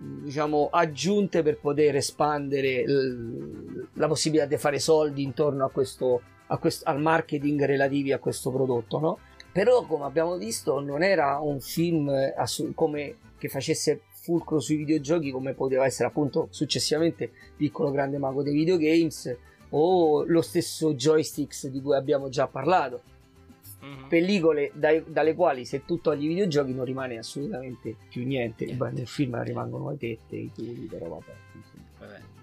diciamo 0.04 0.70
aggiunte 0.72 1.44
per 1.44 1.60
poter 1.60 1.96
espandere 1.96 2.84
l- 2.88 3.88
la 3.94 4.08
possibilità 4.08 4.48
di 4.48 4.58
fare 4.58 4.80
soldi 4.80 5.22
intorno 5.22 5.64
a 5.66 5.70
questo, 5.70 6.22
a 6.48 6.58
questo- 6.58 6.90
al 6.90 7.00
marketing 7.00 7.64
relativi 7.66 8.12
a 8.12 8.18
questo 8.18 8.52
prodotto, 8.52 9.00
no? 9.00 9.20
Però, 9.52 9.86
come 9.86 10.06
abbiamo 10.06 10.38
visto, 10.38 10.80
non 10.80 11.04
era 11.04 11.38
un 11.40 11.60
film 11.60 12.10
assu- 12.36 12.74
come 12.74 13.16
che 13.38 13.48
facesse 13.48 14.02
fulcro 14.22 14.60
sui 14.60 14.76
videogiochi 14.76 15.32
come 15.32 15.54
poteva 15.54 15.86
essere 15.86 16.08
appunto 16.08 16.48
successivamente 16.52 17.32
Piccolo 17.58 17.90
Grande 17.92 18.18
Mago 18.20 18.44
dei 18.44 18.54
Videogames 18.54 19.36
o 19.70 20.24
lo 20.26 20.42
stesso 20.42 20.94
Joysticks 20.94 21.68
di 21.68 21.82
cui 21.82 21.96
abbiamo 21.96 22.30
già 22.30 22.48
parlato 22.48 23.02
Mhm. 23.82 24.10
pellicole 24.10 24.72
dai- 24.76 25.04
dalle 25.08 25.34
quali 25.34 25.66
se 25.66 25.86
tu 25.86 26.00
togli 26.02 26.26
i 26.26 26.28
videogiochi 26.28 26.72
non 26.72 26.86
rimane 26.86 27.18
assolutamente 27.18 27.96
più 28.10 28.24
niente, 28.28 28.66
Niente. 28.66 28.84
Beh, 28.84 28.92
nel 28.92 29.08
film 29.08 29.42
rimangono 29.44 29.90
le 29.90 29.98
tette 29.98 30.36
i 30.36 30.52
tuli 30.54 30.86
però. 30.88 31.08
Vabbè. 31.08 31.32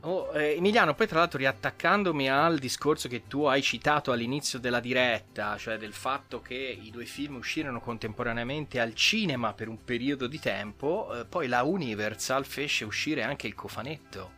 Oh, 0.08 0.32
eh, 0.32 0.54
Emiliano, 0.56 0.94
poi 0.94 1.06
tra 1.06 1.18
l'altro 1.18 1.36
riattaccandomi 1.36 2.30
al 2.30 2.58
discorso 2.58 3.08
che 3.08 3.26
tu 3.26 3.44
hai 3.44 3.60
citato 3.60 4.10
all'inizio 4.10 4.58
della 4.58 4.80
diretta, 4.80 5.58
cioè 5.58 5.76
del 5.76 5.92
fatto 5.92 6.40
che 6.40 6.54
i 6.54 6.90
due 6.90 7.04
film 7.04 7.36
uscirono 7.36 7.78
contemporaneamente 7.78 8.80
al 8.80 8.94
cinema 8.94 9.52
per 9.52 9.68
un 9.68 9.84
periodo 9.84 10.26
di 10.26 10.40
tempo, 10.40 11.14
eh, 11.14 11.26
poi 11.26 11.46
la 11.46 11.62
Universal 11.62 12.46
fece 12.46 12.86
uscire 12.86 13.22
anche 13.22 13.48
il 13.48 13.54
cofanetto. 13.54 14.37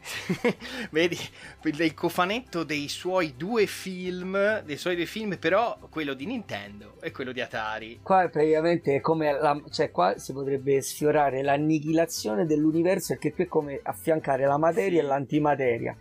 Vedi, 0.90 1.18
il 1.64 1.94
cofanetto 1.94 2.64
dei 2.64 2.88
suoi 2.88 3.34
due 3.36 3.66
film, 3.66 4.60
dei 4.62 4.76
suoi 4.76 4.96
due 4.96 5.06
film, 5.06 5.36
però 5.38 5.78
quello 5.90 6.14
di 6.14 6.26
Nintendo 6.26 6.94
e 7.00 7.10
quello 7.10 7.32
di 7.32 7.40
Atari. 7.40 8.00
qua 8.02 8.28
praticamente 8.28 8.96
è 8.96 9.00
come 9.00 9.32
la, 9.32 9.60
cioè 9.70 9.90
qua 9.90 10.16
si 10.18 10.32
potrebbe 10.32 10.80
sfiorare 10.80 11.42
l'annichilazione 11.42 12.46
dell'universo 12.46 13.14
perché 13.14 13.32
qui 13.32 13.44
è 13.44 13.48
come 13.48 13.80
affiancare 13.82 14.46
la 14.46 14.56
materia 14.58 15.00
Sì. 15.00 15.04
e 15.04 15.08
l'antimateria 15.08 15.96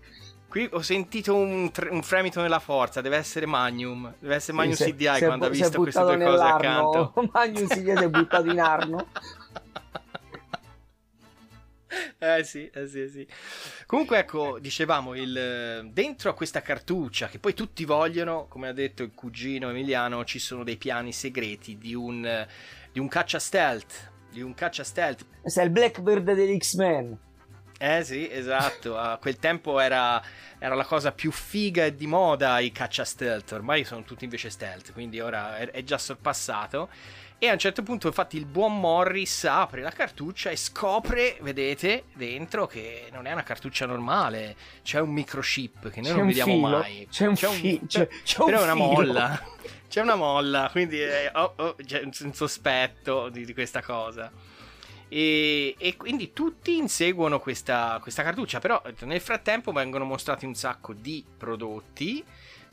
Qui 0.49 0.69
ho 0.71 0.81
sentito 0.81 1.35
un, 1.35 1.69
tre- 1.71 1.89
un 1.89 2.01
fremito 2.01 2.39
nella 2.41 2.59
forza, 2.59 3.01
deve 3.01 3.17
essere 3.17 3.45
Magnum, 3.45 4.13
deve 4.17 4.35
essere 4.35 4.55
Magnum 4.55 4.75
è- 4.75 4.77
CDI 4.77 5.05
è 5.05 5.25
quando 5.25 5.47
ha 5.47 5.53
si 5.53 5.59
è 5.59 5.63
visto 5.63 5.81
queste 5.81 6.01
due 6.01 6.17
cose 6.23 6.41
accanto. 6.43 7.13
Magnum 7.33 7.65
si 7.67 7.83
è 7.83 8.07
buttato 8.09 8.49
in 8.49 8.59
Arno 8.61 9.07
Eh 12.19 12.43
sì, 12.43 12.67
eh 12.73 12.87
sì, 12.87 13.01
eh 13.01 13.07
sì. 13.09 13.27
Comunque 13.85 14.17
ecco, 14.17 14.57
dicevamo, 14.59 15.13
il, 15.13 15.89
dentro 15.91 16.31
a 16.31 16.33
questa 16.33 16.61
cartuccia, 16.61 17.27
che 17.27 17.37
poi 17.37 17.53
tutti 17.53 17.85
vogliono, 17.85 18.47
come 18.47 18.67
ha 18.67 18.73
detto 18.73 19.03
il 19.03 19.11
cugino 19.13 19.69
Emiliano, 19.69 20.25
ci 20.25 20.39
sono 20.39 20.63
dei 20.63 20.77
piani 20.77 21.13
segreti 21.13 21.77
di 21.77 21.93
un, 21.93 22.47
di 22.91 22.99
un 22.99 23.07
caccia 23.07 23.37
stealth, 23.37 24.11
di 24.31 24.41
un 24.41 24.55
caccia 24.55 24.83
stealth. 24.83 25.25
questo 25.41 25.61
è 25.61 25.63
il 25.63 25.69
Blackbird 25.69 26.33
degli 26.33 26.57
X-Men 26.57 27.17
Eh 27.79 28.03
sì, 28.03 28.27
esatto, 28.31 28.97
a 28.97 29.17
quel 29.17 29.37
tempo 29.37 29.79
era, 29.79 30.19
era 30.57 30.73
la 30.73 30.83
cosa 30.83 31.11
più 31.11 31.31
figa 31.31 31.85
e 31.85 31.95
di 31.95 32.07
moda 32.07 32.57
i 32.59 32.71
caccia 32.71 33.05
stealth, 33.05 33.51
ormai 33.51 33.83
sono 33.83 34.01
tutti 34.03 34.23
invece 34.23 34.49
stealth, 34.49 34.93
quindi 34.93 35.19
ora 35.19 35.57
è, 35.57 35.69
è 35.69 35.83
già 35.83 35.99
sorpassato. 35.99 36.89
E 37.39 37.47
a 37.49 37.51
un 37.53 37.59
certo 37.59 37.83
punto, 37.83 38.07
infatti, 38.07 38.35
il 38.35 38.45
buon 38.45 38.79
Morris 38.79 39.43
apre 39.45 39.81
la 39.81 39.91
cartuccia 39.91 40.49
e 40.49 40.55
scopre, 40.55 41.37
vedete, 41.41 42.05
dentro 42.15 42.65
che 42.65 43.09
non 43.11 43.27
è 43.27 43.31
una 43.31 43.43
cartuccia 43.43 43.85
normale, 43.85 44.55
c'è 44.81 44.99
un 44.99 45.11
microchip 45.11 45.89
che 45.91 46.01
noi 46.01 46.09
C'è 46.09 46.15
non 46.15 46.21
un 46.21 46.27
vediamo 46.27 46.53
filo, 46.53 46.77
mai. 46.79 47.07
c'è 47.11 47.27
un 47.27 47.35
c'è- 47.35 48.07
c'è 48.23 48.39
un 48.39 48.45
però 48.45 48.59
è 48.59 48.63
una 48.63 48.73
filo. 48.73 48.85
molla. 48.85 49.45
C'è 49.87 50.01
una 50.01 50.15
molla, 50.15 50.67
quindi 50.69 50.99
è, 50.99 51.31
oh, 51.33 51.53
oh, 51.55 51.75
c'è 51.81 52.01
un, 52.01 52.11
un 52.19 52.33
sospetto 52.33 53.29
di, 53.29 53.45
di 53.45 53.53
questa 53.53 53.81
cosa. 53.81 54.29
E, 55.07 55.75
e 55.77 55.95
quindi 55.95 56.33
tutti 56.33 56.75
inseguono 56.75 57.39
questa, 57.39 57.97
questa 58.01 58.21
cartuccia, 58.21 58.59
però 58.59 58.81
nel 59.03 59.21
frattempo 59.21 59.71
vengono 59.71 60.03
mostrati 60.03 60.45
un 60.45 60.55
sacco 60.55 60.91
di 60.91 61.23
prodotti. 61.37 62.21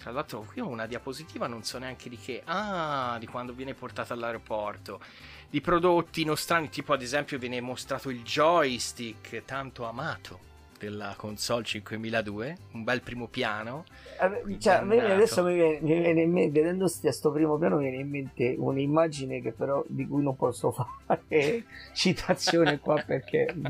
Tra 0.05 0.13
l'altro, 0.13 0.43
qui 0.43 0.61
ho 0.61 0.69
una 0.69 0.85
diapositiva, 0.85 1.47
non 1.47 1.63
so 1.63 1.79
neanche 1.79 2.11
di 2.11 2.19
che. 2.19 2.43
Ah, 2.45 3.17
di 3.19 3.25
quando 3.25 3.55
viene 3.55 3.73
portata 3.73 4.13
all'aeroporto. 4.13 5.01
Di 5.49 5.63
prodotti 5.63 6.27
nostrani, 6.27 6.69
tipo 6.69 6.93
ad 6.93 7.01
esempio 7.01 7.39
viene 7.39 7.59
mostrato 7.63 8.11
il 8.11 8.23
joystick 8.23 9.47
tanto 9.47 9.87
amato 9.87 10.39
della 10.79 11.15
console 11.17 11.65
5002, 11.65 12.57
un 12.73 12.85
bel 12.85 13.01
primo 13.01 13.29
piano. 13.29 13.87
Eh, 14.21 14.59
Cioè, 14.59 14.75
adesso 14.75 15.43
mi 15.43 15.55
viene, 15.55 15.79
mi 15.81 15.99
viene 15.99 16.21
in 16.21 16.33
mente, 16.33 16.61
vedendo 16.61 16.87
sti- 16.87 17.11
sto 17.11 17.33
primo 17.33 17.57
piano, 17.57 17.77
mi 17.77 17.89
viene 17.89 18.03
in 18.03 18.11
mente 18.11 18.55
un'immagine 18.59 19.41
che 19.41 19.53
però 19.53 19.83
di 19.87 20.07
cui 20.07 20.23
non 20.23 20.37
posso 20.37 20.71
fare 20.71 21.65
citazione 21.95 22.79
qua 22.79 23.03
perché. 23.03 23.55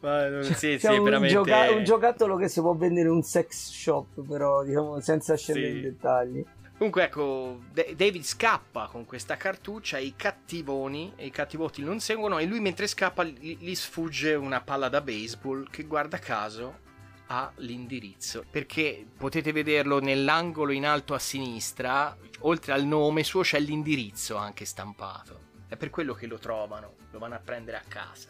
Ma 0.00 0.28
non- 0.28 0.42
sì, 0.44 0.54
sì, 0.54 0.78
Siamo 0.78 0.96
è 0.96 0.98
un, 0.98 1.04
veramente... 1.04 1.34
gioca- 1.34 1.70
un 1.72 1.84
giocattolo 1.84 2.36
che 2.36 2.48
si 2.48 2.60
può 2.60 2.74
vendere 2.74 3.08
in 3.08 3.14
un 3.14 3.22
sex 3.22 3.70
shop, 3.70 4.26
però 4.26 4.62
diciamo 4.64 5.00
senza 5.00 5.36
scendere 5.36 5.70
Sì. 5.70 5.76
in 5.76 5.82
dettagli. 5.82 6.44
Comunque 6.76 7.04
ecco, 7.04 7.60
Da- 7.72 7.84
David 7.94 8.22
scappa 8.24 8.88
con 8.88 9.04
questa 9.04 9.36
cartuccia 9.36 9.98
i 9.98 10.14
cattivoni 10.16 11.12
e 11.16 11.26
i 11.26 11.30
cattivotti 11.30 11.82
non 11.82 12.00
seguono 12.00 12.38
e 12.38 12.46
lui 12.46 12.60
mentre 12.60 12.86
scappa 12.88 13.22
gli 13.24 13.74
sfugge 13.74 14.34
una 14.34 14.60
palla 14.60 14.88
da 14.88 15.00
baseball 15.00 15.68
che 15.70 15.84
guarda 15.84 16.18
caso 16.18 16.82
ha 17.28 17.50
l'indirizzo 17.56 18.44
perché 18.50 19.06
potete 19.16 19.50
vederlo 19.52 19.98
nell'angolo 20.00 20.72
in 20.72 20.84
alto 20.84 21.14
a 21.14 21.18
sinistra 21.18 22.14
oltre 22.40 22.72
al 22.72 22.84
nome 22.84 23.22
suo 23.22 23.40
c'è 23.40 23.58
l'indirizzo 23.60 24.36
anche 24.36 24.66
stampato 24.66 25.38
è 25.68 25.76
per 25.76 25.88
quello 25.88 26.12
che 26.12 26.26
lo 26.26 26.36
trovano 26.38 26.96
lo 27.12 27.18
vanno 27.18 27.36
a 27.36 27.40
prendere 27.42 27.78
a 27.78 27.82
casa 27.88 28.28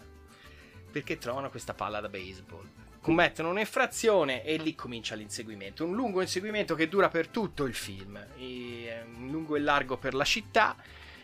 perché 0.94 1.18
trovano 1.18 1.50
questa 1.50 1.74
palla 1.74 1.98
da 1.98 2.08
baseball 2.08 2.68
commettono 3.00 3.50
un'infrazione 3.50 4.42
e 4.44 4.56
lì 4.56 4.74
comincia 4.74 5.14
l'inseguimento. 5.14 5.84
Un 5.84 5.94
lungo 5.94 6.22
inseguimento 6.22 6.74
che 6.74 6.88
dura 6.88 7.10
per 7.10 7.28
tutto 7.28 7.64
il 7.64 7.74
film, 7.74 8.18
e, 8.38 9.04
lungo 9.18 9.56
e 9.56 9.60
largo 9.60 9.98
per 9.98 10.14
la 10.14 10.24
città 10.24 10.74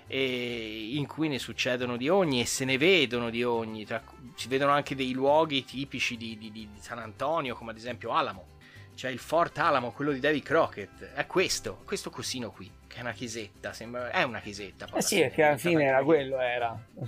in 0.08 1.06
cui 1.06 1.28
ne 1.28 1.38
succedono 1.38 1.96
di 1.96 2.10
ogni 2.10 2.40
e 2.40 2.44
se 2.44 2.66
ne 2.66 2.76
vedono 2.76 3.30
di 3.30 3.42
ogni. 3.44 3.86
Tra, 3.86 4.02
si 4.34 4.48
vedono 4.48 4.72
anche 4.72 4.94
dei 4.94 5.12
luoghi 5.12 5.64
tipici 5.64 6.18
di, 6.18 6.36
di, 6.36 6.50
di, 6.50 6.68
San 6.80 6.98
Antonio, 6.98 7.54
come 7.54 7.70
ad 7.70 7.78
esempio 7.78 8.12
Alamo. 8.12 8.58
C'è 9.00 9.08
il 9.08 9.18
Fort 9.18 9.56
Alamo, 9.56 9.92
quello 9.92 10.12
di 10.12 10.20
David 10.20 10.42
Crockett. 10.42 11.14
È 11.14 11.26
questo, 11.26 11.80
questo 11.86 12.10
cosino 12.10 12.50
qui, 12.50 12.70
che 12.86 12.98
è 12.98 13.00
una 13.00 13.12
chiesetta. 13.12 13.72
Sembra, 13.72 14.10
è 14.10 14.24
una 14.24 14.40
chiesetta. 14.40 14.88
Eh 14.92 15.00
sì, 15.00 15.20
perché 15.20 15.42
alla 15.42 15.56
fine 15.56 15.84
era 15.84 16.04
quello, 16.04 16.38
era. 16.38 16.78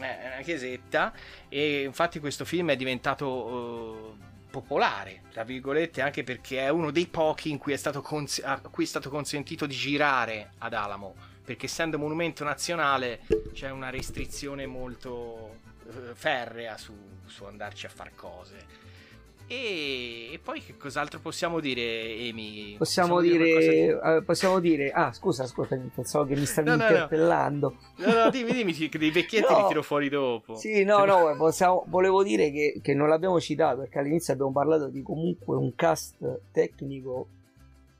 è 0.00 0.30
una 0.34 0.42
chiesetta. 0.42 1.12
E 1.48 1.84
infatti 1.84 2.18
questo 2.18 2.44
film 2.44 2.72
è 2.72 2.76
diventato. 2.76 3.28
Uh, 3.28 4.26
popolare, 4.50 5.22
tra 5.30 5.44
virgolette, 5.44 6.00
anche 6.00 6.24
perché 6.24 6.58
è 6.58 6.70
uno 6.70 6.90
dei 6.90 7.06
pochi 7.06 7.50
in 7.50 7.58
cui 7.58 7.72
è 7.72 7.76
stato, 7.76 8.00
cons- 8.00 8.42
a 8.42 8.60
cui 8.60 8.82
è 8.82 8.86
stato 8.86 9.08
consentito 9.08 9.66
di 9.66 9.74
girare 9.74 10.52
ad 10.58 10.72
Alamo 10.72 11.14
perché 11.44 11.66
essendo 11.66 11.98
monumento 11.98 12.44
nazionale 12.44 13.20
c'è 13.52 13.70
una 13.70 13.90
restrizione 13.90 14.66
molto 14.66 15.56
eh, 15.86 16.14
ferrea 16.14 16.78
su, 16.78 16.94
su, 17.26 17.44
andarci 17.44 17.86
a 17.86 17.90
fare 17.90 18.12
cose. 18.14 18.87
E, 19.50 20.28
e, 20.30 20.38
poi 20.42 20.62
che 20.62 20.76
cos'altro 20.76 21.20
possiamo 21.20 21.58
dire, 21.58 21.80
Emi? 21.80 22.74
Possiamo, 22.76 23.14
possiamo 23.14 23.20
dire, 23.20 23.58
dire 23.58 23.92
uh, 23.94 24.22
possiamo 24.22 24.58
dire, 24.60 24.90
ah 24.90 25.10
scusa, 25.10 25.46
scusa, 25.46 25.80
pensavo 25.94 26.26
che 26.26 26.36
mi 26.36 26.44
stavi 26.44 26.68
no, 26.68 26.74
interpellando. 26.74 27.74
No, 27.96 28.06
no, 28.06 28.24
no 28.24 28.30
dimmi, 28.30 28.52
dimmi, 28.52 28.74
che 28.74 28.98
dei 28.98 29.10
vecchietti 29.10 29.54
li 29.54 29.64
tiro 29.68 29.82
fuori 29.82 30.10
dopo. 30.10 30.54
Sì, 30.56 30.84
no, 30.84 31.06
no, 31.06 31.34
possiamo, 31.38 31.84
volevo 31.88 32.22
dire 32.22 32.50
che, 32.50 32.80
che 32.82 32.92
non 32.92 33.08
l'abbiamo 33.08 33.40
citato 33.40 33.80
perché 33.80 33.98
all'inizio 33.98 34.34
abbiamo 34.34 34.52
parlato 34.52 34.88
di 34.88 35.02
comunque 35.02 35.56
un 35.56 35.74
cast 35.74 36.40
tecnico 36.52 37.28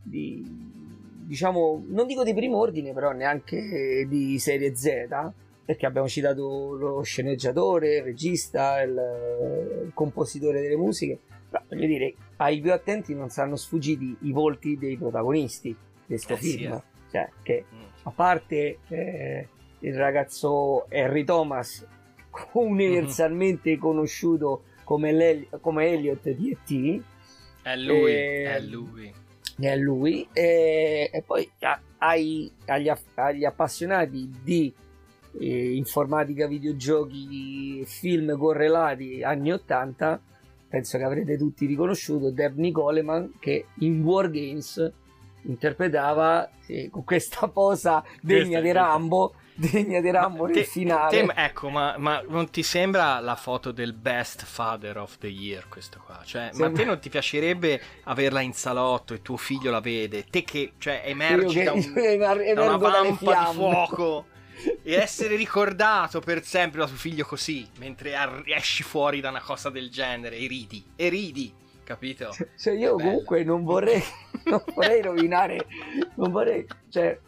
di 0.02 0.86
diciamo, 1.28 1.84
non 1.88 2.06
dico 2.06 2.24
di 2.24 2.34
primo 2.34 2.58
ordine, 2.58 2.92
però 2.92 3.12
neanche 3.12 4.06
di 4.06 4.38
serie 4.38 4.74
Z, 4.74 5.06
perché 5.64 5.84
abbiamo 5.84 6.08
citato 6.08 6.72
lo 6.72 7.02
sceneggiatore, 7.02 7.96
il 7.96 8.02
regista, 8.02 8.80
il, 8.80 9.84
il 9.84 9.90
compositore 9.92 10.62
delle 10.62 10.76
musiche, 10.76 11.20
però 11.48 11.64
voglio 11.68 11.86
dire, 11.86 12.14
ai 12.36 12.60
più 12.60 12.72
attenti 12.72 13.14
non 13.14 13.30
saranno 13.30 13.56
sfuggiti 13.56 14.16
i 14.22 14.32
volti 14.32 14.76
dei 14.76 14.96
protagonisti 14.96 15.68
di 15.68 15.76
questo 16.06 16.34
eh, 16.34 16.36
film, 16.36 16.56
sì, 16.56 16.64
eh. 16.64 16.82
cioè 17.10 17.30
che 17.42 17.64
mm. 17.72 17.82
a 18.02 18.10
parte 18.10 18.78
eh, 18.88 19.48
il 19.80 19.94
ragazzo 19.96 20.86
Harry 20.90 21.24
Thomas, 21.24 21.86
universalmente 22.52 23.70
mm-hmm. 23.70 23.80
conosciuto 23.80 24.62
come, 24.84 25.48
come 25.60 25.86
Elliot 25.86 26.30
di 26.30 26.50
E.T., 26.50 27.02
è 27.62 27.76
lui, 27.76 28.12
eh, 28.12 28.44
è 28.44 28.60
lui 28.60 29.14
è 29.66 29.76
lui 29.76 30.28
e, 30.32 31.10
e 31.12 31.22
poi 31.22 31.50
ai, 31.98 32.50
agli, 32.66 32.90
agli, 33.14 33.44
appassionati 33.44 34.30
di 34.42 34.72
eh, 35.40 35.74
informatica, 35.74 36.46
videogiochi, 36.46 37.84
film 37.84 38.36
correlati 38.36 39.22
anni 39.22 39.52
80 39.52 40.20
penso 40.68 40.98
che 40.98 41.04
avrete 41.04 41.36
tutti 41.36 41.66
riconosciuto 41.66 42.30
Dabney 42.30 42.70
Coleman 42.70 43.34
che 43.38 43.66
in 43.78 44.02
War 44.02 44.30
Games 44.30 44.92
interpretava 45.42 46.50
eh, 46.66 46.90
con 46.90 47.04
questa 47.04 47.48
posa 47.48 48.04
degna 48.20 48.60
di 48.60 48.72
Rambo 48.72 49.34
degna 49.58 50.00
di 50.00 50.10
Rambo 50.10 50.46
nel 50.46 50.64
finale. 50.64 51.26
Te, 51.26 51.32
ecco, 51.34 51.68
ma, 51.68 51.96
ma, 51.98 52.22
non 52.28 52.48
ti 52.50 52.62
sembra 52.62 53.18
la 53.18 53.34
foto 53.34 53.72
del 53.72 53.92
best 53.92 54.44
father 54.44 54.98
of 54.98 55.18
the 55.18 55.26
year 55.26 55.68
questo 55.68 56.00
qua? 56.04 56.20
Cioè, 56.24 56.50
sembra... 56.52 56.68
ma 56.68 56.74
a 56.74 56.76
te 56.76 56.84
non 56.84 57.00
ti 57.00 57.08
piacerebbe 57.08 57.80
averla 58.04 58.40
in 58.40 58.52
salotto 58.52 59.14
e 59.14 59.22
tuo 59.22 59.36
figlio 59.36 59.72
la 59.72 59.80
vede? 59.80 60.24
Te 60.30 60.44
che 60.44 60.74
cioè, 60.78 61.02
emergi 61.04 61.64
da, 61.64 61.72
un, 61.72 61.82
da 62.54 62.62
una 62.62 62.76
vampa 62.76 63.50
di 63.50 63.56
fuoco 63.56 64.26
e 64.82 64.94
essere 64.94 65.36
ricordato 65.36 66.20
per 66.20 66.44
sempre 66.44 66.80
da 66.80 66.86
tuo 66.86 66.96
figlio 66.96 67.24
così, 67.24 67.66
mentre 67.78 68.14
esci 68.46 68.82
fuori 68.82 69.20
da 69.20 69.30
una 69.30 69.42
cosa 69.42 69.70
del 69.70 69.90
genere 69.90 70.36
e 70.36 70.46
ridi, 70.46 70.84
e 70.96 71.08
ridi 71.08 71.54
capito? 71.84 72.34
Cioè, 72.58 72.74
io 72.74 72.96
comunque 72.96 73.44
non 73.44 73.64
vorrei, 73.64 74.02
non 74.44 74.62
vorrei 74.74 75.00
rovinare, 75.00 75.66
non 76.16 76.30
vorrei, 76.30 76.66
cioè 76.90 77.18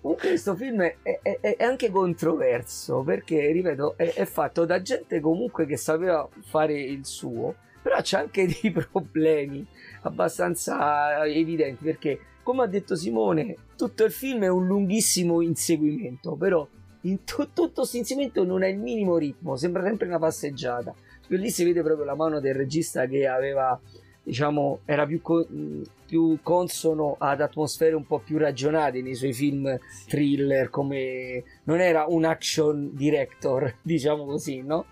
Comunque 0.00 0.28
questo 0.30 0.56
film 0.56 0.82
è, 0.82 0.96
è, 1.22 1.38
è, 1.40 1.56
anche 1.62 1.90
controverso 1.90 3.02
perché, 3.02 3.52
ripeto, 3.52 3.96
è, 3.96 4.12
è, 4.12 4.24
fatto 4.24 4.64
da 4.64 4.82
gente 4.82 5.20
comunque 5.20 5.66
che 5.66 5.76
sapeva 5.76 6.28
fare 6.40 6.80
il 6.80 7.06
suo, 7.06 7.54
però 7.80 8.00
c'è 8.00 8.18
anche 8.18 8.46
dei 8.60 8.70
problemi 8.70 9.66
abbastanza 10.02 11.24
evidenti 11.26 11.84
perché, 11.84 12.18
come 12.42 12.62
ha 12.62 12.66
detto 12.66 12.96
Simone, 12.96 13.56
tutto 13.76 14.04
il 14.04 14.12
film 14.12 14.42
è 14.42 14.48
un 14.48 14.66
lunghissimo 14.66 15.40
inseguimento, 15.40 16.34
però 16.34 16.66
in 17.02 17.24
t- 17.24 17.50
tutto 17.52 17.72
questo 17.74 17.96
inseguimento 17.96 18.44
non 18.44 18.62
ha 18.62 18.68
il 18.68 18.78
minimo 18.78 19.16
ritmo, 19.16 19.56
sembra 19.56 19.82
sempre 19.82 20.06
una 20.06 20.18
passeggiata. 20.18 20.94
Lì 21.28 21.50
si 21.50 21.64
vede 21.64 21.82
proprio 21.82 22.06
la 22.06 22.14
mano 22.14 22.40
del 22.40 22.54
regista 22.54 23.06
che 23.06 23.26
aveva 23.26 23.78
diciamo, 24.28 24.80
era 24.84 25.06
più, 25.06 25.22
co- 25.22 25.46
più, 26.06 26.38
consono 26.42 27.16
ad 27.18 27.40
atmosfere 27.40 27.94
un 27.94 28.06
po' 28.06 28.18
più 28.18 28.36
ragionate 28.36 29.00
nei 29.00 29.14
suoi 29.14 29.32
film 29.32 29.78
thriller, 30.06 30.68
come 30.68 31.42
non 31.64 31.80
era 31.80 32.04
un 32.06 32.24
action 32.24 32.90
director, 32.92 33.76
diciamo 33.82 34.26
così, 34.26 34.60
no? 34.62 34.86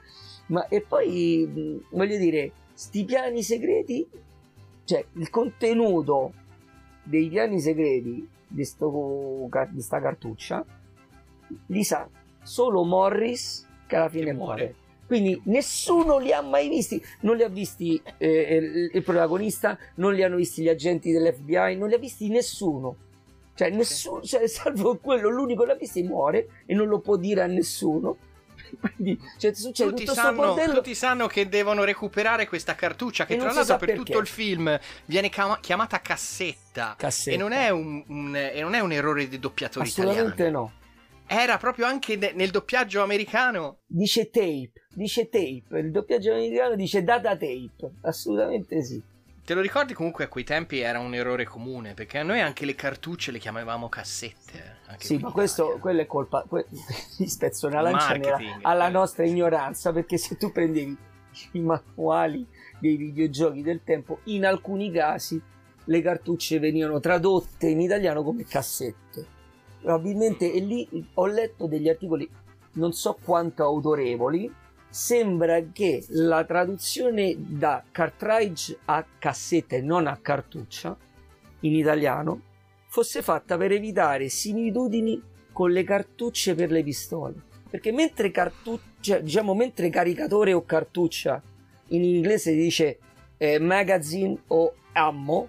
Ma 0.47 0.66
e 0.68 0.80
poi 0.80 1.82
voglio 1.91 2.16
dire, 2.16 2.53
sti 2.77 3.05
piani 3.05 3.43
segreti, 3.43 4.07
cioè 4.85 5.05
il 5.14 5.31
contenuto 5.31 6.33
dei 7.03 7.29
piani 7.29 7.59
segreti 7.61 8.29
di, 8.47 8.64
sto, 8.64 9.49
di 9.70 9.81
sta 9.81 10.01
cartuccia 10.01 10.64
li 11.66 11.85
sa 11.85 12.09
solo 12.43 12.85
Morris 12.85 13.66
che 13.87 13.97
alla 13.97 14.09
fine 14.09 14.27
che 14.27 14.33
muore. 14.33 14.62
muore 14.62 14.85
quindi 15.07 15.41
nessuno 15.45 16.18
li 16.18 16.33
ha 16.33 16.43
mai 16.43 16.68
visti, 16.68 17.01
non 17.20 17.37
li 17.37 17.45
ha 17.45 17.49
visti 17.49 18.01
eh, 18.18 18.57
il, 18.57 18.91
il, 18.93 19.03
protagonista, 19.05 19.79
non 19.97 20.12
li 20.12 20.24
hanno 20.24 20.35
visti 20.35 20.62
gli 20.62 20.68
agenti 20.68 21.12
dell'FBI, 21.12 21.77
non 21.77 21.89
li 21.89 21.95
ha 21.95 21.99
visti 21.99 22.29
nessuno. 22.29 22.97
Cioè, 23.55 23.70
nessuno, 23.70 24.20
cioè, 24.22 24.49
salvo 24.49 24.97
quello, 24.97 25.29
l'unico 25.29 25.62
che 25.62 25.68
l'ha 25.68 25.77
visto 25.77 26.03
muore 26.03 26.49
e 26.66 26.74
non 26.74 26.89
lo 26.89 26.99
può 26.99 27.16
dire 27.16 27.43
a 27.43 27.47
nessuno. 27.47 28.16
Quindi 28.80 29.20
cioè, 29.38 29.54
succede 29.54 29.90
tutti, 29.90 30.04
tutto 30.04 30.14
sanno, 30.14 30.54
tutti 30.54 30.94
sanno 30.94 31.26
che 31.26 31.48
devono 31.48 31.84
recuperare 31.84 32.46
questa 32.46 32.74
cartuccia 32.74 33.24
che 33.26 33.36
tra 33.36 33.52
l'altro 33.52 33.76
per 33.76 33.88
perché. 33.88 34.04
tutto 34.04 34.18
il 34.18 34.26
film 34.26 34.78
viene 35.04 35.30
chiamata 35.60 36.00
cassetta, 36.00 36.94
cassetta. 36.96 37.34
E, 37.34 37.38
non 37.38 37.52
un, 37.52 38.04
un, 38.08 38.36
e, 38.36 38.60
non 38.60 38.74
è 38.74 38.80
un, 38.80 38.92
errore 38.92 39.28
di 39.28 39.38
doppiatori 39.38 39.86
Assolutamente 39.86 40.42
italiani. 40.42 40.52
no. 40.52 40.72
Era 41.28 41.56
proprio 41.58 41.86
anche 41.86 42.16
nel 42.34 42.50
doppiaggio 42.50 43.02
americano. 43.02 43.78
Dice 43.86 44.30
tape, 44.30 44.86
dice 44.94 45.28
tape. 45.28 45.78
Il 45.78 45.90
doppiaggio 45.90 46.32
americano 46.32 46.76
dice 46.76 47.02
data 47.02 47.30
tape. 47.30 47.90
Assolutamente 48.02 48.82
sì. 48.84 49.02
Te 49.47 49.55
lo 49.55 49.61
ricordi 49.61 49.94
comunque 49.94 50.24
a 50.24 50.28
quei 50.28 50.42
tempi 50.42 50.80
era 50.80 50.99
un 50.99 51.14
errore 51.14 51.44
comune, 51.44 51.94
perché 51.94 52.20
noi 52.24 52.40
anche 52.40 52.64
le 52.64 52.74
cartucce 52.74 53.30
le 53.30 53.38
chiamavamo 53.38 53.88
cassette. 53.88 54.78
Sì, 54.99 55.18
ma 55.18 55.30
questo 55.30 55.78
quello 55.80 56.01
è 56.01 56.07
colpa. 56.07 56.44
Que- 56.49 56.66
gli 57.16 57.26
spezzo 57.26 57.68
una 57.68 57.80
lancia 57.80 58.18
alla 58.62 58.88
eh. 58.88 58.90
nostra 58.90 59.24
ignoranza, 59.24 59.92
perché 59.92 60.18
se 60.18 60.36
tu 60.36 60.51
prendevi 60.51 60.97
i 61.53 61.61
manuali 61.61 62.44
dei 62.80 62.97
videogiochi 62.97 63.62
del 63.62 63.82
tempo, 63.84 64.18
in 64.24 64.44
alcuni 64.44 64.90
casi 64.90 65.40
le 65.84 66.03
cartucce 66.03 66.59
venivano 66.59 66.99
tradotte 66.99 67.68
in 67.68 67.80
italiano 67.80 68.24
come 68.24 68.42
cassette 68.42 69.34
probabilmente 69.80 70.53
e 70.53 70.59
lì 70.59 71.09
ho 71.14 71.26
letto 71.26 71.68
degli 71.68 71.88
articoli 71.88 72.28
non 72.72 72.92
so 72.92 73.16
quanto 73.22 73.62
autorevoli 73.62 74.53
sembra 74.97 75.61
che 75.74 76.03
la 76.09 76.42
traduzione 76.44 77.34
da 77.36 77.84
cartridge 77.92 78.78
a 78.86 79.05
cassetta 79.18 79.76
e 79.76 79.82
non 79.82 80.07
a 80.07 80.16
cartuccia 80.16 80.97
in 81.61 81.74
italiano 81.74 82.40
fosse 82.86 83.20
fatta 83.20 83.59
per 83.59 83.72
evitare 83.72 84.30
similitudini 84.30 85.22
con 85.53 85.70
le 85.70 85.84
cartucce 85.84 86.55
per 86.55 86.70
le 86.70 86.82
pistole. 86.82 87.34
Perché 87.68 87.92
mentre 87.92 88.30
cartuccia 88.30 89.18
diciamo 89.18 89.53
mentre 89.55 89.90
caricatore 89.90 90.55
o 90.55 90.64
cartuccia 90.64 91.42
in 91.88 92.03
inglese 92.03 92.53
si 92.53 92.57
dice 92.57 92.99
eh, 93.36 93.59
magazine 93.59 94.34
o 94.47 94.76
ammo 94.92 95.49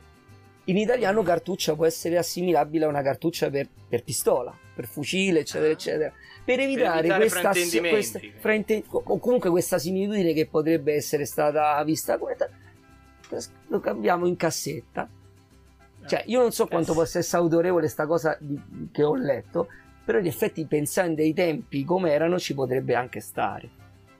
in 0.68 0.78
italiano 0.78 1.24
cartuccia 1.24 1.76
può 1.76 1.86
essere 1.86 2.18
assimilabile 2.18 2.86
a 2.86 2.88
una 2.88 3.02
cartuccia 3.02 3.50
per, 3.50 3.68
per 3.88 4.04
pistola, 4.04 4.56
per 4.74 4.86
fucile, 4.86 5.40
eccetera, 5.40 5.70
ah. 5.70 5.74
eccetera. 5.74 6.14
Per 6.44 6.60
evitare, 6.60 7.08
per 7.08 7.22
evitare 7.22 7.52
questa, 7.52 7.90
questa 7.90 8.20
frainten- 8.38 8.84
o 8.90 9.20
comunque 9.20 9.50
questa 9.50 9.78
similitudine 9.78 10.34
che 10.34 10.48
potrebbe 10.48 10.94
essere 10.94 11.26
stata 11.26 11.84
vista 11.84 12.18
come 12.18 12.36
lo 13.68 13.80
cambiamo 13.80 14.28
in 14.28 14.36
cassetta. 14.36 15.10
Cioè, 16.06 16.24
io 16.28 16.40
non 16.40 16.52
so 16.52 16.66
eh 16.66 16.68
quanto 16.70 16.94
possa 16.94 17.20
essere 17.20 17.42
autorevole 17.42 17.88
sta 17.90 18.06
cosa 18.06 18.38
di, 18.40 18.58
che 18.92 19.04
ho 19.04 19.16
letto, 19.16 19.68
però 20.06 20.20
in 20.20 20.26
effetti 20.26 20.66
pensando 20.66 21.22
ai 21.22 21.34
tempi 21.34 21.84
come 21.84 22.12
erano 22.12 22.40
ci 22.40 22.54
potrebbe 22.54 22.96
anche 22.96 23.20
stare. 23.20 23.70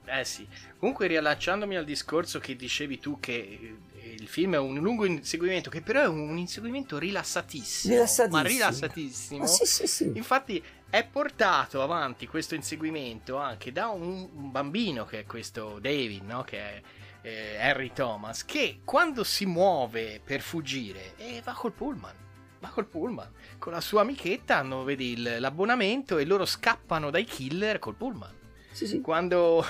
Eh 0.04 0.24
sì. 0.24 0.46
Comunque 0.78 1.06
riallacciandomi 1.06 1.76
al 1.76 1.84
discorso 1.84 2.38
che 2.38 2.56
dicevi 2.56 2.98
tu 2.98 3.18
che 3.20 3.32
eh, 3.32 3.76
il 4.18 4.28
film 4.28 4.54
è 4.54 4.58
un 4.58 4.76
lungo 4.78 5.04
inseguimento, 5.04 5.70
che 5.70 5.80
però 5.80 6.02
è 6.02 6.08
un 6.08 6.36
inseguimento 6.36 6.98
rilassatissimo. 6.98 7.94
Rilassatissimo. 7.94 8.42
Ma 8.42 8.48
rilassatissimo. 8.48 9.44
Ah, 9.44 9.46
sì, 9.46 9.64
sì, 9.64 9.86
sì. 9.86 10.12
Infatti 10.14 10.62
è 10.90 11.04
portato 11.04 11.82
avanti 11.82 12.26
questo 12.26 12.54
inseguimento 12.54 13.36
anche 13.36 13.72
da 13.72 13.88
un, 13.88 14.28
un 14.34 14.50
bambino 14.50 15.04
che 15.04 15.20
è 15.20 15.24
questo 15.24 15.78
David, 15.80 16.24
no? 16.24 16.42
Che 16.42 16.58
è 16.58 16.82
eh, 17.22 17.56
Harry 17.60 17.92
Thomas, 17.92 18.44
che 18.44 18.80
quando 18.84 19.22
si 19.24 19.46
muove 19.46 20.20
per 20.22 20.40
fuggire 20.40 21.14
eh, 21.16 21.40
va 21.44 21.52
col 21.52 21.72
pullman. 21.72 22.14
Va 22.60 22.68
col 22.68 22.86
pullman. 22.86 23.30
Con 23.58 23.72
la 23.72 23.80
sua 23.80 24.00
amichetta 24.00 24.56
hanno, 24.56 24.82
vedi, 24.82 25.16
l'abbonamento 25.16 26.18
e 26.18 26.24
loro 26.24 26.44
scappano 26.44 27.10
dai 27.10 27.24
killer 27.24 27.78
col 27.78 27.94
pullman. 27.94 28.36
Sì, 28.78 28.86
sì. 28.86 29.00
Quando, 29.00 29.64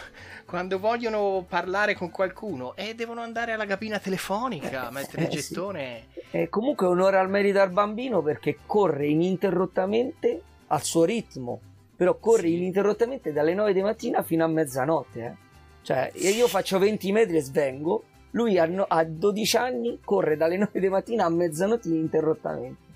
quando 0.44 0.78
vogliono 0.78 1.46
parlare 1.48 1.94
con 1.94 2.10
qualcuno 2.10 2.76
e 2.76 2.94
devono 2.94 3.22
andare 3.22 3.52
alla 3.52 3.64
cabina 3.64 3.98
telefonica, 3.98 4.88
Eh, 4.88 4.92
mettere 4.92 5.22
il 5.22 5.28
eh, 5.28 5.40
sì. 5.40 5.48
gettone. 5.54 6.06
E 6.30 6.48
comunque 6.50 6.86
onore 6.86 7.16
al 7.16 7.30
merito 7.30 7.58
al 7.60 7.70
bambino 7.70 8.20
perché 8.20 8.58
corre 8.66 9.06
ininterrottamente 9.06 10.42
al 10.66 10.82
suo 10.82 11.04
ritmo, 11.04 11.60
però 11.96 12.18
corre 12.18 12.48
Sì. 12.48 12.56
ininterrottamente 12.56 13.32
dalle 13.32 13.54
9 13.54 13.72
di 13.72 13.80
mattina 13.80 14.22
fino 14.22 14.44
a 14.44 14.48
mezzanotte. 14.48 15.20
eh. 15.24 15.32
Cioè, 15.80 16.12
io 16.16 16.46
faccio 16.48 16.78
20 16.78 17.10
metri 17.12 17.38
e 17.38 17.40
svengo, 17.40 18.04
lui 18.32 18.58
a, 18.58 18.66
no- 18.66 18.84
a 18.86 19.04
12 19.04 19.56
anni 19.56 20.00
corre 20.04 20.36
dalle 20.36 20.58
9 20.58 20.80
di 20.80 20.88
mattina 20.90 21.24
a 21.24 21.30
mezzanotte 21.30 21.88
ininterrottamente. 21.88 22.86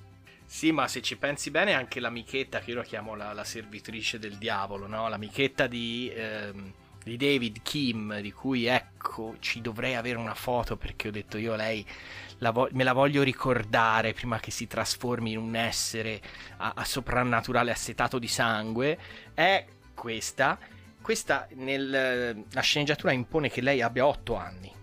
Sì, 0.52 0.70
ma 0.70 0.86
se 0.86 1.00
ci 1.00 1.16
pensi 1.16 1.50
bene, 1.50 1.72
anche 1.72 1.98
l'amichetta, 1.98 2.60
che 2.60 2.72
io 2.72 2.76
la 2.76 2.82
chiamo 2.82 3.14
la, 3.14 3.32
la 3.32 3.42
servitrice 3.42 4.18
del 4.18 4.36
diavolo, 4.36 4.86
no? 4.86 5.08
L'amichetta 5.08 5.66
di, 5.66 6.12
ehm, 6.14 6.72
di 7.02 7.16
David 7.16 7.62
Kim, 7.62 8.20
di 8.20 8.32
cui 8.32 8.66
ecco, 8.66 9.36
ci 9.40 9.62
dovrei 9.62 9.94
avere 9.94 10.18
una 10.18 10.34
foto 10.34 10.76
perché 10.76 11.08
ho 11.08 11.10
detto 11.10 11.38
io 11.38 11.56
lei 11.56 11.84
la 12.38 12.50
vo- 12.50 12.68
me 12.72 12.84
la 12.84 12.92
voglio 12.92 13.22
ricordare 13.22 14.12
prima 14.12 14.40
che 14.40 14.50
si 14.50 14.66
trasformi 14.66 15.32
in 15.32 15.38
un 15.38 15.56
essere 15.56 16.20
a, 16.58 16.74
a 16.76 16.84
soprannaturale 16.84 17.70
assetato 17.70 18.18
di 18.18 18.28
sangue. 18.28 18.98
È 19.32 19.64
questa. 19.94 20.58
Questa 21.00 21.48
nel, 21.54 22.44
la 22.50 22.60
sceneggiatura 22.60 23.12
impone 23.12 23.48
che 23.48 23.62
lei 23.62 23.80
abbia 23.80 24.06
8 24.06 24.36
anni. 24.36 24.81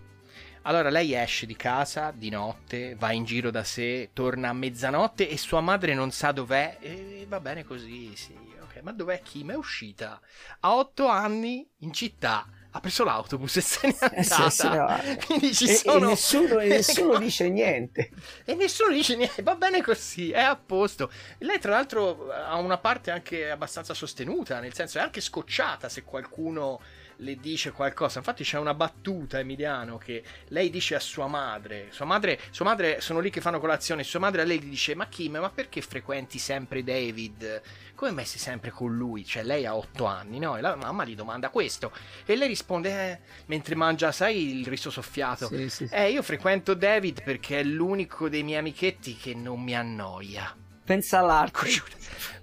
Allora 0.62 0.90
lei 0.90 1.14
esce 1.14 1.46
di 1.46 1.56
casa 1.56 2.12
di 2.14 2.28
notte, 2.28 2.94
va 2.94 3.12
in 3.12 3.24
giro 3.24 3.50
da 3.50 3.64
sé, 3.64 4.10
torna 4.12 4.50
a 4.50 4.52
mezzanotte 4.52 5.28
e 5.28 5.38
sua 5.38 5.60
madre 5.60 5.94
non 5.94 6.10
sa 6.10 6.32
dov'è 6.32 6.76
e 6.80 7.24
va 7.26 7.40
bene 7.40 7.64
così, 7.64 8.14
sì, 8.14 8.34
ok. 8.60 8.80
Ma 8.82 8.92
dov'è 8.92 9.22
Kim? 9.22 9.52
È 9.52 9.54
uscita 9.54 10.20
a 10.60 10.74
otto 10.76 11.06
anni 11.06 11.66
in 11.78 11.92
città, 11.94 12.46
ha 12.72 12.80
preso 12.80 13.04
l'autobus 13.04 13.56
e 13.56 13.60
se 13.62 13.88
n'è 13.88 13.96
Eh, 14.12 14.22
sì, 14.22 14.32
andata. 14.32 14.50
sì, 14.50 14.68
no. 14.68 14.86
Quindi 15.24 15.54
ci 15.54 15.66
E, 15.66 15.70
e 15.70 15.74
sono... 15.74 16.08
nessuno, 16.08 16.58
e 16.58 16.68
nessuno 16.68 17.16
dice 17.16 17.48
niente. 17.48 18.10
E 18.44 18.54
nessuno 18.54 18.92
dice 18.92 19.16
niente, 19.16 19.42
va 19.42 19.54
bene 19.56 19.82
così, 19.82 20.30
è 20.30 20.40
a 20.40 20.56
posto. 20.56 21.10
Lei, 21.38 21.58
tra 21.58 21.72
l'altro, 21.72 22.30
ha 22.30 22.56
una 22.56 22.76
parte 22.78 23.10
anche 23.10 23.50
abbastanza 23.50 23.94
sostenuta, 23.94 24.60
nel 24.60 24.74
senso 24.74 24.98
è 24.98 25.00
anche 25.00 25.22
scocciata 25.22 25.88
se 25.88 26.02
qualcuno 26.04 26.80
le 27.20 27.36
dice 27.36 27.72
qualcosa. 27.72 28.18
Infatti, 28.18 28.44
c'è 28.44 28.58
una 28.58 28.74
battuta, 28.74 29.38
Emiliano, 29.38 29.98
che 29.98 30.22
lei 30.48 30.70
dice 30.70 30.94
a 30.94 31.00
sua 31.00 31.26
madre. 31.26 31.88
Sua 31.90 32.04
madre, 32.04 32.40
sua 32.50 32.64
madre 32.64 33.00
sono 33.00 33.20
lì 33.20 33.30
che 33.30 33.40
fanno 33.40 33.60
colazione. 33.60 34.02
Sua 34.02 34.20
madre 34.20 34.42
a 34.42 34.44
lei 34.44 34.60
gli 34.60 34.68
dice: 34.68 34.94
Ma 34.94 35.08
Kim, 35.08 35.38
ma 35.38 35.50
perché 35.50 35.80
frequenti 35.80 36.38
sempre 36.38 36.82
David? 36.82 37.62
Come 37.94 38.10
mai 38.12 38.24
sei 38.24 38.38
sempre 38.38 38.70
con 38.70 38.94
lui? 38.94 39.24
Cioè, 39.24 39.42
lei 39.42 39.66
ha 39.66 39.76
otto 39.76 40.06
anni, 40.06 40.38
no? 40.38 40.56
E 40.56 40.60
la 40.60 40.74
mamma 40.74 41.04
gli 41.04 41.14
domanda 41.14 41.50
questo. 41.50 41.92
E 42.24 42.36
lei 42.36 42.48
risponde: 42.48 42.90
eh, 42.90 43.18
mentre 43.46 43.74
mangia, 43.74 44.12
sai, 44.12 44.58
il 44.58 44.66
riso 44.66 44.90
soffiato. 44.90 45.48
Sì, 45.48 45.68
sì, 45.68 45.86
sì. 45.86 45.94
Eh, 45.94 46.10
io 46.10 46.22
frequento 46.22 46.74
David 46.74 47.22
perché 47.22 47.60
è 47.60 47.62
l'unico 47.62 48.28
dei 48.28 48.42
miei 48.42 48.58
amichetti 48.58 49.16
che 49.16 49.34
non 49.34 49.62
mi 49.62 49.76
annoia. 49.76 50.56
Pensa 50.84 51.18
all'arte. 51.18 51.52
Porco 51.52 51.68
Giuda. 51.68 51.96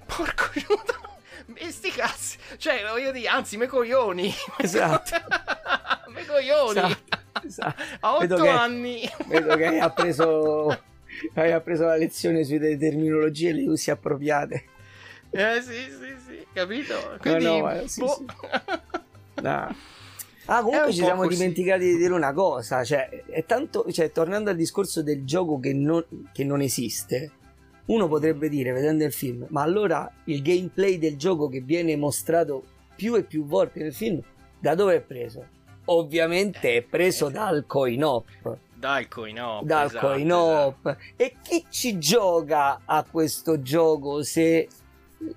Porco 0.05 0.49
Giuda. 0.53 1.16
E 1.55 1.71
sti 1.71 1.89
cazzi. 1.91 2.37
Cioè, 2.57 2.83
voglio 2.89 3.11
dire, 3.11 3.27
anzi, 3.27 3.57
me 3.57 3.67
coglioni. 3.67 4.31
Esatto. 4.57 5.11
me 6.11 6.25
coglioni. 6.25 6.79
Esatto, 6.79 7.47
esatto. 7.47 7.83
A 8.01 8.17
Vedo 8.19 8.35
otto 8.35 8.43
che- 8.43 8.49
anni. 8.49 9.09
Vedo 9.27 9.55
che 9.55 9.65
hai 9.65 9.79
appreso, 9.79 10.83
hai 11.35 11.51
appreso 11.51 11.85
la 11.85 11.95
lezione 11.95 12.43
sulle 12.43 12.77
terminologie 12.77 13.49
e 13.49 13.53
le 13.53 13.67
usi 13.67 13.91
appropriate. 13.91 14.65
Eh, 15.31 15.61
sì, 15.61 15.73
sì, 15.73 16.15
sì, 16.25 16.45
capito? 16.53 17.17
Quindi, 17.19 17.43
no, 17.43 17.59
ma 17.61 17.87
sì, 17.87 17.99
boh. 18.01 18.15
sì. 18.15 18.25
No. 19.41 19.75
Ah, 20.49 20.61
comunque 20.61 20.87
un 20.87 20.91
ci 20.93 20.99
siamo 21.03 21.23
così. 21.23 21.35
dimenticati 21.37 21.83
di 21.83 21.97
dire 21.97 22.13
una 22.13 22.31
cosa, 22.31 22.81
cioè, 22.85 23.09
è 23.25 23.43
tanto, 23.45 23.85
cioè, 23.91 24.11
tornando 24.13 24.49
al 24.49 24.55
discorso 24.55 25.03
del 25.03 25.25
gioco 25.25 25.59
che 25.59 25.73
non, 25.73 26.03
che 26.31 26.45
non 26.45 26.61
esiste, 26.61 27.31
uno 27.87 28.07
potrebbe 28.07 28.49
dire, 28.49 28.71
vedendo 28.71 29.03
il 29.03 29.13
film, 29.13 29.45
ma 29.49 29.61
allora 29.61 30.11
il 30.25 30.41
gameplay 30.41 30.97
del 30.97 31.17
gioco 31.17 31.47
che 31.47 31.61
viene 31.61 31.95
mostrato 31.95 32.63
più 32.95 33.15
e 33.15 33.23
più 33.23 33.45
volte 33.45 33.81
nel 33.81 33.93
film, 33.93 34.21
da 34.59 34.75
dove 34.75 34.95
è 34.95 35.01
preso? 35.01 35.45
Ovviamente 35.85 36.75
è 36.75 36.81
preso 36.81 37.27
Eh, 37.27 37.31
dal 37.31 37.65
coin-op. 37.65 38.57
Dal 38.75 39.07
coin-op. 39.07 39.63
dal 39.65 39.85
esatto, 39.87 40.07
coin-op. 40.07 40.97
E 41.15 41.35
chi 41.41 41.65
ci 41.69 41.97
gioca 41.97 42.81
a 42.83 43.05
questo 43.09 43.61
gioco 43.61 44.21
se, 44.21 44.67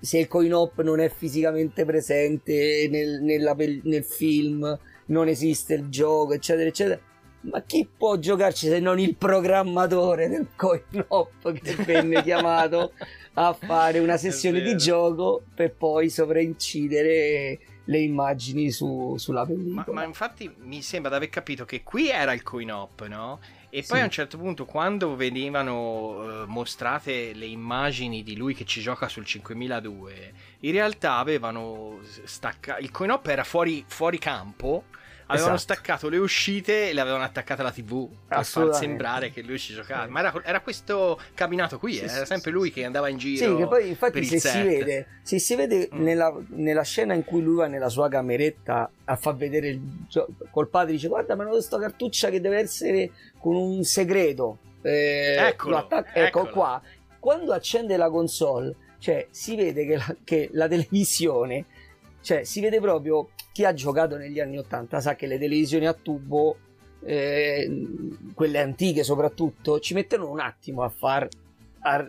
se 0.00 0.18
il 0.18 0.26
coin-op 0.26 0.82
non 0.82 1.00
è 1.00 1.08
fisicamente 1.08 1.84
presente 1.84 2.88
nel, 2.90 3.22
nella 3.22 3.54
nel 3.54 4.04
film, 4.04 4.78
non 5.06 5.28
esiste 5.28 5.74
il 5.74 5.88
gioco, 5.88 6.32
eccetera, 6.32 6.68
eccetera? 6.68 7.00
Ma 7.42 7.62
chi 7.62 7.88
può 7.96 8.18
giocarci 8.18 8.66
se 8.68 8.80
non 8.80 8.98
il 8.98 9.14
programmatore 9.16 10.28
del 10.28 10.48
coin-op 10.54 11.52
che 11.52 11.74
venne 11.84 12.20
chiamato 12.24 12.92
a 13.34 13.54
fare 13.54 13.98
una 13.98 14.18
sessione 14.18 14.60
di 14.60 14.76
gioco 14.76 15.42
per 15.54 15.72
poi 15.72 16.10
sovraincidere 16.10 17.58
le 17.84 17.98
immagini 17.98 18.70
su- 18.70 19.16
sulla 19.16 19.40
Ma, 19.40 19.46
pellicola? 19.46 20.00
ma 20.00 20.04
infatti 20.04 20.52
mi 20.58 20.82
sembra 20.82 21.10
di 21.10 21.16
aver 21.16 21.28
capito 21.30 21.64
che 21.64 21.82
qui 21.82 22.08
era 22.10 22.32
il 22.32 22.42
coin-op, 22.42 23.06
no? 23.06 23.40
E 23.70 23.84
poi 23.86 23.96
Sì. 23.96 24.02
a 24.02 24.04
un 24.04 24.10
certo 24.10 24.36
punto, 24.36 24.64
quando 24.64 25.14
venivano 25.16 26.42
eh, 26.42 26.46
mostrate 26.46 27.32
le 27.32 27.46
immagini 27.46 28.22
di 28.22 28.36
lui 28.36 28.52
che 28.54 28.64
ci 28.64 28.80
gioca 28.80 29.08
sul 29.08 29.24
5002, 29.24 30.32
in 30.60 30.72
realtà 30.72 31.16
avevano 31.16 32.00
staccato. 32.24 32.82
Il 32.82 32.90
coin-op 32.90 33.26
era 33.28 33.44
fuori, 33.44 33.84
fuori 33.86 34.18
campo. 34.18 34.84
Avevano 35.30 35.54
Esatto. 35.54 35.74
staccato 35.74 36.08
le 36.08 36.18
uscite 36.18 36.90
e 36.90 36.92
le 36.92 37.00
avevano 37.00 37.22
attaccate 37.22 37.60
alla 37.60 37.70
TV 37.70 38.08
per 38.26 38.44
far 38.44 38.74
sembrare 38.74 39.30
che 39.30 39.42
lui 39.42 39.58
ci 39.58 39.72
giocava. 39.74 40.04
Sì. 40.06 40.10
Ma 40.10 40.20
era, 40.20 40.32
era 40.44 40.60
questo 40.60 41.20
cabinato 41.34 41.78
qui, 41.78 41.94
Sì, 41.94 42.00
eh, 42.04 42.08
era 42.10 42.24
sempre 42.24 42.50
lui 42.50 42.72
che 42.72 42.84
andava 42.84 43.08
in 43.08 43.16
giro. 43.16 43.50
Sì, 43.50 43.56
che 43.62 43.66
poi 43.68 43.88
infatti 43.88 44.24
se 44.24 44.38
si 44.40 44.62
vede, 44.62 45.06
se 45.22 45.38
si 45.38 45.54
vede 45.54 45.88
Mm. 45.94 46.02
nella, 46.02 46.36
nella 46.48 46.82
scena 46.82 47.14
in 47.14 47.24
cui 47.24 47.42
lui 47.42 47.56
va 47.56 47.66
nella 47.68 47.88
sua 47.88 48.08
cameretta 48.08 48.90
a 49.04 49.16
far 49.16 49.36
vedere 49.36 49.68
il 49.68 49.80
gioco, 50.08 50.32
col 50.50 50.68
padre 50.68 50.92
dice 50.92 51.08
guarda 51.08 51.34
ma 51.36 51.44
questa 51.46 51.78
cartuccia 51.78 52.28
che 52.30 52.40
deve 52.40 52.58
essere 52.58 53.10
con 53.38 53.54
un 53.54 53.84
segreto. 53.84 54.58
Eh, 54.82 55.36
Eccolo, 55.38 55.76
lo 55.76 55.82
attacca- 55.82 56.12
ecco 56.14 56.46
qua. 56.48 56.80
Quando 57.18 57.52
accende 57.52 57.96
la 57.96 58.08
console, 58.10 58.74
cioè 58.98 59.26
si 59.30 59.54
vede 59.54 59.84
che 59.86 59.96
la, 59.96 60.16
che 60.24 60.48
la 60.52 60.66
televisione, 60.68 61.66
cioè 62.20 62.44
si 62.44 62.60
vede 62.60 62.80
proprio 62.80 63.30
chi 63.52 63.64
ha 63.64 63.72
giocato 63.72 64.16
negli 64.16 64.40
anni 64.40 64.58
80 64.58 65.00
sa 65.00 65.14
che 65.14 65.26
le 65.26 65.38
televisioni 65.38 65.86
a 65.86 65.94
tubo 65.94 66.56
eh, 67.02 67.86
quelle 68.34 68.60
antiche 68.60 69.02
soprattutto, 69.02 69.80
ci 69.80 69.94
mettono 69.94 70.30
un 70.30 70.40
attimo 70.40 70.82
a 70.82 70.88
far 70.88 71.28
a, 71.80 72.06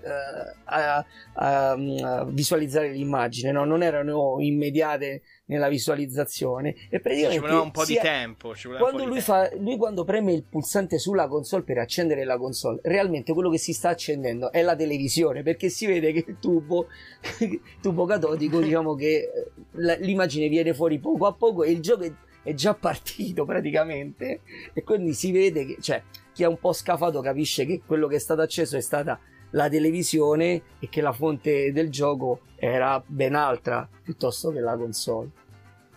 a- 0.66 1.06
a- 1.34 1.72
a 1.74 2.26
visualizzare 2.26 2.90
l'immagine, 2.90 3.52
no? 3.52 3.66
non 3.66 3.84
erano 3.84 4.38
immediate 4.40 5.22
nella 5.46 5.68
visualizzazione 5.68 6.76
e 6.90 7.00
praticamente 7.00 7.34
ci 7.34 7.40
voleva 7.40 7.62
un 7.62 7.72
po' 7.72 7.86
di 7.86 7.98
tempo. 8.02 8.54
quando 8.78 9.06
lui, 9.06 9.22
tempo. 9.22 9.32
fa, 9.32 9.50
lui 9.58 9.78
quando 9.78 10.04
preme 10.04 10.34
il 10.34 10.44
pulsante 10.44 10.98
sulla 10.98 11.28
console 11.28 11.64
per 11.64 11.78
accendere 11.78 12.24
la 12.24 12.38
console, 12.38 12.80
realmente 12.84 13.34
quello 13.34 13.50
che 13.50 13.58
si 13.58 13.74
sta 13.74 13.90
accendendo 13.90 14.52
è 14.52 14.62
la 14.62 14.76
televisione 14.76 15.44
perché 15.44 15.70
si 15.70 15.86
vede 15.86 16.12
che 16.14 16.24
il 16.28 16.38
tubo, 16.40 16.88
il 17.40 17.60
tubo 17.82 18.06
catodico, 18.06 18.60
diciamo 18.62 18.96
che 18.96 19.30
eh, 19.30 19.98
l'immagine 20.00 20.48
viene 20.48 20.74
fuori 20.74 21.00
poco 21.00 21.26
a 21.26 21.34
poco 21.34 21.64
e 21.64 21.72
il 21.72 21.82
gioco 21.82 22.04
è, 22.04 22.14
è 22.44 22.54
già 22.54 22.74
partito 22.74 23.44
praticamente 23.46 24.42
e 24.74 24.84
quindi 24.84 25.14
si 25.14 25.32
vede 25.32 25.66
che, 25.66 25.78
cioè, 25.82 26.02
chi 26.34 26.44
è 26.44 26.48
un 26.48 26.58
po' 26.58 26.72
scafato 26.72 27.20
capisce 27.20 27.66
che 27.66 27.82
quello 27.86 28.08
che 28.08 28.16
è 28.16 28.20
stato 28.20 28.42
acceso 28.42 28.78
è 28.78 28.82
stata 28.82 29.20
la 29.52 29.70
televisione 29.70 30.62
e 30.80 30.90
che 30.90 31.02
la 31.02 31.14
fonte 31.14 31.72
del 31.72 31.90
gioco 31.90 32.42
era 32.56 33.02
ben 33.06 33.36
altra 33.36 33.88
piuttosto 34.04 34.52
che 34.52 34.60
la 34.60 34.76
console. 34.76 35.30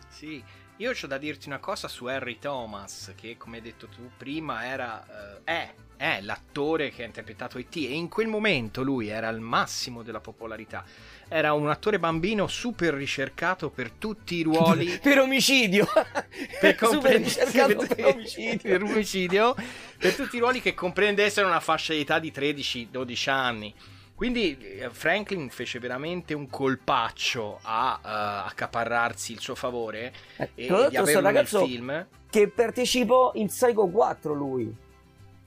Sì, 0.08 0.42
io 0.76 0.90
ho 0.90 1.06
da 1.06 1.18
dirti 1.18 1.48
una 1.48 1.58
cosa 1.58 1.88
su 1.88 2.06
Harry 2.06 2.38
Thomas, 2.38 3.12
che 3.16 3.36
come 3.36 3.56
hai 3.56 3.62
detto 3.62 3.88
tu 3.88 4.10
prima 4.16 4.64
era, 4.64 5.04
eh, 5.04 5.40
è 5.44 5.74
è 5.96 6.20
l'attore 6.20 6.90
che 6.90 7.02
ha 7.02 7.06
interpretato 7.06 7.58
E.T. 7.58 7.76
e 7.76 7.94
in 7.94 8.08
quel 8.08 8.26
momento 8.26 8.82
lui 8.82 9.08
era 9.08 9.28
al 9.28 9.40
massimo 9.40 10.02
della 10.02 10.20
popolarità. 10.20 10.84
Era 11.28 11.52
un 11.52 11.68
attore 11.68 11.98
bambino 11.98 12.46
super 12.46 12.94
ricercato 12.94 13.70
per 13.70 13.90
tutti 13.90 14.36
i 14.36 14.42
ruoli. 14.42 14.98
per 15.02 15.18
omicidio! 15.18 15.86
per 16.60 16.76
super 16.78 17.16
ricercato 17.16 17.86
per 17.94 18.06
omicidio. 18.14 18.70
per 18.70 18.82
omicidio. 18.82 19.54
Per 19.98 20.14
tutti 20.14 20.36
i 20.36 20.38
ruoli 20.38 20.60
che 20.60 20.74
comprendessero 20.74 21.46
una 21.46 21.60
fascia 21.60 21.92
di 21.92 22.00
età 22.00 22.18
di 22.18 22.32
13-12 22.34 23.30
anni. 23.30 23.74
Quindi 24.14 24.56
eh, 24.58 24.90
Franklin 24.90 25.50
fece 25.50 25.80
veramente 25.80 26.34
un 26.34 26.48
colpaccio 26.48 27.58
a 27.62 27.98
uh, 28.00 28.48
accaparrarsi 28.48 29.32
il 29.32 29.40
suo 29.40 29.56
favore 29.56 30.12
eh, 30.36 30.50
e 30.54 30.88
di 30.88 30.96
averlo 30.96 31.30
nel 31.30 31.46
film. 31.46 32.06
Che 32.30 32.48
partecipò 32.48 33.32
in 33.34 33.48
Psycho 33.48 33.88
4 33.88 34.32
lui. 34.34 34.82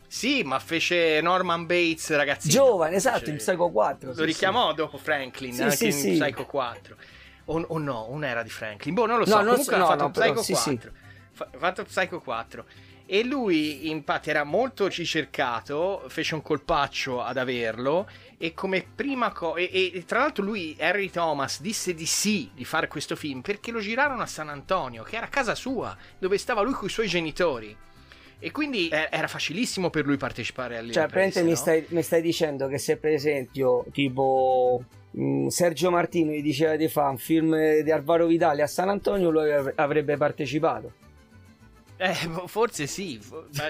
Sì, 0.07 0.41
ma 0.43 0.57
fece 0.59 1.19
Norman 1.21 1.65
Bates 1.65 2.15
ragazzino. 2.15 2.53
Giovane, 2.53 2.95
esatto, 2.95 3.19
fece... 3.19 3.31
in 3.31 3.37
Psycho 3.37 3.69
4. 3.69 4.09
Lo 4.09 4.15
sì, 4.15 4.23
richiamò 4.23 4.69
sì. 4.69 4.75
dopo 4.75 4.97
Franklin, 4.97 5.53
sì, 5.53 5.61
anche 5.63 5.75
sì, 5.75 5.85
in 5.85 5.93
sì. 5.93 6.11
Psycho 6.11 6.45
4. 6.45 6.95
O, 7.45 7.65
o, 7.67 7.77
no, 7.77 8.07
non 8.09 8.23
era 8.23 8.41
di 8.41 8.49
Franklin. 8.49 8.93
Boh, 8.93 9.05
non 9.05 9.19
lo 9.19 9.25
so. 9.25 9.41
No, 9.41 9.51
Comunque 9.51 9.77
no, 9.77 9.83
ha 9.83 9.87
fatto 9.87 10.03
no, 10.03 10.11
Psycho 10.11 10.41
però, 10.41 10.61
4. 10.63 10.91
Fa- 11.31 11.49
fatto 11.57 11.83
Psycho 11.83 12.21
4. 12.21 12.65
E 13.09 13.23
lui, 13.23 13.89
infatti, 13.89 14.29
era 14.29 14.43
molto 14.43 14.87
ricercato, 14.87 16.03
fece 16.07 16.35
un 16.35 16.41
colpaccio 16.41 17.21
ad 17.21 17.37
averlo. 17.37 18.07
E 18.37 18.53
come 18.53 18.85
prima 18.95 19.31
cosa. 19.31 19.59
E, 19.59 19.91
e, 19.93 20.03
tra 20.05 20.19
l'altro, 20.19 20.43
lui, 20.43 20.75
Harry 20.79 21.09
Thomas, 21.09 21.61
disse 21.61 21.93
di 21.93 22.05
sì 22.05 22.49
di 22.53 22.65
fare 22.65 22.87
questo 22.87 23.15
film 23.15 23.41
perché 23.41 23.71
lo 23.71 23.79
girarono 23.79 24.21
a 24.21 24.25
San 24.25 24.49
Antonio, 24.49 25.03
che 25.03 25.17
era 25.17 25.27
casa 25.27 25.55
sua, 25.55 25.95
dove 26.17 26.37
stava 26.37 26.61
lui 26.61 26.73
con 26.73 26.87
i 26.87 26.91
suoi 26.91 27.07
genitori. 27.07 27.75
E 28.39 28.51
quindi 28.51 28.89
era 28.89 29.27
facilissimo 29.27 29.89
per 29.89 30.05
lui 30.05 30.17
partecipare 30.17 30.77
alle 30.77 30.91
Cioè, 30.91 31.05
riprese, 31.05 31.41
no? 31.41 31.49
mi, 31.49 31.55
stai, 31.55 31.85
mi 31.89 32.03
stai 32.03 32.21
dicendo 32.21 32.67
che 32.67 32.77
se 32.77 32.97
per 32.97 33.11
esempio, 33.11 33.85
tipo 33.91 34.83
mh, 35.11 35.47
Sergio 35.47 35.89
Martino 35.89 36.31
gli 36.31 36.43
diceva 36.43 36.75
di 36.75 36.87
fare 36.87 37.09
un 37.09 37.17
film 37.17 37.81
di 37.81 37.91
Alvaro 37.91 38.27
Vitali 38.27 38.61
a 38.61 38.67
San 38.67 38.89
Antonio, 38.89 39.31
lui 39.31 39.51
avrebbe 39.75 40.17
partecipato. 40.17 40.93
Eh, 41.99 42.13
forse 42.45 42.85
sì. 42.85 43.19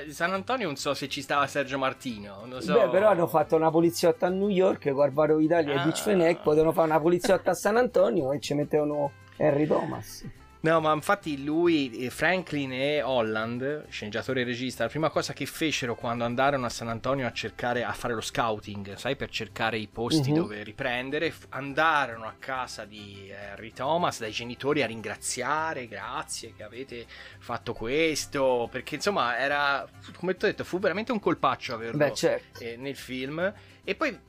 San 0.10 0.34
Antonio 0.34 0.68
non 0.68 0.76
so 0.76 0.94
se 0.94 1.08
ci 1.08 1.22
stava 1.22 1.48
Sergio 1.48 1.78
Martino. 1.78 2.44
Non 2.46 2.62
so. 2.62 2.74
Beh, 2.74 2.90
però 2.90 3.08
hanno 3.08 3.28
fatto 3.28 3.56
una 3.56 3.72
poliziotta 3.72 4.28
a 4.28 4.30
New 4.30 4.50
York 4.50 4.92
con 4.92 5.02
Alvaro 5.02 5.38
Vitali 5.38 5.72
ah. 5.72 5.80
e 5.80 5.84
Dutch 5.86 6.02
Fenech, 6.02 6.42
potevano 6.42 6.74
fare 6.74 6.90
una 6.90 7.00
poliziotta 7.00 7.52
a 7.52 7.54
San 7.54 7.78
Antonio 7.78 8.34
e 8.34 8.42
ci 8.42 8.54
mettevano 8.54 9.14
Henry 9.38 9.66
Thomas. 9.66 10.26
No, 10.60 10.80
ma 10.82 10.92
infatti 10.92 11.44
lui, 11.44 12.10
Franklin 12.10 12.74
e 12.74 13.02
Holland, 13.02 13.86
sceneggiatore 13.90 14.42
e 14.42 14.44
regista, 14.44 14.84
la 14.84 14.90
prima 14.90 15.10
cosa 15.10 15.32
che 15.34 15.46
fecero 15.46 15.96
quando 15.96 16.24
andarono 16.24 16.66
a 16.66 16.70
San 16.70 16.88
Antonio 16.88 17.28
a 17.28 17.32
cercare, 17.32 17.84
a 17.84 17.94
fare 17.94 18.16
lo 18.16 18.22
scouting, 18.22 18.96
sai, 18.96 19.16
per 19.16 19.30
cercare 19.30 19.78
i 19.78 19.88
posti 19.88 20.32
uh-huh. 20.32 20.38
dove 20.38 20.64
riprendere, 20.64 21.34
andarono 21.50 22.26
a 22.26 22.34
casa 22.40 22.86
di 22.86 23.32
Harry 23.32 23.72
Thomas, 23.72 24.20
dai 24.20 24.32
genitori, 24.32 24.82
a 24.82 24.88
ringraziare, 24.88 25.88
grazie 25.88 26.54
che 26.56 26.64
avete 26.64 27.06
fatto 27.38 27.74
questo, 27.74 28.68
perché 28.72 28.96
insomma 28.96 29.38
era, 29.38 29.88
come 30.16 30.36
ti 30.36 30.46
ho 30.46 30.48
detto, 30.48 30.64
fu 30.64 30.80
veramente 30.80 31.12
un 31.12 31.20
colpaccio 31.20 31.76
averlo 31.76 31.98
Beh, 31.98 32.14
certo. 32.14 32.64
eh, 32.64 32.76
nel 32.78 32.96
film. 32.96 33.54
E 33.84 33.96
poi 33.96 34.20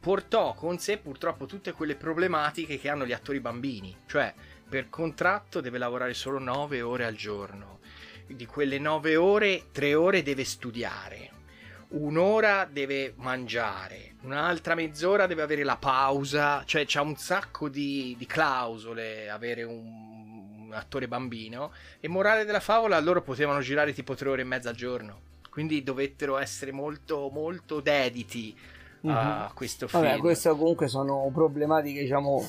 portò 0.00 0.54
con 0.54 0.78
sé 0.78 0.98
purtroppo 0.98 1.46
tutte 1.46 1.72
quelle 1.72 1.96
problematiche 1.96 2.78
che 2.78 2.88
hanno 2.88 3.04
gli 3.04 3.12
attori 3.12 3.40
bambini, 3.40 3.96
cioè 4.06 4.32
per 4.68 4.90
contratto 4.90 5.60
deve 5.60 5.78
lavorare 5.78 6.14
solo 6.14 6.38
9 6.38 6.82
ore 6.82 7.04
al 7.04 7.14
giorno. 7.14 7.78
Di 8.26 8.44
quelle 8.44 8.78
9 8.78 9.16
ore, 9.16 9.64
3 9.72 9.94
ore 9.94 10.22
deve 10.22 10.44
studiare, 10.44 11.30
un'ora 11.88 12.68
deve 12.70 13.14
mangiare, 13.16 14.16
un'altra 14.22 14.74
mezz'ora 14.74 15.26
deve 15.26 15.40
avere 15.40 15.64
la 15.64 15.78
pausa, 15.78 16.62
cioè 16.66 16.84
c'ha 16.86 17.00
un 17.00 17.16
sacco 17.16 17.70
di, 17.70 18.14
di 18.18 18.26
clausole 18.26 19.30
avere 19.30 19.62
un, 19.62 20.66
un, 20.66 20.72
attore 20.74 21.08
bambino. 21.08 21.72
E 22.00 22.08
morale 22.08 22.44
della 22.44 22.60
favola, 22.60 23.00
loro 23.00 23.22
potevano 23.22 23.60
girare 23.60 23.94
tipo 23.94 24.14
3 24.14 24.28
ore 24.28 24.42
e 24.42 24.44
mezza 24.44 24.68
al 24.68 24.76
giorno. 24.76 25.20
Quindi 25.48 25.82
dovettero 25.82 26.36
essere 26.36 26.70
molto, 26.70 27.30
molto 27.32 27.80
dediti 27.80 28.54
mm-hmm. 29.06 29.16
a 29.16 29.50
questo 29.54 29.88
film. 29.88 30.02
Vabbè, 30.02 30.18
queste 30.18 30.50
comunque 30.50 30.86
sono 30.86 31.30
problematiche, 31.32 32.02
diciamo 32.02 32.46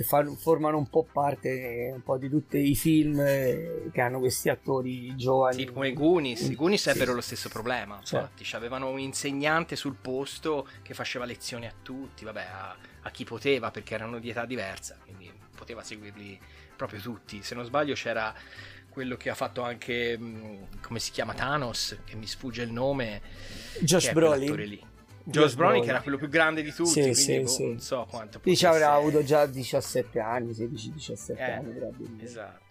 che 0.00 0.06
fanno, 0.06 0.34
formano 0.34 0.78
un 0.78 0.88
po' 0.88 1.04
parte 1.04 1.92
un 1.94 2.02
po' 2.02 2.16
di 2.16 2.30
tutti 2.30 2.56
i 2.56 2.74
film 2.74 3.22
che 3.22 4.00
hanno 4.00 4.18
questi 4.18 4.48
attori 4.48 5.14
giovani. 5.14 5.56
Sì, 5.56 5.64
come 5.66 5.92
Goonies. 5.92 6.40
I 6.48 6.54
Goonies 6.54 6.80
sì. 6.80 6.88
ebbero 6.88 7.12
lo 7.12 7.20
stesso 7.20 7.50
problema. 7.50 7.96
Infatti, 7.96 8.44
certo. 8.44 8.56
avevano 8.56 8.88
un 8.88 8.98
insegnante 8.98 9.76
sul 9.76 9.96
posto 10.00 10.66
che 10.80 10.94
faceva 10.94 11.26
lezioni 11.26 11.66
a 11.66 11.74
tutti, 11.82 12.24
vabbè, 12.24 12.40
a, 12.40 12.76
a, 13.02 13.10
chi 13.10 13.24
poteva 13.24 13.70
perché 13.70 13.92
erano 13.92 14.18
di 14.18 14.30
età 14.30 14.46
diversa, 14.46 14.96
quindi 15.04 15.30
poteva 15.54 15.82
seguirli 15.82 16.40
proprio 16.74 16.98
tutti. 17.00 17.42
Se 17.42 17.54
non 17.54 17.66
sbaglio, 17.66 17.92
c'era 17.92 18.34
quello 18.88 19.18
che 19.18 19.28
ha 19.28 19.34
fatto 19.34 19.60
anche 19.60 20.18
come 20.80 20.98
si 20.98 21.10
chiama 21.10 21.34
Thanos, 21.34 21.98
che 22.06 22.16
mi 22.16 22.26
sfugge 22.26 22.62
il 22.62 22.72
nome. 22.72 23.20
Josh 23.80 24.12
Brolin. 24.12 24.88
Josh 25.24 25.54
Brolin 25.54 25.82
che 25.82 25.90
era 25.90 26.00
quello 26.00 26.16
più 26.16 26.28
grande 26.28 26.62
di 26.62 26.72
tutti, 26.72 26.90
sì, 26.90 27.00
quindi 27.00 27.18
sì, 27.18 27.40
boh, 27.40 27.46
sì. 27.46 27.66
non 27.66 27.80
so 27.80 28.06
quanto 28.08 28.40
Dice 28.42 28.66
avrà 28.66 28.92
avuto 28.92 29.22
già 29.22 29.46
17 29.46 30.18
anni, 30.20 30.52
16-17 30.52 31.36
eh, 31.36 31.42
anni 31.42 31.72
probabilmente. 31.72 32.24
Esatto. 32.24 32.68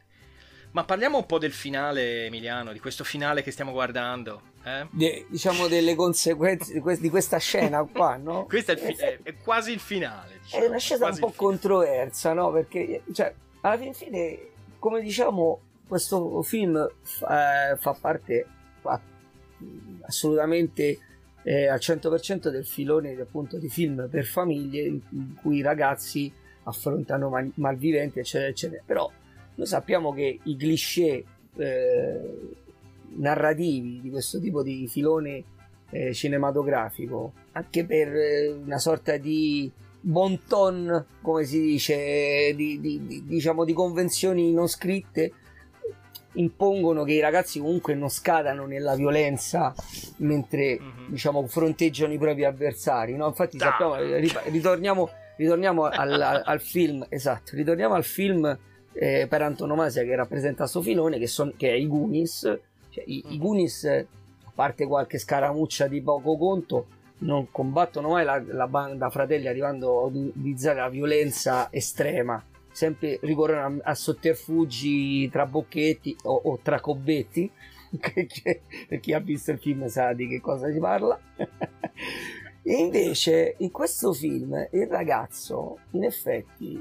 Ma 0.72 0.84
parliamo 0.84 1.18
un 1.18 1.26
po' 1.26 1.40
del 1.40 1.52
finale, 1.52 2.26
Emiliano, 2.26 2.72
di 2.72 2.80
questo 2.80 3.04
finale 3.04 3.42
che 3.42 3.50
stiamo 3.50 3.72
guardando. 3.72 4.42
Eh? 4.64 4.88
De, 4.92 5.26
diciamo 5.28 5.68
delle 5.68 5.96
conseguenze 5.96 6.80
di 7.00 7.10
questa 7.10 7.38
scena 7.38 7.84
qua, 7.84 8.18
no? 8.18 8.46
Questo 8.50 8.74
è, 8.74 8.76
fi- 8.76 8.94
è, 8.94 9.20
è, 9.24 9.36
quasi 9.38 9.72
il 9.72 9.80
finale. 9.80 10.40
Diciamo. 10.44 10.64
È 10.64 10.68
una 10.68 10.78
scena 10.78 11.08
un 11.08 11.18
po' 11.18 11.34
controversa, 11.36 12.34
no? 12.34 12.52
Perché, 12.52 13.02
cioè, 13.14 13.34
alla 13.62 13.78
fine, 13.78 14.40
come 14.78 15.02
diciamo, 15.02 15.60
questo 15.88 16.44
film 16.44 16.88
fa, 17.02 17.76
fa 17.76 17.94
parte 18.00 18.46
fa, 18.82 19.02
assolutamente 20.02 21.00
eh, 21.44 21.68
al 21.68 21.80
100% 21.80 22.50
del 22.50 22.66
filone 22.66 23.20
appunto 23.20 23.58
di 23.58 23.70
film 23.70 24.08
per 24.10 24.26
famiglie 24.26 24.82
in, 24.82 25.36
cui 25.42 25.58
i 25.58 25.62
ragazzi 25.62 26.32
affrontano 26.64 27.30
mal- 27.30 27.52
malviventi 27.56 28.20
eccetera 28.20 28.50
eccetera. 28.50 28.82
Però 28.86 29.12
noi 29.56 29.68
sappiamo 29.68 30.14
che 30.14 30.40
i 30.44 30.56
cliché 30.56 31.24
eh, 31.58 32.50
narrativi 33.16 34.00
di 34.02 34.10
questo 34.10 34.40
tipo 34.40 34.64
di 34.64 34.88
filone 34.88 35.44
eh, 35.92 36.14
cinematografico 36.14 37.34
anche 37.54 37.86
per 37.86 38.16
eh, 38.16 38.48
una 38.50 38.78
sorta 38.78 39.18
di 39.18 39.72
bon 40.02 40.40
ton 40.48 41.06
come 41.22 41.44
si 41.44 41.60
dice 41.60 42.54
di, 42.56 42.80
di, 42.80 43.06
di, 43.06 43.24
diciamo 43.26 43.66
di 43.66 43.74
convenzioni 43.74 44.54
non 44.54 44.68
scritte 44.68 45.34
impongono 46.34 47.04
che 47.04 47.14
i 47.14 47.20
ragazzi 47.20 47.60
comunque 47.60 47.96
non 47.96 48.10
scadano 48.10 48.66
nella 48.66 48.96
violenza 48.96 49.74
mentre 50.18 50.80
mm-hmm. 50.80 51.10
diciamo 51.10 51.46
fronteggiano 51.48 52.14
i 52.14 52.18
propri 52.18 52.46
avversari 52.46 53.16
no? 53.16 53.28
infatti 53.28 53.58
da. 53.58 53.66
sappiamo 53.66 53.96
ritorniamo, 53.96 55.10
ritorniamo 55.38 55.86
al, 55.86 56.42
al, 56.46 56.62
film 56.62 57.06
esatto 57.10 57.56
ritorniamo 57.56 57.96
al 57.96 58.04
film 58.04 58.58
eh, 58.94 59.26
per 59.28 59.42
antonomasia 59.42 60.04
che 60.04 60.16
rappresenta 60.16 60.68
sto 60.68 60.82
filone 60.82 61.18
che, 61.18 61.28
son, 61.28 61.54
che 61.58 61.70
è 61.70 61.74
i 61.74 61.88
Goonies 61.88 62.60
cioè, 62.90 63.04
i, 63.08 63.24
mm. 63.26 63.32
i 63.32 63.38
Goonies 63.38 63.84
a 63.86 64.52
parte 64.54 64.86
qualche 64.86 65.18
scaramuccia 65.18 65.88
di 65.88 66.02
poco 66.02 66.38
conto 66.38 66.86
non 67.20 67.50
combattono 67.52 68.10
mai 68.10 68.24
la, 68.24 68.42
la 68.46 68.68
banda 68.68 69.10
fratelli 69.10 69.48
arrivando 69.48 70.06
ad 70.06 70.16
utilizzare 70.16 70.80
la 70.80 70.90
violenza 70.90 71.70
estrema 71.72 72.42
sempre 72.72 73.20
ricorrono 73.22 73.82
a, 73.84 73.92
a 73.92 73.96
sotterfugi 73.96 75.30
tra 75.30 75.46
bocchetti 75.46 76.16
o, 76.24 76.42
o 76.44 76.60
tra 76.62 76.80
cobbetti. 76.80 77.50
Per 78.88 79.00
chi 79.00 79.14
ha 79.14 79.20
visto 79.20 79.52
il 79.52 79.58
film 79.58 79.88
sa 79.88 80.14
di 80.14 80.28
che 80.28 80.40
cosa 80.42 80.72
si 80.72 80.80
parla. 80.80 81.20
E 82.62 82.74
invece 82.74 83.56
in 83.60 83.72
questo 83.72 84.14
film 84.14 84.54
il 84.74 84.88
ragazzo 84.88 85.80
in 85.92 86.04
effetti 86.04 86.76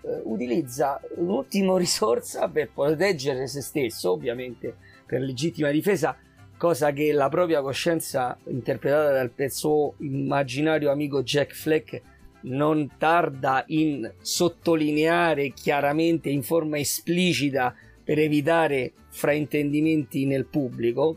eh, 0.00 0.20
utilizza 0.24 1.00
l'ultima 1.16 1.76
risorsa 1.78 2.48
per 2.48 2.70
proteggere 2.72 3.46
se 3.46 3.60
stesso 3.60 4.12
ovviamente 4.12 4.76
per 5.04 5.20
legittima 5.20 5.70
difesa 5.70 6.16
cosa 6.56 6.90
che 6.92 7.12
la 7.12 7.28
propria 7.28 7.60
coscienza 7.60 8.38
interpretata 8.46 9.12
dal 9.12 9.50
suo 9.50 9.94
immaginario 9.98 10.90
amico 10.90 11.22
Jack 11.22 11.52
Fleck 11.52 12.00
non 12.42 12.92
tarda 12.98 13.64
in 13.68 14.12
sottolineare 14.20 15.50
chiaramente 15.50 16.28
in 16.28 16.42
forma 16.42 16.78
esplicita 16.78 17.74
per 18.04 18.18
evitare 18.18 18.92
fraintendimenti 19.08 20.26
nel 20.26 20.46
pubblico 20.46 21.16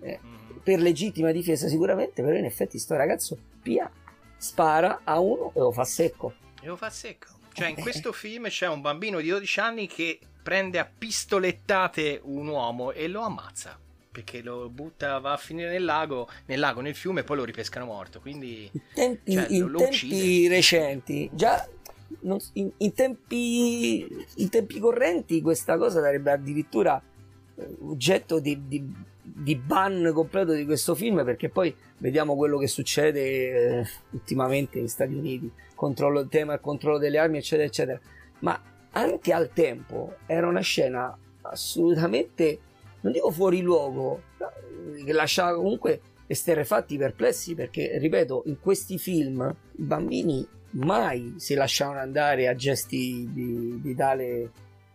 eh, 0.00 0.18
mm-hmm. 0.22 0.58
per 0.62 0.80
legittima 0.80 1.32
difesa 1.32 1.68
sicuramente 1.68 2.22
però 2.22 2.36
in 2.36 2.44
effetti 2.44 2.78
sto 2.78 2.94
ragazzo 2.94 3.38
pia 3.62 3.90
spara 4.36 5.00
a 5.04 5.18
uno 5.18 5.52
e 5.54 5.60
lo 5.60 5.72
fa 5.72 5.84
secco. 5.84 6.34
E 6.60 6.66
lo 6.66 6.76
fa 6.76 6.90
secco. 6.90 7.28
Cioè 7.52 7.68
in 7.68 7.76
questo 7.76 8.12
film 8.12 8.48
c'è 8.48 8.68
un 8.68 8.82
bambino 8.82 9.18
di 9.20 9.30
12 9.30 9.60
anni 9.60 9.86
che 9.86 10.18
prende 10.42 10.78
a 10.78 10.84
pistolettate 10.84 12.20
un 12.22 12.48
uomo 12.48 12.92
e 12.92 13.08
lo 13.08 13.22
ammazza 13.22 13.80
perché 14.16 14.40
lo 14.40 14.70
butta, 14.70 15.18
va 15.18 15.32
a 15.32 15.36
finire 15.36 15.68
nel 15.68 15.84
lago, 15.84 16.26
nel 16.46 16.58
lago, 16.58 16.80
nel 16.80 16.94
fiume 16.94 17.20
e 17.20 17.24
poi 17.24 17.36
lo 17.36 17.44
ripescano 17.44 17.84
morto. 17.84 18.18
Quindi 18.18 18.66
in 18.72 18.80
tempi, 18.94 19.32
cioè, 19.34 19.46
in 19.50 19.60
lo, 19.60 19.68
lo 19.68 19.78
tempi 19.80 20.48
recenti, 20.48 21.28
già 21.34 21.68
non, 22.20 22.38
in, 22.54 22.70
in, 22.78 22.94
tempi, 22.94 24.08
in, 24.36 24.48
tempi, 24.48 24.78
correnti 24.78 25.42
questa 25.42 25.76
cosa 25.76 26.00
sarebbe 26.00 26.30
addirittura 26.30 26.98
eh, 27.56 27.76
oggetto 27.82 28.40
di, 28.40 28.66
di, 28.66 28.90
di, 29.20 29.54
ban 29.54 30.10
completo 30.14 30.52
di 30.52 30.64
questo 30.64 30.94
film 30.94 31.22
perché 31.22 31.50
poi 31.50 31.76
vediamo 31.98 32.36
quello 32.36 32.56
che 32.56 32.68
succede 32.68 33.80
eh, 33.80 33.86
ultimamente 34.12 34.78
negli 34.78 34.88
Stati 34.88 35.12
Uniti, 35.12 35.52
controllo, 35.74 36.20
il 36.20 36.28
tema 36.30 36.52
del 36.52 36.62
controllo 36.62 36.96
delle 36.96 37.18
armi 37.18 37.36
eccetera 37.36 37.68
eccetera, 37.68 38.00
ma 38.38 38.58
anche 38.92 39.34
al 39.34 39.50
tempo 39.52 40.14
era 40.24 40.46
una 40.46 40.60
scena 40.60 41.14
assolutamente 41.42 42.60
non 43.06 43.12
dico 43.12 43.30
fuori 43.30 43.60
luogo, 43.60 44.20
che 45.04 45.12
lasciava 45.12 45.54
comunque 45.54 46.00
esterrefatti 46.26 46.98
perplessi 46.98 47.54
perché, 47.54 47.98
ripeto, 47.98 48.42
in 48.46 48.58
questi 48.58 48.98
film 48.98 49.54
i 49.78 49.82
bambini 49.82 50.44
mai 50.70 51.34
si 51.36 51.54
lasciavano 51.54 52.00
andare 52.00 52.48
a 52.48 52.56
gesti 52.56 53.28
di, 53.32 53.80
di 53.80 53.94
tale 53.94 54.50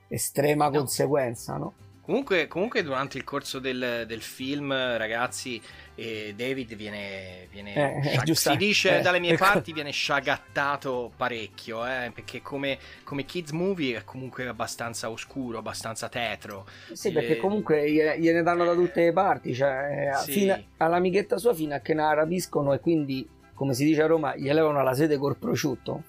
estrema 0.09 0.65
no. 0.65 0.79
conseguenza, 0.79 1.55
no? 1.55 1.73
Comunque, 2.01 2.47
comunque, 2.47 2.83
durante 2.83 3.17
il 3.17 3.23
corso 3.23 3.59
del, 3.59 4.03
del 4.05 4.21
film, 4.21 4.73
ragazzi, 4.73 5.61
eh, 6.01 6.33
David 6.35 6.75
viene, 6.75 7.47
viene 7.51 8.01
eh, 8.01 8.09
sciag- 8.09 8.31
si 8.31 8.57
dice 8.57 8.97
eh, 8.97 9.01
dalle 9.01 9.19
mie 9.19 9.33
ecco. 9.33 9.43
parti 9.43 9.71
viene 9.71 9.91
sciagattato 9.91 11.11
parecchio 11.15 11.85
eh, 11.85 12.11
perché 12.13 12.41
come, 12.41 12.79
come, 13.03 13.23
kids 13.23 13.51
movie 13.51 13.97
è 13.97 14.03
comunque 14.03 14.47
abbastanza 14.47 15.11
oscuro 15.11 15.59
abbastanza 15.59 16.09
tetro 16.09 16.65
sì 16.91 17.11
perché 17.11 17.37
comunque 17.37 17.89
gliene 17.91 18.41
danno 18.41 18.65
da 18.65 18.73
tutte 18.73 19.03
le 19.05 19.13
parti 19.13 19.53
cioè 19.53 20.11
sì. 20.23 20.51
all'amichetta 20.77 21.37
sua 21.37 21.53
fino 21.53 21.75
a 21.75 21.79
che 21.79 21.93
ne 21.93 22.13
rapiscono 22.15 22.73
e 22.73 22.79
quindi 22.79 23.27
come 23.53 23.75
si 23.75 23.85
dice 23.85 24.01
a 24.01 24.07
Roma 24.07 24.35
gli 24.35 24.49
elevano 24.49 24.81
la 24.81 24.93
sede 24.93 25.17
col 25.17 25.37
prosciutto 25.37 26.03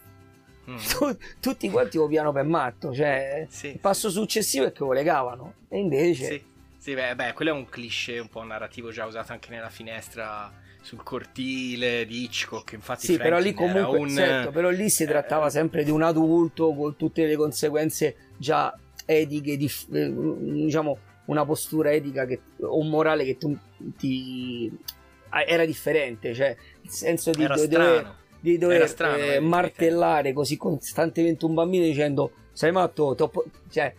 Mm. 0.70 0.76
tutti 1.40 1.68
quanti 1.70 1.96
lo 1.96 2.06
piano 2.06 2.30
per 2.30 2.44
matto 2.44 2.94
cioè 2.94 3.46
sì, 3.50 3.66
il 3.66 3.80
passo 3.80 4.08
sì. 4.08 4.14
successivo 4.14 4.66
è 4.66 4.70
che 4.70 4.84
lo 4.84 4.92
legavano 4.92 5.54
e 5.68 5.78
invece 5.80 6.24
sì. 6.24 6.44
Sì, 6.82 6.94
beh, 6.94 7.14
beh, 7.14 7.32
quello 7.34 7.52
è 7.52 7.54
un 7.54 7.68
cliché 7.68 8.18
un 8.18 8.26
po' 8.26 8.42
narrativo 8.42 8.90
già 8.90 9.06
usato 9.06 9.30
anche 9.30 9.50
nella 9.50 9.68
finestra 9.68 10.52
sul 10.82 11.00
cortile 11.04 12.04
di 12.04 12.24
Hitchcock. 12.24 12.72
Infatti, 12.72 13.06
sì, 13.06 13.18
però 13.18 13.38
lì 13.38 13.54
comunque, 13.54 13.98
un... 14.00 14.08
certo, 14.08 14.50
però 14.50 14.68
lì 14.68 14.90
si 14.90 15.04
trattava 15.04 15.46
eh, 15.46 15.50
sempre 15.50 15.84
di 15.84 15.92
un 15.92 16.02
adulto 16.02 16.74
con 16.74 16.96
tutte 16.96 17.24
le 17.24 17.36
conseguenze 17.36 18.16
già 18.36 18.76
etiche, 19.04 19.56
di, 19.56 19.70
eh, 19.92 20.12
diciamo 20.12 20.98
una 21.26 21.44
postura 21.44 21.92
etica 21.92 22.26
che, 22.26 22.40
o 22.62 22.82
morale 22.82 23.24
che 23.26 23.38
tu 23.38 23.56
ti 23.96 24.68
era 25.30 25.64
differente, 25.64 26.34
cioè 26.34 26.56
il 26.80 26.90
senso 26.90 27.30
di, 27.30 27.44
era 27.44 27.54
dover, 27.54 28.14
di 28.40 28.58
dover 28.58 28.88
strano, 28.88 29.18
eh, 29.18 29.38
martellare 29.38 30.32
così 30.32 30.56
costantemente 30.56 31.44
un 31.44 31.54
bambino 31.54 31.84
dicendo 31.84 32.32
sei 32.50 32.72
matto, 32.72 33.14
cioè 33.70 33.94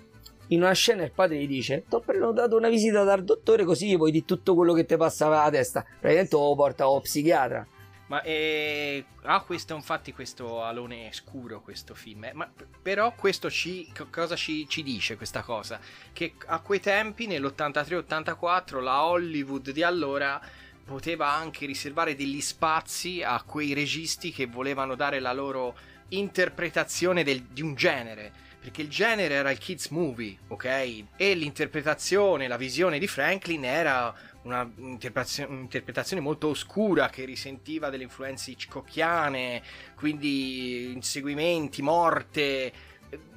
in 0.48 0.62
una 0.62 0.74
scena 0.74 1.04
il 1.04 1.12
padre 1.12 1.38
gli 1.38 1.48
dice 1.48 1.86
ti 1.88 1.96
ho 1.96 2.00
prenotato 2.02 2.56
una 2.58 2.70
visita 2.70 3.04
dal 3.04 3.24
dottore 3.24 3.64
così 3.64 3.96
puoi 3.98 4.12
di 4.12 4.26
tutto 4.26 4.56
quello 4.56 4.74
che 4.74 4.86
ti 4.86 4.98
passava 4.98 5.44
la 5.44 5.50
testa. 5.50 5.82
Praticamente 5.84 6.36
lo 6.36 6.56
porta 6.56 6.84
allo 6.84 7.02
psichiatra. 7.02 7.68
Ma 8.08 8.22
eh, 8.22 9.06
ha 9.24 9.36
ah, 9.36 9.42
questo 9.42 9.74
infatti 9.74 10.12
questo 10.12 10.62
alone 10.62 11.08
scuro 11.14 11.62
questo 11.62 11.96
film 11.96 12.26
eh, 12.26 12.34
ma 12.34 12.52
però 12.82 13.16
questo 13.16 13.50
ci, 13.50 13.92
cosa 14.12 14.36
ci, 14.36 14.68
ci, 14.68 14.84
dice 14.84 15.16
questa 15.16 15.42
cosa? 15.42 15.80
Che 16.12 16.34
a 16.48 16.60
quei 16.60 16.82
tempi 16.82 17.28
nell'83-84 17.28 18.82
la 18.84 19.06
Hollywood 19.06 19.72
di 19.72 19.84
allora 19.84 20.40
poteva 20.84 21.32
anche 21.32 21.66
riservare 21.66 22.14
degli 22.14 22.42
spazi 22.42 23.24
a 23.24 23.42
quei 23.42 23.74
registi 23.74 24.32
che 24.32 24.48
volevano 24.48 24.96
dare 24.96 25.20
la 25.22 25.32
loro 25.32 25.76
interpretazione 26.10 27.24
del, 27.24 27.42
di 27.44 27.62
un 27.62 27.74
genere 27.74 28.43
perché 28.64 28.82
il 28.82 28.88
genere 28.88 29.34
era 29.34 29.52
il 29.52 29.58
kids 29.58 29.90
movie, 29.90 30.38
ok? 30.48 31.04
E 31.18 31.34
l'interpretazione, 31.34 32.48
la 32.48 32.56
visione 32.56 32.98
di 32.98 33.08
Franklin 33.08 33.66
era 33.66 34.16
un'interpretazione 34.44 36.22
molto 36.22 36.48
oscura 36.48 37.10
che 37.10 37.26
risentiva 37.26 37.90
delle 37.90 38.04
influenze 38.04 38.52
hitchcockiane, 38.52 39.62
quindi 39.96 40.94
inseguimenti, 40.94 41.82
morte. 41.82 42.72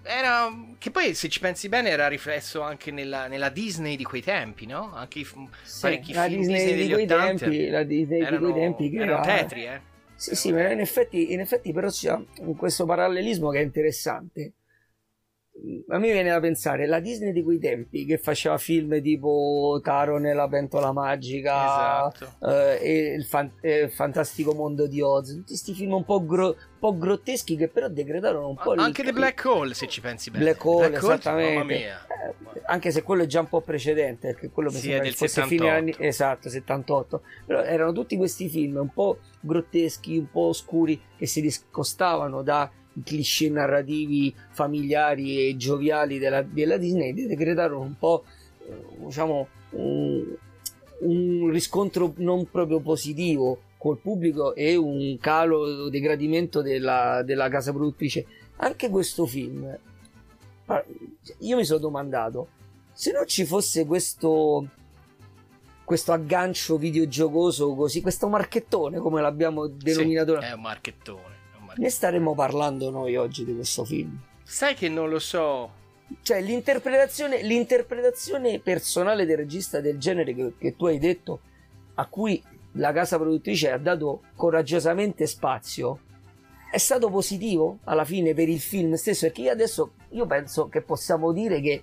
Era, 0.05 0.49
che 0.79 0.93
poi 0.93 1.13
se 1.15 1.29
ci 1.29 1.41
pensi 1.41 1.69
bene 1.69 1.91
era 1.91 2.07
riflesso 2.07 2.61
anche 2.61 2.93
nella, 2.93 3.27
nella 3.27 3.49
Disney 3.49 3.97
di 3.97 4.05
quei 4.05 4.23
tempi, 4.23 4.65
no? 4.67 4.95
Anche 4.95 5.19
i 5.19 5.25
sì, 5.25 5.81
parecchi 5.81 6.13
la 6.13 6.27
film 6.27 6.39
Disney, 6.39 6.57
Disney 6.57 6.87
di 6.87 6.93
quei 6.93 7.07
tempi, 7.07 7.69
la 7.69 7.83
Disney 7.83 8.21
erano, 8.21 8.47
di 8.47 8.53
quei 8.53 8.63
tempi 8.63 8.91
che 8.91 8.97
erano 8.99 9.25
era... 9.25 9.39
tetri, 9.39 9.65
eh? 9.65 9.81
Sì, 10.15 10.37
sì, 10.37 10.53
ma 10.53 10.71
in 10.71 10.79
effetti, 10.79 11.33
in 11.33 11.41
effetti 11.41 11.73
però 11.73 11.89
c'è 11.89 12.17
questo 12.57 12.87
parallelismo 12.87 13.51
che 13.51 13.59
è 13.59 13.63
interessante 13.63 14.53
a 15.89 15.99
me 15.99 16.13
viene 16.13 16.31
da 16.31 16.39
pensare 16.39 16.87
la 16.87 17.01
Disney 17.01 17.33
di 17.33 17.43
quei 17.43 17.59
tempi 17.59 18.05
che 18.05 18.19
faceva 18.19 18.59
film 18.59 19.01
tipo 19.01 19.81
Taro 19.83 20.19
nella 20.19 20.47
pentola 20.49 20.93
magica 20.93 22.11
esatto. 22.11 22.47
eh, 22.47 22.79
e 22.83 23.15
il, 23.15 23.25
fan- 23.25 23.53
eh, 23.61 23.85
il, 23.85 23.91
fantastico 23.91 24.53
mondo 24.53 24.87
di 24.87 25.01
Oz 25.01 25.31
tutti 25.31 25.45
questi 25.49 25.73
film 25.73 25.95
un 25.95 26.05
po', 26.05 26.25
gro- 26.25 26.49
un 26.49 26.79
po', 26.79 26.97
grotteschi 26.97 27.57
che 27.57 27.69
però 27.69 27.89
degradarono 27.89 28.49
un 28.49 28.57
po' 28.57 28.73
anche 28.73 29.03
The 29.03 29.13
Black 29.13 29.45
Hole 29.45 29.75
se 29.75 29.89
ci 29.89 30.01
pensi 30.01 30.31
bene. 30.31 30.45
Black 30.45 30.65
Hole, 30.65 30.89
Black 30.91 31.03
esattamente. 31.03 31.75
Eh, 31.75 31.95
anche 32.67 32.91
se 32.91 33.03
quello 33.03 33.23
è 33.23 33.27
già 33.27 33.41
un 33.41 33.49
po' 33.49 33.61
precedente 33.61 34.33
perché 34.33 34.51
quello 34.51 34.71
mi 34.71 34.77
sì, 34.77 34.89
sembra 34.89 35.05
che 35.05 35.13
fosse 35.13 35.43
fine 35.45 35.71
anni 35.71 35.95
esatto 35.99 36.49
78 36.49 37.23
però 37.47 37.63
erano 37.63 37.93
tutti 37.93 38.17
questi 38.17 38.49
film 38.49 38.77
un 38.77 38.93
po' 38.93 39.19
grotteschi 39.41 40.19
un 40.19 40.31
po' 40.31 40.49
oscuri 40.49 41.01
che 41.17 41.27
si 41.27 41.41
discostavano 41.41 42.43
da 42.43 42.71
cliché 43.05 43.51
narrativi 43.51 44.35
familiari 44.51 45.49
e 45.49 45.57
gioviali 45.57 46.19
della, 46.19 46.43
della 46.43 46.77
Disney 46.77 47.13
decretarono 47.13 47.83
un 47.83 47.99
po' 47.99 48.25
eh, 48.67 49.05
diciamo 49.05 49.49
un, 49.71 50.25
un 51.01 51.51
riscontro 51.51 52.13
non 52.17 52.49
proprio 52.51 52.81
positivo 52.81 53.61
col 53.77 53.99
pubblico 53.99 54.55
e 54.55 54.75
un 54.77 55.19
calo 55.21 55.89
degradimento 55.89 56.63
della, 56.63 57.23
della 57.23 57.49
casa 57.49 57.73
produttrice. 57.73 58.27
Anche 58.57 58.89
questo 58.89 59.27
film 59.27 59.79
io 61.39 61.57
mi 61.57 61.65
sono 61.65 61.79
domandato 61.79 62.49
se 62.93 63.13
non 63.13 63.27
ci 63.27 63.45
fosse 63.45 63.87
questo 63.87 64.69
questo 65.85 66.13
aggancio 66.13 66.77
videogiocoso 66.77 67.75
così 67.75 68.01
questo 68.01 68.29
marchettone 68.29 68.99
come 68.99 69.21
l'abbiamo 69.21 69.69
denominato 69.69 70.41
sì, 70.41 70.47
è 70.47 70.53
un 70.53 70.61
marchettone 70.61 71.36
ne 71.77 71.91
staremo 71.91 72.35
parlando 72.35 72.91
noi 72.91 73.17
oggi 73.17 73.45
di 73.45 73.55
questo 73.55 73.85
film? 73.85 74.19
Sai 74.43 74.75
che 74.75 74.89
non 74.89 75.09
lo 75.09 75.19
so. 75.19 75.85
Cioè, 76.23 76.41
l'interpretazione, 76.41 77.43
l'interpretazione 77.43 78.61
personale 78.61 79.27
del 79.27 79.39
regista 79.39 79.81
del 79.81 79.99
genere 79.99 80.35
che, 80.35 80.53
che 80.59 80.77
tu 80.77 80.87
hai 80.87 80.99
detto, 80.99 81.41
a 81.95 82.07
cui 82.07 82.43
la 82.73 82.93
casa 82.93 83.17
produttrice 83.19 83.71
ha 83.71 83.79
dato 83.79 84.23
coraggiosamente 84.37 85.27
spazio, 85.27 86.01
è 86.71 86.79
stato 86.79 87.11
positivo 87.11 87.79
alla 87.85 88.05
fine 88.05 88.35
per 88.35 88.49
il 88.49 88.61
film 88.61 88.95
stesso 88.95 89.27
perché 89.27 89.43
io 89.43 89.51
adesso 89.51 89.93
io 90.11 90.27
penso 90.27 90.69
che 90.69 90.83
possiamo 90.83 91.33
dire 91.33 91.61
che 91.61 91.83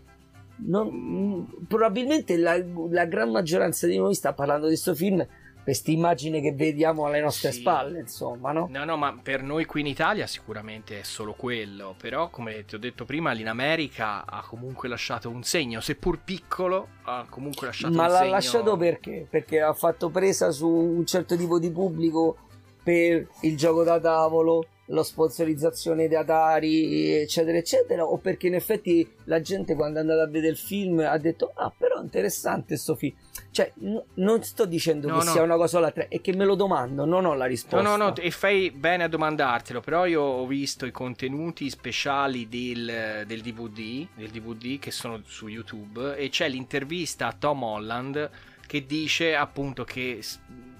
non, 0.65 1.65
probabilmente 1.67 2.37
la, 2.37 2.61
la, 2.89 3.05
gran 3.05 3.31
maggioranza 3.31 3.87
di 3.87 3.97
noi 3.97 4.13
sta 4.13 4.33
parlando 4.33 4.65
di 4.67 4.73
questo 4.73 4.93
film 4.93 5.25
questa 5.63 5.91
immagine 5.91 6.41
che 6.41 6.53
vediamo 6.53 7.05
alle 7.05 7.21
nostre 7.21 7.51
sì. 7.51 7.61
spalle, 7.61 7.99
insomma, 7.99 8.51
no? 8.51 8.67
No, 8.69 8.83
no, 8.83 8.97
ma 8.97 9.17
per 9.21 9.41
noi 9.41 9.65
qui 9.65 9.79
in 9.79 9.87
Italia 9.87 10.27
sicuramente 10.27 10.99
è 10.99 11.03
solo 11.03 11.33
quello, 11.33 11.95
però 11.97 12.29
come 12.29 12.65
ti 12.65 12.75
ho 12.75 12.79
detto 12.79 13.05
prima, 13.05 13.33
in 13.33 13.47
America 13.47 14.25
ha 14.25 14.43
comunque 14.45 14.89
lasciato 14.89 15.29
un 15.29 15.43
segno, 15.43 15.79
seppur 15.79 16.19
piccolo, 16.21 16.87
ha 17.03 17.25
comunque 17.29 17.67
lasciato 17.67 17.93
ma 17.93 18.03
un 18.03 18.09
segno. 18.09 18.19
Ma 18.19 18.25
l'ha 18.25 18.31
lasciato 18.31 18.77
perché? 18.77 19.25
Perché 19.29 19.61
ha 19.61 19.73
fatto 19.73 20.09
presa 20.09 20.51
su 20.51 20.67
un 20.67 21.05
certo 21.05 21.37
tipo 21.37 21.57
di 21.59 21.71
pubblico 21.71 22.37
per 22.83 23.27
il 23.41 23.55
gioco 23.55 23.83
da 23.83 23.99
tavolo, 23.99 24.65
la 24.87 25.03
sponsorizzazione 25.03 26.07
di 26.07 26.15
Atari, 26.15 27.13
eccetera, 27.21 27.57
eccetera, 27.57 28.03
o 28.03 28.17
perché 28.17 28.47
in 28.47 28.55
effetti 28.55 29.09
la 29.25 29.41
gente 29.41 29.75
quando 29.75 29.99
è 29.99 30.01
andata 30.01 30.23
a 30.23 30.27
vedere 30.27 30.49
il 30.49 30.57
film 30.57 30.99
ha 30.99 31.17
detto, 31.17 31.53
ah, 31.55 31.71
però 31.75 32.01
interessante 32.01 32.67
questo 32.67 32.95
film. 32.95 33.15
Cioè, 33.51 33.71
n- 33.79 34.03
non 34.15 34.43
sto 34.43 34.65
dicendo 34.65 35.07
no, 35.07 35.19
che 35.19 35.25
no. 35.25 35.31
sia 35.31 35.41
una 35.41 35.55
cosa 35.55 35.77
o 35.77 35.81
l'altra, 35.81 36.07
è 36.09 36.19
che 36.19 36.35
me 36.35 36.43
lo 36.43 36.55
domando, 36.55 37.05
non 37.05 37.25
ho 37.25 37.33
la 37.33 37.45
risposta. 37.45 37.81
No, 37.81 37.95
no, 37.95 38.09
no, 38.09 38.15
e 38.15 38.31
fai 38.31 38.71
bene 38.71 39.05
a 39.05 39.07
domandartelo, 39.07 39.79
però 39.79 40.05
io 40.05 40.21
ho 40.21 40.45
visto 40.45 40.85
i 40.85 40.91
contenuti 40.91 41.69
speciali 41.69 42.49
del, 42.49 43.23
del 43.25 43.41
DVD, 43.41 44.07
del 44.15 44.29
DVD 44.29 44.79
che 44.79 44.91
sono 44.91 45.21
su 45.25 45.47
YouTube, 45.47 46.17
e 46.17 46.29
c'è 46.29 46.49
l'intervista 46.49 47.27
a 47.27 47.35
Tom 47.37 47.63
Holland 47.63 48.29
che 48.65 48.85
dice 48.85 49.35
appunto 49.35 49.83
che 49.83 50.19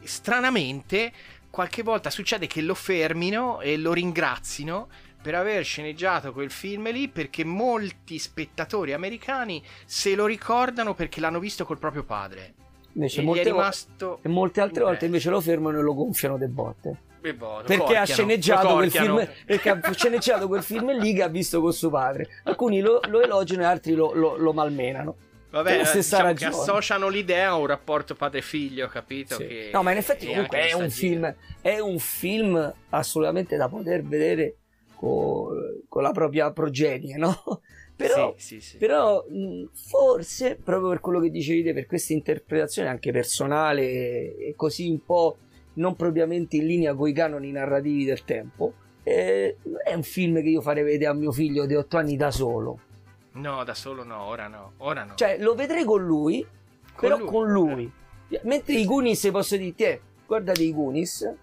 stranamente 0.04 1.12
qualche 1.54 1.84
volta 1.84 2.10
succede 2.10 2.48
che 2.48 2.62
lo 2.62 2.74
fermino 2.74 3.62
e 3.62 3.78
lo 3.78 3.94
ringrazino 3.94 4.88
per 5.22 5.36
aver 5.36 5.64
sceneggiato 5.64 6.34
quel 6.34 6.50
film 6.50 6.90
lì 6.92 7.10
perché 7.10 7.46
molti 7.46 8.18
spettatori 8.18 8.92
americani 8.92 9.62
se 9.86 10.16
lo 10.16 10.26
ricordano 10.26 10.96
perché 10.96 11.20
l'hanno 11.20 11.38
visto 11.38 11.64
col 11.64 11.78
proprio 11.78 12.06
padre. 12.06 12.56
Invece 12.94 13.22
E 13.22 13.24
molte, 13.24 13.44
rimasto... 13.44 14.18
e 14.24 14.30
molte 14.30 14.62
altre 14.62 14.80
Beh. 14.80 14.86
volte 14.88 15.06
invece 15.06 15.30
lo 15.30 15.40
fermano 15.42 15.78
e 15.78 15.84
lo 15.84 15.94
gonfiano 15.94 16.38
de 16.40 16.48
botte. 16.48 16.98
Boh, 17.22 17.62
Perché 17.64 17.74
ha 17.74 17.78
corchiano, 17.78 18.06
sceneggiato 18.08 18.68
lo 18.70 18.74
quel 18.74 18.92
film, 18.92 19.28
perché 19.46 19.70
ha 19.70 19.94
sceneggiato 19.94 20.48
quel 20.48 20.64
film 20.64 20.92
lì 20.98 21.14
che 21.14 21.22
ha 21.22 21.28
visto 21.28 21.62
con 21.62 21.72
suo 21.72 21.92
padre. 21.92 22.28
Alcuni 22.46 22.80
lo, 22.82 23.00
lo 23.10 23.22
elogiano 23.22 23.62
e 23.62 23.66
altri 23.66 23.94
lo, 23.94 24.12
lo- 24.14 24.38
lo 24.38 24.54
malmenano. 24.54 25.16
Vabbè, 25.54 25.78
la 25.78 25.86
stessa 25.86 26.18
diciamo 26.18 26.34
che 26.34 26.44
ragione. 26.46 26.62
associano 26.64 27.08
l'idea 27.10 27.50
a 27.50 27.56
un 27.58 27.68
rapporto 27.68 28.16
padre-figlio, 28.16 28.88
capito? 28.88 29.36
Sì. 29.36 29.46
Che- 29.46 29.70
No, 29.72 29.84
ma 29.84 29.92
in 29.92 29.98
effetti 29.98 30.26
comunque 30.26 30.68
è 30.68 30.74
un, 30.74 30.90
film, 30.90 31.36
è 31.62 31.78
un 31.80 32.00
film 32.00 32.74
assolutamente 32.90 33.56
da 33.56 33.70
poter 33.70 34.04
vedere 34.04 34.56
co- 34.96 35.52
con, 35.88 36.02
la 36.02 36.12
propria 36.12 36.52
progenie, 36.52 37.18
no? 37.18 37.36
Però, 37.96 38.34
Sì, 38.36 38.56
sì, 38.60 38.62
sì. 38.62 38.78
però 38.78 39.24
mh, 39.30 39.70
forse, 39.72 40.56
proprio 40.62 40.90
per 40.90 41.00
quello 41.00 41.20
che 41.20 41.30
dicevi 41.30 41.62
te, 41.62 41.74
per 41.74 41.86
questa 41.86 42.14
interpretazione 42.14 42.90
anche 42.90 43.12
personale 43.12 44.36
e 44.36 44.54
così 44.56 44.90
un 44.90 45.06
po' 45.06 45.38
non 45.76 45.96
propriamente 45.96 46.56
in 46.58 46.66
linea 46.66 46.96
con 46.96 47.08
i 47.08 47.14
canoni 47.14 47.52
narrativi 47.52 48.04
del 48.06 48.24
tempo, 48.26 48.74
eh, 49.04 49.58
è 49.86 49.94
un 49.94 50.02
film 50.02 50.42
che 50.42 50.50
io 50.50 50.62
farei 50.62 50.84
vedere 50.84 51.12
a 51.12 51.14
mio 51.14 51.32
figlio 51.32 51.68
di 51.68 51.76
8 51.76 51.98
anni 51.98 52.16
da 52.18 52.32
solo. 52.32 52.80
No, 53.34 53.64
da 53.64 53.74
solo 53.74 54.04
no, 54.04 54.24
ora 54.24 54.48
no, 54.48 54.74
ora 54.78 55.04
no. 55.04 55.16
Cioè, 55.16 55.38
lo 55.40 55.56
vedrei 55.56 55.84
con 55.84 56.04
lui, 56.06 56.42
Con 56.42 56.96
però 57.00 57.18
lui, 57.18 57.28
con 57.28 57.52
lui. 57.52 57.92
Mentre 58.44 58.76
i 58.76 58.86
Goonies 58.86 59.30
posso 59.32 59.58
dirti, 59.58 59.84
eh, 59.84 60.02
guardate 60.26 60.64
i 60.64 60.74
Goonies, 60.74 61.34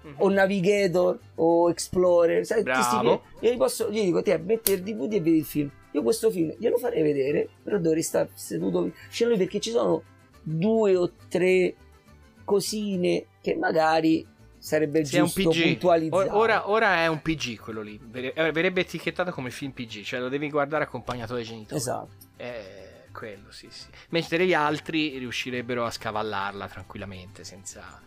Mhm. 0.00 0.14
o 0.18 0.28
Navigator 0.30 1.18
o 1.36 1.68
Explorer, 1.70 2.46
sai, 2.46 2.62
Bravo. 2.62 2.98
film. 2.98 3.20
io 3.40 3.52
gli 3.52 3.56
posso, 3.56 3.90
io 3.90 4.02
dico, 4.04 4.22
te 4.22 4.38
metti 4.38 4.72
il 4.72 4.82
DVD 4.82 5.14
e 5.14 5.20
vedi 5.20 5.38
il 5.38 5.44
film. 5.44 5.70
Io 5.92 6.02
questo 6.02 6.30
film 6.30 6.54
glielo 6.58 6.76
farei 6.78 7.02
vedere, 7.02 7.48
però 7.62 7.78
dovrei 7.78 8.02
stare 8.02 8.30
seduto 8.34 8.82
vicino 9.08 9.30
a 9.30 9.32
lui 9.34 9.42
perché 9.42 9.58
ci 9.60 9.70
sono 9.70 10.02
due 10.42 10.94
o 10.96 11.10
tre 11.28 11.74
cosine 12.44 13.26
che 13.40 13.56
magari 13.56 14.24
sarebbe 14.68 15.04
Sì, 15.04 15.16
giusto 15.16 15.48
PG. 15.48 15.62
puntualizzare. 15.62 16.28
Ora, 16.30 16.68
ora 16.68 16.96
è 16.96 17.06
un 17.06 17.22
PG 17.22 17.58
quello 17.58 17.80
lì. 17.80 17.98
Eh, 18.12 18.32
Verrebbe 18.52 18.82
etichettato 18.82 19.30
come 19.30 19.50
film 19.50 19.72
PG, 19.72 20.02
cioè 20.02 20.20
lo 20.20 20.28
devi 20.28 20.50
guardare 20.50 20.84
accompagnato 20.84 21.32
dai 21.34 21.44
genitori. 21.44 21.80
Esatto. 21.80 22.10
È 22.36 23.06
quello, 23.10 23.50
sì, 23.50 23.68
sì. 23.70 23.86
Mentre 24.10 24.44
gli 24.46 24.52
altri 24.52 25.16
riuscirebbero 25.18 25.84
a 25.86 25.90
scavallarla 25.90 26.68
tranquillamente, 26.68 27.44
senza... 27.44 28.02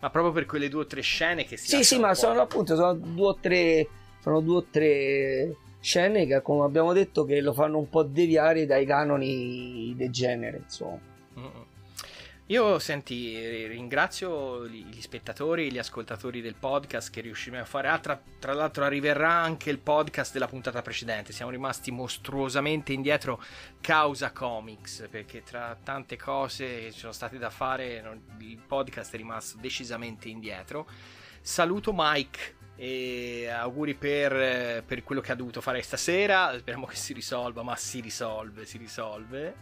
Ma 0.00 0.10
proprio 0.10 0.32
per 0.32 0.46
quelle 0.46 0.68
due 0.68 0.82
o 0.82 0.86
tre 0.86 1.02
scene 1.02 1.44
che 1.44 1.56
si 1.56 1.68
Sì, 1.68 1.84
sì, 1.84 1.98
ma 1.98 2.14
sono 2.14 2.40
appunto 2.40 2.74
sono 2.74 2.94
due 2.94 3.26
o 3.28 3.34
tre 3.38 3.86
sono 4.20 4.40
due 4.40 4.56
o 4.56 4.66
tre 4.70 5.56
scene 5.80 6.26
che 6.26 6.42
come 6.42 6.64
abbiamo 6.64 6.92
detto 6.92 7.24
che 7.24 7.40
lo 7.40 7.52
fanno 7.52 7.78
un 7.78 7.88
po' 7.88 8.02
deviare 8.02 8.66
dai 8.66 8.84
canoni 8.86 9.94
del 9.96 10.10
genere, 10.10 10.56
insomma. 10.64 10.98
Mm-mm. 11.38 11.64
Io 12.50 12.80
senti, 12.80 13.40
eh, 13.40 13.68
ringrazio 13.68 14.66
gli 14.66 15.00
spettatori, 15.00 15.70
gli 15.70 15.78
ascoltatori 15.78 16.40
del 16.40 16.56
podcast 16.56 17.08
che 17.08 17.20
riusciremo 17.20 17.62
a 17.62 17.64
fare. 17.64 17.86
Ah, 17.86 18.00
tra, 18.00 18.20
tra 18.40 18.52
l'altro 18.54 18.82
arriverà 18.82 19.30
anche 19.30 19.70
il 19.70 19.78
podcast 19.78 20.32
della 20.32 20.48
puntata 20.48 20.82
precedente. 20.82 21.32
Siamo 21.32 21.52
rimasti 21.52 21.92
mostruosamente 21.92 22.92
indietro 22.92 23.40
causa 23.80 24.32
comics, 24.32 25.06
perché 25.08 25.44
tra 25.44 25.78
tante 25.80 26.16
cose 26.16 26.64
che 26.80 26.92
ci 26.92 26.98
sono 26.98 27.12
state 27.12 27.38
da 27.38 27.50
fare, 27.50 28.18
il 28.40 28.58
podcast 28.66 29.14
è 29.14 29.16
rimasto 29.16 29.56
decisamente 29.60 30.28
indietro. 30.28 30.88
Saluto 31.40 31.92
Mike 31.94 32.56
e 32.74 33.46
auguri 33.46 33.94
per, 33.94 34.32
eh, 34.32 34.82
per 34.84 35.04
quello 35.04 35.20
che 35.20 35.30
ha 35.30 35.36
dovuto 35.36 35.60
fare 35.60 35.82
stasera. 35.82 36.58
Speriamo 36.58 36.86
che 36.86 36.96
si 36.96 37.12
risolva, 37.12 37.62
ma 37.62 37.76
si 37.76 38.00
risolve, 38.00 38.64
si 38.64 38.76
risolve. 38.76 39.54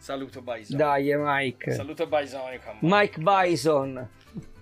Saluto 0.00 0.40
Bison. 0.40 0.76
Dai, 0.78 1.10
eh, 1.10 1.16
Mike. 1.18 1.72
Saluto 1.72 2.06
Bisonica. 2.06 2.74
Mike 2.80 3.20
Bison. 3.20 4.08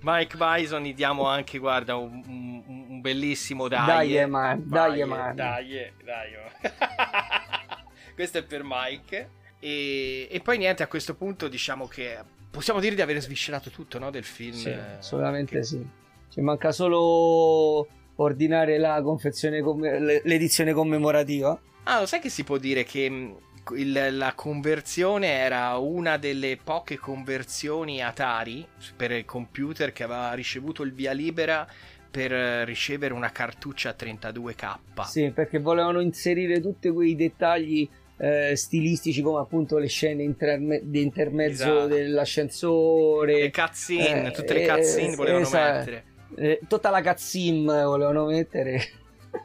Mike 0.01 0.36
Bison, 0.36 0.82
gli 0.82 0.95
diamo 0.95 1.26
anche, 1.28 1.59
guarda, 1.59 1.95
un, 1.97 2.22
un- 2.26 2.64
un 2.89 3.01
bellissimo 3.01 3.68
dai. 3.68 3.86
Dai, 3.86 4.16
eh, 4.18 4.26
man, 4.26 4.62
dai, 4.66 5.01
eh, 5.01 5.05
man. 5.05 5.36
Dai, 5.36 5.93
dai. 6.05 6.34
oh. 6.34 6.51
Questo 8.14 8.39
è 8.39 8.43
per 8.43 8.62
Mike. 8.64 9.30
E, 9.61 10.26
e 10.30 10.41
poi 10.41 10.59
niente, 10.59 10.82
a 10.82 10.89
questo 10.89 11.14
punto 11.14 11.47
diciamo 11.49 11.86
che 11.86 12.18
possiamo 12.51 12.80
dire 12.80 12.95
di 12.97 13.01
aver 13.01 13.20
sviscerato 13.20 13.70
tutto, 13.70 13.99
no, 14.01 14.11
del 14.11 14.24
film. 14.24 14.55
Sì, 14.55 14.70
eh, 14.70 14.78
assolutamente 14.99 15.57
che- 15.57 15.62
sì. 15.64 15.86
Ci 16.30 16.41
manca 16.41 16.72
solo 16.72 17.86
ordinare 18.16 18.78
la 18.78 19.01
confezione 19.03 19.61
comm- 19.62 19.84
l'edizione 20.24 20.72
commemorativa. 20.72 21.59
Ah, 21.84 22.01
lo 22.01 22.07
sai 22.07 22.20
che 22.20 22.28
si 22.28 22.45
può 22.45 22.59
dire 22.59 22.84
che 22.84 23.34
il- 23.77 24.16
la 24.16 24.33
conversione 24.35 25.29
era 25.29 25.77
una 25.77 26.16
delle 26.16 26.59
poche 26.62 26.97
conversioni 26.99 28.03
Atari 28.03 28.66
per 28.97 29.11
il 29.12 29.25
computer 29.25 29.93
che 29.93 30.03
aveva 30.05 30.33
ricevuto 30.33 30.83
il 30.83 30.93
via 30.93 31.12
libera 31.12 31.66
per 32.11 32.33
eh, 32.33 32.64
ricevere 32.64 33.12
una 33.14 33.31
cartuccia 33.31 33.95
32K. 33.97 34.79
Sì, 35.05 35.31
perché 35.31 35.59
volevano 35.59 36.01
inserire 36.01 36.61
tutti 36.61 36.89
quei 36.91 37.14
dettagli 37.14 37.89
eh, 38.21 38.57
stilistici 38.57 39.23
come 39.23 39.41
appunto 39.41 39.79
le 39.79 39.87
scene 39.87 40.23
interme- 40.25 40.81
di 40.83 41.03
intermezzo 41.03 41.62
Esatto. 41.71 41.87
dell'ascensore. 41.87 43.41
Le 43.41 43.51
cutscene, 43.51 44.29
Eh, 44.29 44.31
tutte 44.33 44.55
le 44.55 44.64
eh, 44.64 44.69
cutscene 44.69 45.14
volevano 45.16 45.45
esatto. 45.45 45.79
mettere. 45.79 46.05
Eh, 46.37 46.61
tutta 46.69 46.91
la 46.91 47.01
cazzim 47.01 47.66
volevano 47.85 48.27
mettere. 48.27 48.81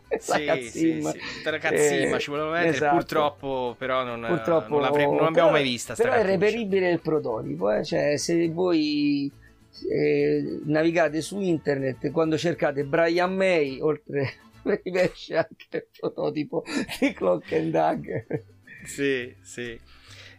La 0.09 0.17
Sì, 0.19 0.39
sì, 0.39 0.45
cazzim. 0.45 1.11
sì, 1.11 1.19
tutta 1.37 1.51
la 1.51 1.57
cazzina 1.57 2.15
Eh, 2.15 2.19
ci 2.19 2.29
volevano 2.29 2.53
mettere, 2.53 2.75
esatto. 2.75 2.95
purtroppo 2.95 3.75
però 3.77 4.03
non, 4.03 4.25
Purtroppo 4.27 4.79
non, 4.79 4.81
non 4.81 4.81
l'abbiamo 4.81 5.31
però- 5.31 5.49
mai 5.51 5.63
vista. 5.63 5.93
sta 5.95 6.03
Però 6.03 6.15
è 6.15 6.23
reperibile 6.25 6.89
il 6.91 6.99
prototipo, 6.99 7.71
eh? 7.71 7.83
cioè 7.83 8.17
se 8.17 8.49
voi 8.49 9.31
eh, 9.91 10.59
navigate 10.65 11.21
su 11.21 11.39
internet 11.41 12.11
quando 12.11 12.37
cercate 12.37 12.83
Brian 12.83 13.33
May, 13.35 13.79
oltre 13.81 14.33
vi 14.63 14.81
esce 14.99 15.37
anche 15.37 15.65
il 15.71 15.85
prototipo 15.99 16.63
di 16.99 17.11
Clock 17.13 17.51
and 17.53 17.71
Dagger. 17.71 18.25
Sì, 18.85 19.33
sì. 19.41 19.79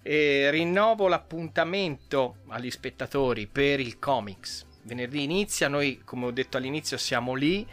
E 0.07 0.51
rinnovo 0.51 1.09
l'appuntamento 1.09 2.37
agli 2.49 2.71
spettatori 2.71 3.47
per 3.47 3.81
il 3.81 3.99
comics. 3.99 4.67
Venerdì 4.83 5.23
inizia, 5.23 5.69
noi 5.69 6.03
come 6.05 6.27
ho 6.27 6.31
detto 6.31 6.59
all'inizio 6.59 6.99
siamo 6.99 7.33
lì 7.35 7.67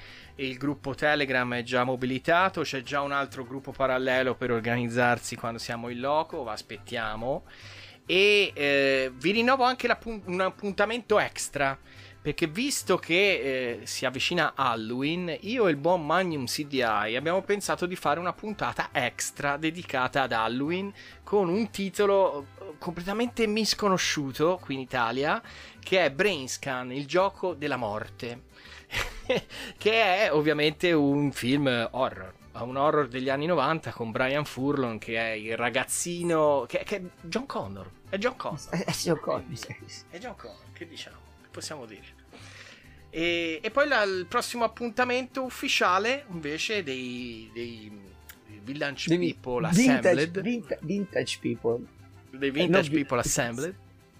il 0.45 0.57
gruppo 0.57 0.95
Telegram 0.95 1.53
è 1.53 1.63
già 1.63 1.83
mobilitato, 1.83 2.61
c'è 2.61 2.81
già 2.81 3.01
un 3.01 3.11
altro 3.11 3.43
gruppo 3.45 3.71
parallelo 3.71 4.35
per 4.35 4.51
organizzarsi 4.51 5.35
quando 5.35 5.59
siamo 5.59 5.89
in 5.89 5.99
loco, 5.99 6.47
aspettiamo. 6.49 7.43
E 8.05 8.51
eh, 8.53 9.11
vi 9.13 9.31
rinnovo 9.31 9.63
anche 9.63 9.87
un 10.25 10.41
appuntamento 10.41 11.19
extra. 11.19 11.77
Perché 12.21 12.45
visto 12.45 12.97
che 12.97 13.79
eh, 13.79 13.85
si 13.87 14.05
avvicina 14.05 14.53
Halloween, 14.55 15.35
io 15.41 15.65
e 15.65 15.71
il 15.71 15.75
buon 15.75 16.05
Magnum 16.05 16.45
CDI 16.45 17.15
abbiamo 17.15 17.41
pensato 17.41 17.87
di 17.87 17.95
fare 17.95 18.19
una 18.19 18.31
puntata 18.31 18.89
extra 18.91 19.57
dedicata 19.57 20.21
ad 20.21 20.31
Halloween 20.31 20.93
con 21.23 21.49
un 21.49 21.71
titolo 21.71 22.45
eh, 22.59 22.73
completamente 22.77 23.47
misconosciuto 23.47 24.59
qui 24.61 24.75
in 24.75 24.81
Italia, 24.81 25.41
che 25.79 26.05
è 26.05 26.11
Brainscan, 26.11 26.91
il 26.91 27.07
gioco 27.07 27.55
della 27.55 27.77
morte, 27.77 28.43
che 29.77 29.91
è 30.25 30.29
ovviamente 30.31 30.91
un 30.91 31.31
film 31.31 31.87
horror. 31.91 32.33
Un 32.53 32.75
horror 32.75 33.07
degli 33.07 33.29
anni 33.29 33.45
90 33.45 33.91
con 33.91 34.11
Brian 34.11 34.43
Furlon 34.45 34.97
che 34.97 35.15
è 35.17 35.31
il 35.31 35.55
ragazzino 35.55 36.65
che, 36.67 36.81
che 36.85 36.97
è 36.97 37.01
John 37.21 37.45
Connor. 37.45 37.89
È 38.09 38.17
John 38.17 38.35
Connor. 38.35 38.59
Eh, 38.85 38.91
sì, 38.91 39.09
ho 39.09 39.15
capito. 39.19 39.67
È 40.09 40.17
John 40.17 40.35
Connor, 40.35 40.57
che 40.73 40.85
diciamo? 40.87 41.15
Che 41.43 41.47
possiamo 41.49 41.85
dire? 41.85 42.19
E, 43.09 43.59
e 43.61 43.71
poi 43.71 43.87
la- 43.87 44.03
il 44.03 44.25
prossimo 44.27 44.63
appuntamento 44.65 45.43
ufficiale 45.43 46.25
invece 46.29 46.83
dei, 46.83 47.49
dei 47.53 47.91
Village 48.63 49.09
Devi- 49.09 49.33
People 49.33 49.69
vintage, 49.71 50.07
Assembled. 50.09 50.41
vinta- 50.41 50.77
vintage 50.81 51.37
people. 51.41 51.85
dei 52.31 52.51
Vintage 52.51 52.89
no, 52.89 52.95
People 52.95 53.19
Assembled. 53.19 53.75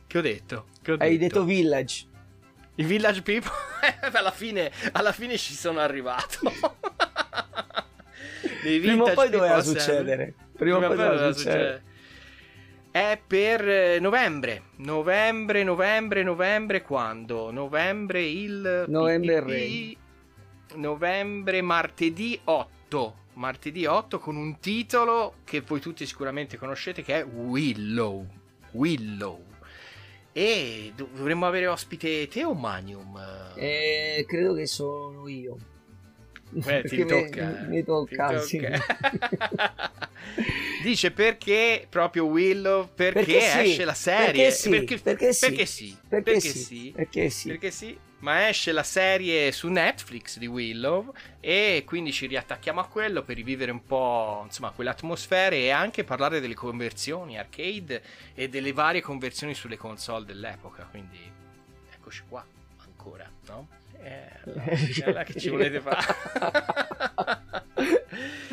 Che 0.08 0.18
ho 0.18 0.22
detto? 0.22 0.66
Che 0.82 0.92
ho 0.94 0.96
Hai 1.00 1.18
detto 1.18 1.44
village. 1.44 2.06
I 2.76 2.84
Village 2.84 3.22
People. 3.22 3.52
alla, 4.12 4.32
fine, 4.32 4.72
alla 4.92 5.12
fine 5.12 5.38
ci 5.38 5.54
sono 5.54 5.80
arrivato. 5.80 6.40
Prima 8.62 9.04
o 9.04 9.14
poi 9.14 9.30
doveva 9.30 9.62
succedere. 9.62 10.34
Prima 10.56 10.78
o 10.78 10.80
poi 10.80 10.96
doveva 10.96 11.34
succedere. 11.34 11.84
È 12.92 13.20
per 13.26 13.68
eh, 13.68 14.00
novembre. 14.00 14.64
Novembre, 14.78 15.64
novembre, 15.64 16.24
novembre 16.24 16.82
quando? 16.82 17.52
Novembre 17.52 18.24
il... 18.24 18.86
Novembre 18.88 19.60
il 19.62 19.98
Novembre, 20.76 21.62
martedì 21.62 22.40
8. 22.44 23.16
Martedì 23.34 23.86
8 23.86 24.20
con 24.20 24.36
un 24.36 24.60
titolo 24.60 25.36
che 25.44 25.62
voi 25.62 25.80
tutti 25.80 26.06
sicuramente 26.06 26.58
conoscete 26.58 27.02
che 27.04 27.20
è 27.20 27.26
Willow. 27.26 28.28
Willow. 28.72 29.51
E 30.34 30.94
dov- 30.96 31.14
dovremmo 31.14 31.46
avere 31.46 31.68
ospite 31.68 32.28
te 32.28 32.44
o 32.44 32.54
Magnum? 32.54 33.20
Eh, 33.58 34.24
credo 34.28 34.54
che 34.54 34.66
sono 34.66 35.28
io. 35.28 35.58
Beh, 36.52 36.84
ti 36.84 37.06
tocca. 37.06 37.48
Mi, 37.48 37.68
mi 37.78 37.84
tocca, 37.84 38.40
sì. 38.40 38.62
Dice 40.84 41.12
perché 41.12 41.86
proprio 41.90 42.26
Willow? 42.26 42.90
Perché, 42.94 43.20
Perché 43.20 43.42
sì, 43.42 43.60
esce 43.60 43.86
la 43.86 43.94
serie? 43.94 44.26
perché 44.26 44.52
sì, 44.52 44.70
perché 44.70 44.98
perché 44.98 45.34
sì, 45.34 45.98
Perché, 46.10 46.40
sì, 46.40 46.92
Perché 46.96 47.30
sì. 47.30 47.48
perché 47.50 47.72
sì. 47.72 47.98
Ma 48.22 48.48
esce 48.48 48.72
la 48.72 48.84
serie 48.84 49.52
su 49.52 49.68
Netflix 49.68 50.38
di 50.38 50.46
Willow 50.46 51.14
e 51.40 51.84
quindi 51.86 52.12
ci 52.12 52.28
riattacchiamo 52.28 52.80
a 52.80 52.88
quello 52.88 53.24
per 53.24 53.36
rivivere 53.36 53.72
un 53.72 53.84
po' 53.84 54.42
insomma 54.46 54.70
quelle 54.72 54.92
atmosfere 54.92 55.58
e 55.58 55.70
anche 55.72 56.04
parlare 56.04 56.40
delle 56.40 56.54
conversioni 56.54 57.38
arcade 57.38 58.04
e 58.36 58.48
delle 58.48 58.74
varie 58.74 59.02
conversioni 59.02 59.56
sulle 59.56 59.78
console 59.78 60.26
dell'epoca. 60.26 60.84
Quindi 60.84 61.20
eccoci 61.94 62.24
qua 62.28 62.46
ancora, 62.86 63.28
no? 63.48 63.68
Eh, 64.04 64.30
allora, 65.04 65.24
che 65.24 65.40
ci 65.40 65.50
volete 65.50 65.80
fare? 65.80 66.06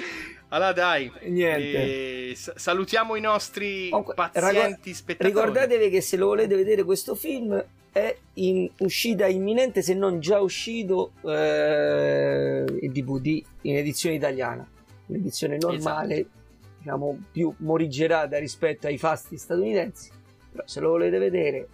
allora 0.48 0.72
dai, 0.72 1.10
Niente. 1.24 2.30
eh, 2.30 2.34
sa- 2.34 2.54
salutiamo 2.56 3.16
i 3.16 3.20
nostri 3.20 3.88
Comunque, 3.90 4.14
pazienti 4.14 4.94
spettatori. 4.94 5.32
Ricordatevi 5.34 5.90
che 5.90 6.00
se 6.00 6.16
lo 6.16 6.26
volete 6.26 6.54
vedere 6.56 6.84
questo 6.84 7.14
film 7.14 7.62
è 7.92 8.16
in 8.34 8.70
uscita 8.78 9.26
imminente, 9.26 9.82
se 9.82 9.94
non 9.94 10.20
già 10.20 10.40
uscito, 10.40 11.12
eh, 11.24 12.64
in 12.80 12.92
DVD 12.92 13.42
in 13.62 13.76
edizione 13.76 14.16
italiana. 14.16 14.66
Un'edizione 15.06 15.56
normale, 15.58 16.14
Esatto. 16.14 16.30
diciamo 16.78 17.18
più 17.32 17.52
morigerata 17.58 18.38
rispetto 18.38 18.86
ai 18.86 18.98
fasti 18.98 19.36
statunitensi. 19.36 20.10
Però 20.52 20.62
se 20.66 20.80
lo 20.80 20.90
volete 20.90 21.18
vedere 21.18 21.68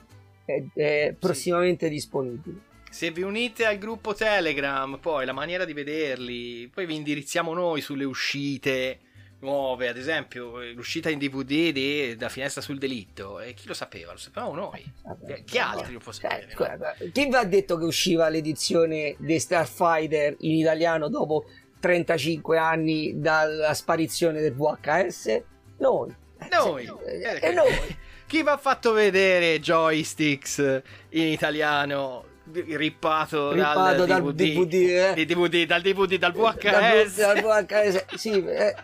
è, 0.45 0.63
è 0.75 1.15
prossimamente 1.19 1.89
disponibile. 1.89 2.73
Se 2.95 3.11
vi 3.11 3.23
unite 3.23 3.67
al 3.67 3.79
gruppo 3.79 4.15
Telegram, 4.15 4.99
poi 5.01 5.27
la 5.27 5.33
maniera 5.33 5.65
di 5.65 5.73
vederli, 5.73 6.71
poi 6.73 6.87
vi 6.87 6.95
indirizziamo 6.95 7.53
noi 7.53 7.81
sulle 7.81 8.05
uscite 8.05 9.01
nuove, 9.41 9.89
ad 9.89 9.97
esempio 9.97 10.61
eh, 10.61 10.71
l'uscita 10.71 11.11
in 11.11 11.19
DVD 11.19 11.73
di 11.73 12.15
Da 12.15 12.29
Finestra 12.29 12.63
sul 12.63 12.79
Delitto, 12.79 13.41
e 13.41 13.53
chi 13.55 13.67
lo 13.67 13.75
sapeva? 13.75 14.13
Lo 14.13 14.19
sapevamo 14.19 14.55
noi. 14.55 14.85
Vabbè, 15.03 15.33
Eh, 15.33 15.43
chi 15.43 15.59
altri 15.59 15.93
lo 15.93 15.99
può 15.99 16.13
sapere? 16.13 16.47
no? 16.47 16.55
guarda, 16.57 16.95
chi 17.11 17.27
vi 17.27 17.35
ha 17.35 17.43
detto 17.43 17.77
che 17.79 17.85
usciva 17.85 18.29
l'edizione 18.29 19.17
di 19.19 19.41
Starfighter 19.41 20.37
in 20.39 20.53
italiano 20.53 21.09
dopo 21.09 21.47
35 21.81 22.59
anni 22.59 23.19
dalla 23.19 23.75
sparizione 23.75 24.41
del 24.41 24.55
VHS? 24.55 25.43
Noi. 25.79 26.15
Noi. 26.49 26.85
Eh, 27.07 27.39
Eh, 27.43 27.49
E 27.49 27.53
noi. 27.53 27.97
Chi 28.29 28.41
vi 28.45 28.49
ha 28.49 28.57
fatto 28.57 28.93
vedere 28.93 29.59
joysticks 29.59 30.83
in 31.09 31.27
italiano 31.27 32.27
rippato, 32.53 33.53
Rippato 33.53 34.05
dal, 34.05 34.23
dal 34.23 34.35
DVD, 34.35 34.65
DVD, 34.67 34.75
eh. 35.19 35.25
DVD, 35.25 35.67
dal 35.67 35.81
DVD, 35.83 36.17
dal 36.19 36.33
Dal- 36.33 36.55
VHS? 36.55 37.17
dal 37.17 37.41
VHS, 37.67 38.15
sì, 38.15 38.45
eh, 38.45 38.75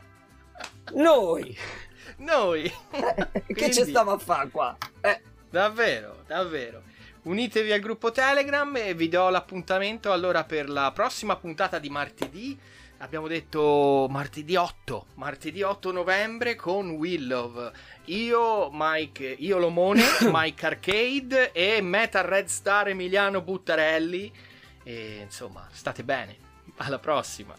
noi. 0.95 1.57
Noi. 2.19 2.63
che 2.63 3.43
Quindi- 3.55 3.73
ci 3.75 3.83
stiamo 3.85 4.13
a 4.13 4.19
fare 4.19 4.49
qua? 4.51 4.77
Eh, 5.01 5.21
Davvero, 5.51 6.23
davvero. 6.27 6.83
Unitevi 7.23 7.73
al 7.73 7.81
gruppo 7.81 8.13
Telegram 8.13 8.75
e 8.77 8.95
vi 8.95 9.09
do 9.09 9.29
l'appuntamento 9.29 10.13
allora 10.13 10.45
per 10.45 10.69
la 10.71 10.91
prossima 10.93 11.37
puntata 11.37 11.79
di 11.79 11.91
martedì. 11.91 12.59
Abbiamo 13.03 13.29
detto 13.29 14.09
martedì 14.11 14.57
8, 14.57 15.07
martedì 15.15 15.63
8 15.63 15.91
novembre 15.91 16.55
con 16.55 16.91
Willow. 16.91 17.71
Io, 18.07 18.69
Mike, 18.73 19.25
io 19.39 19.57
Lomone, 19.57 20.03
Mike 20.31 20.67
Arcade 20.67 21.53
e 21.53 21.81
Metal 21.81 22.23
Red 22.23 22.47
Star 22.47 22.89
Emiliano 22.89 23.41
Buttarelli. 23.41 24.31
E 24.83 25.21
insomma, 25.23 25.67
state 25.71 26.05
bene. 26.05 26.37
Alla 26.77 26.99
prossima. 26.99 27.57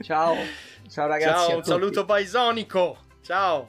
ciao. 0.00 0.36
Ciao 0.90 1.06
ragazzi. 1.06 1.48
Ciao, 1.50 1.56
un 1.56 1.64
saluto 1.64 2.04
paisonico. 2.04 2.98
Ciao. 3.22 3.68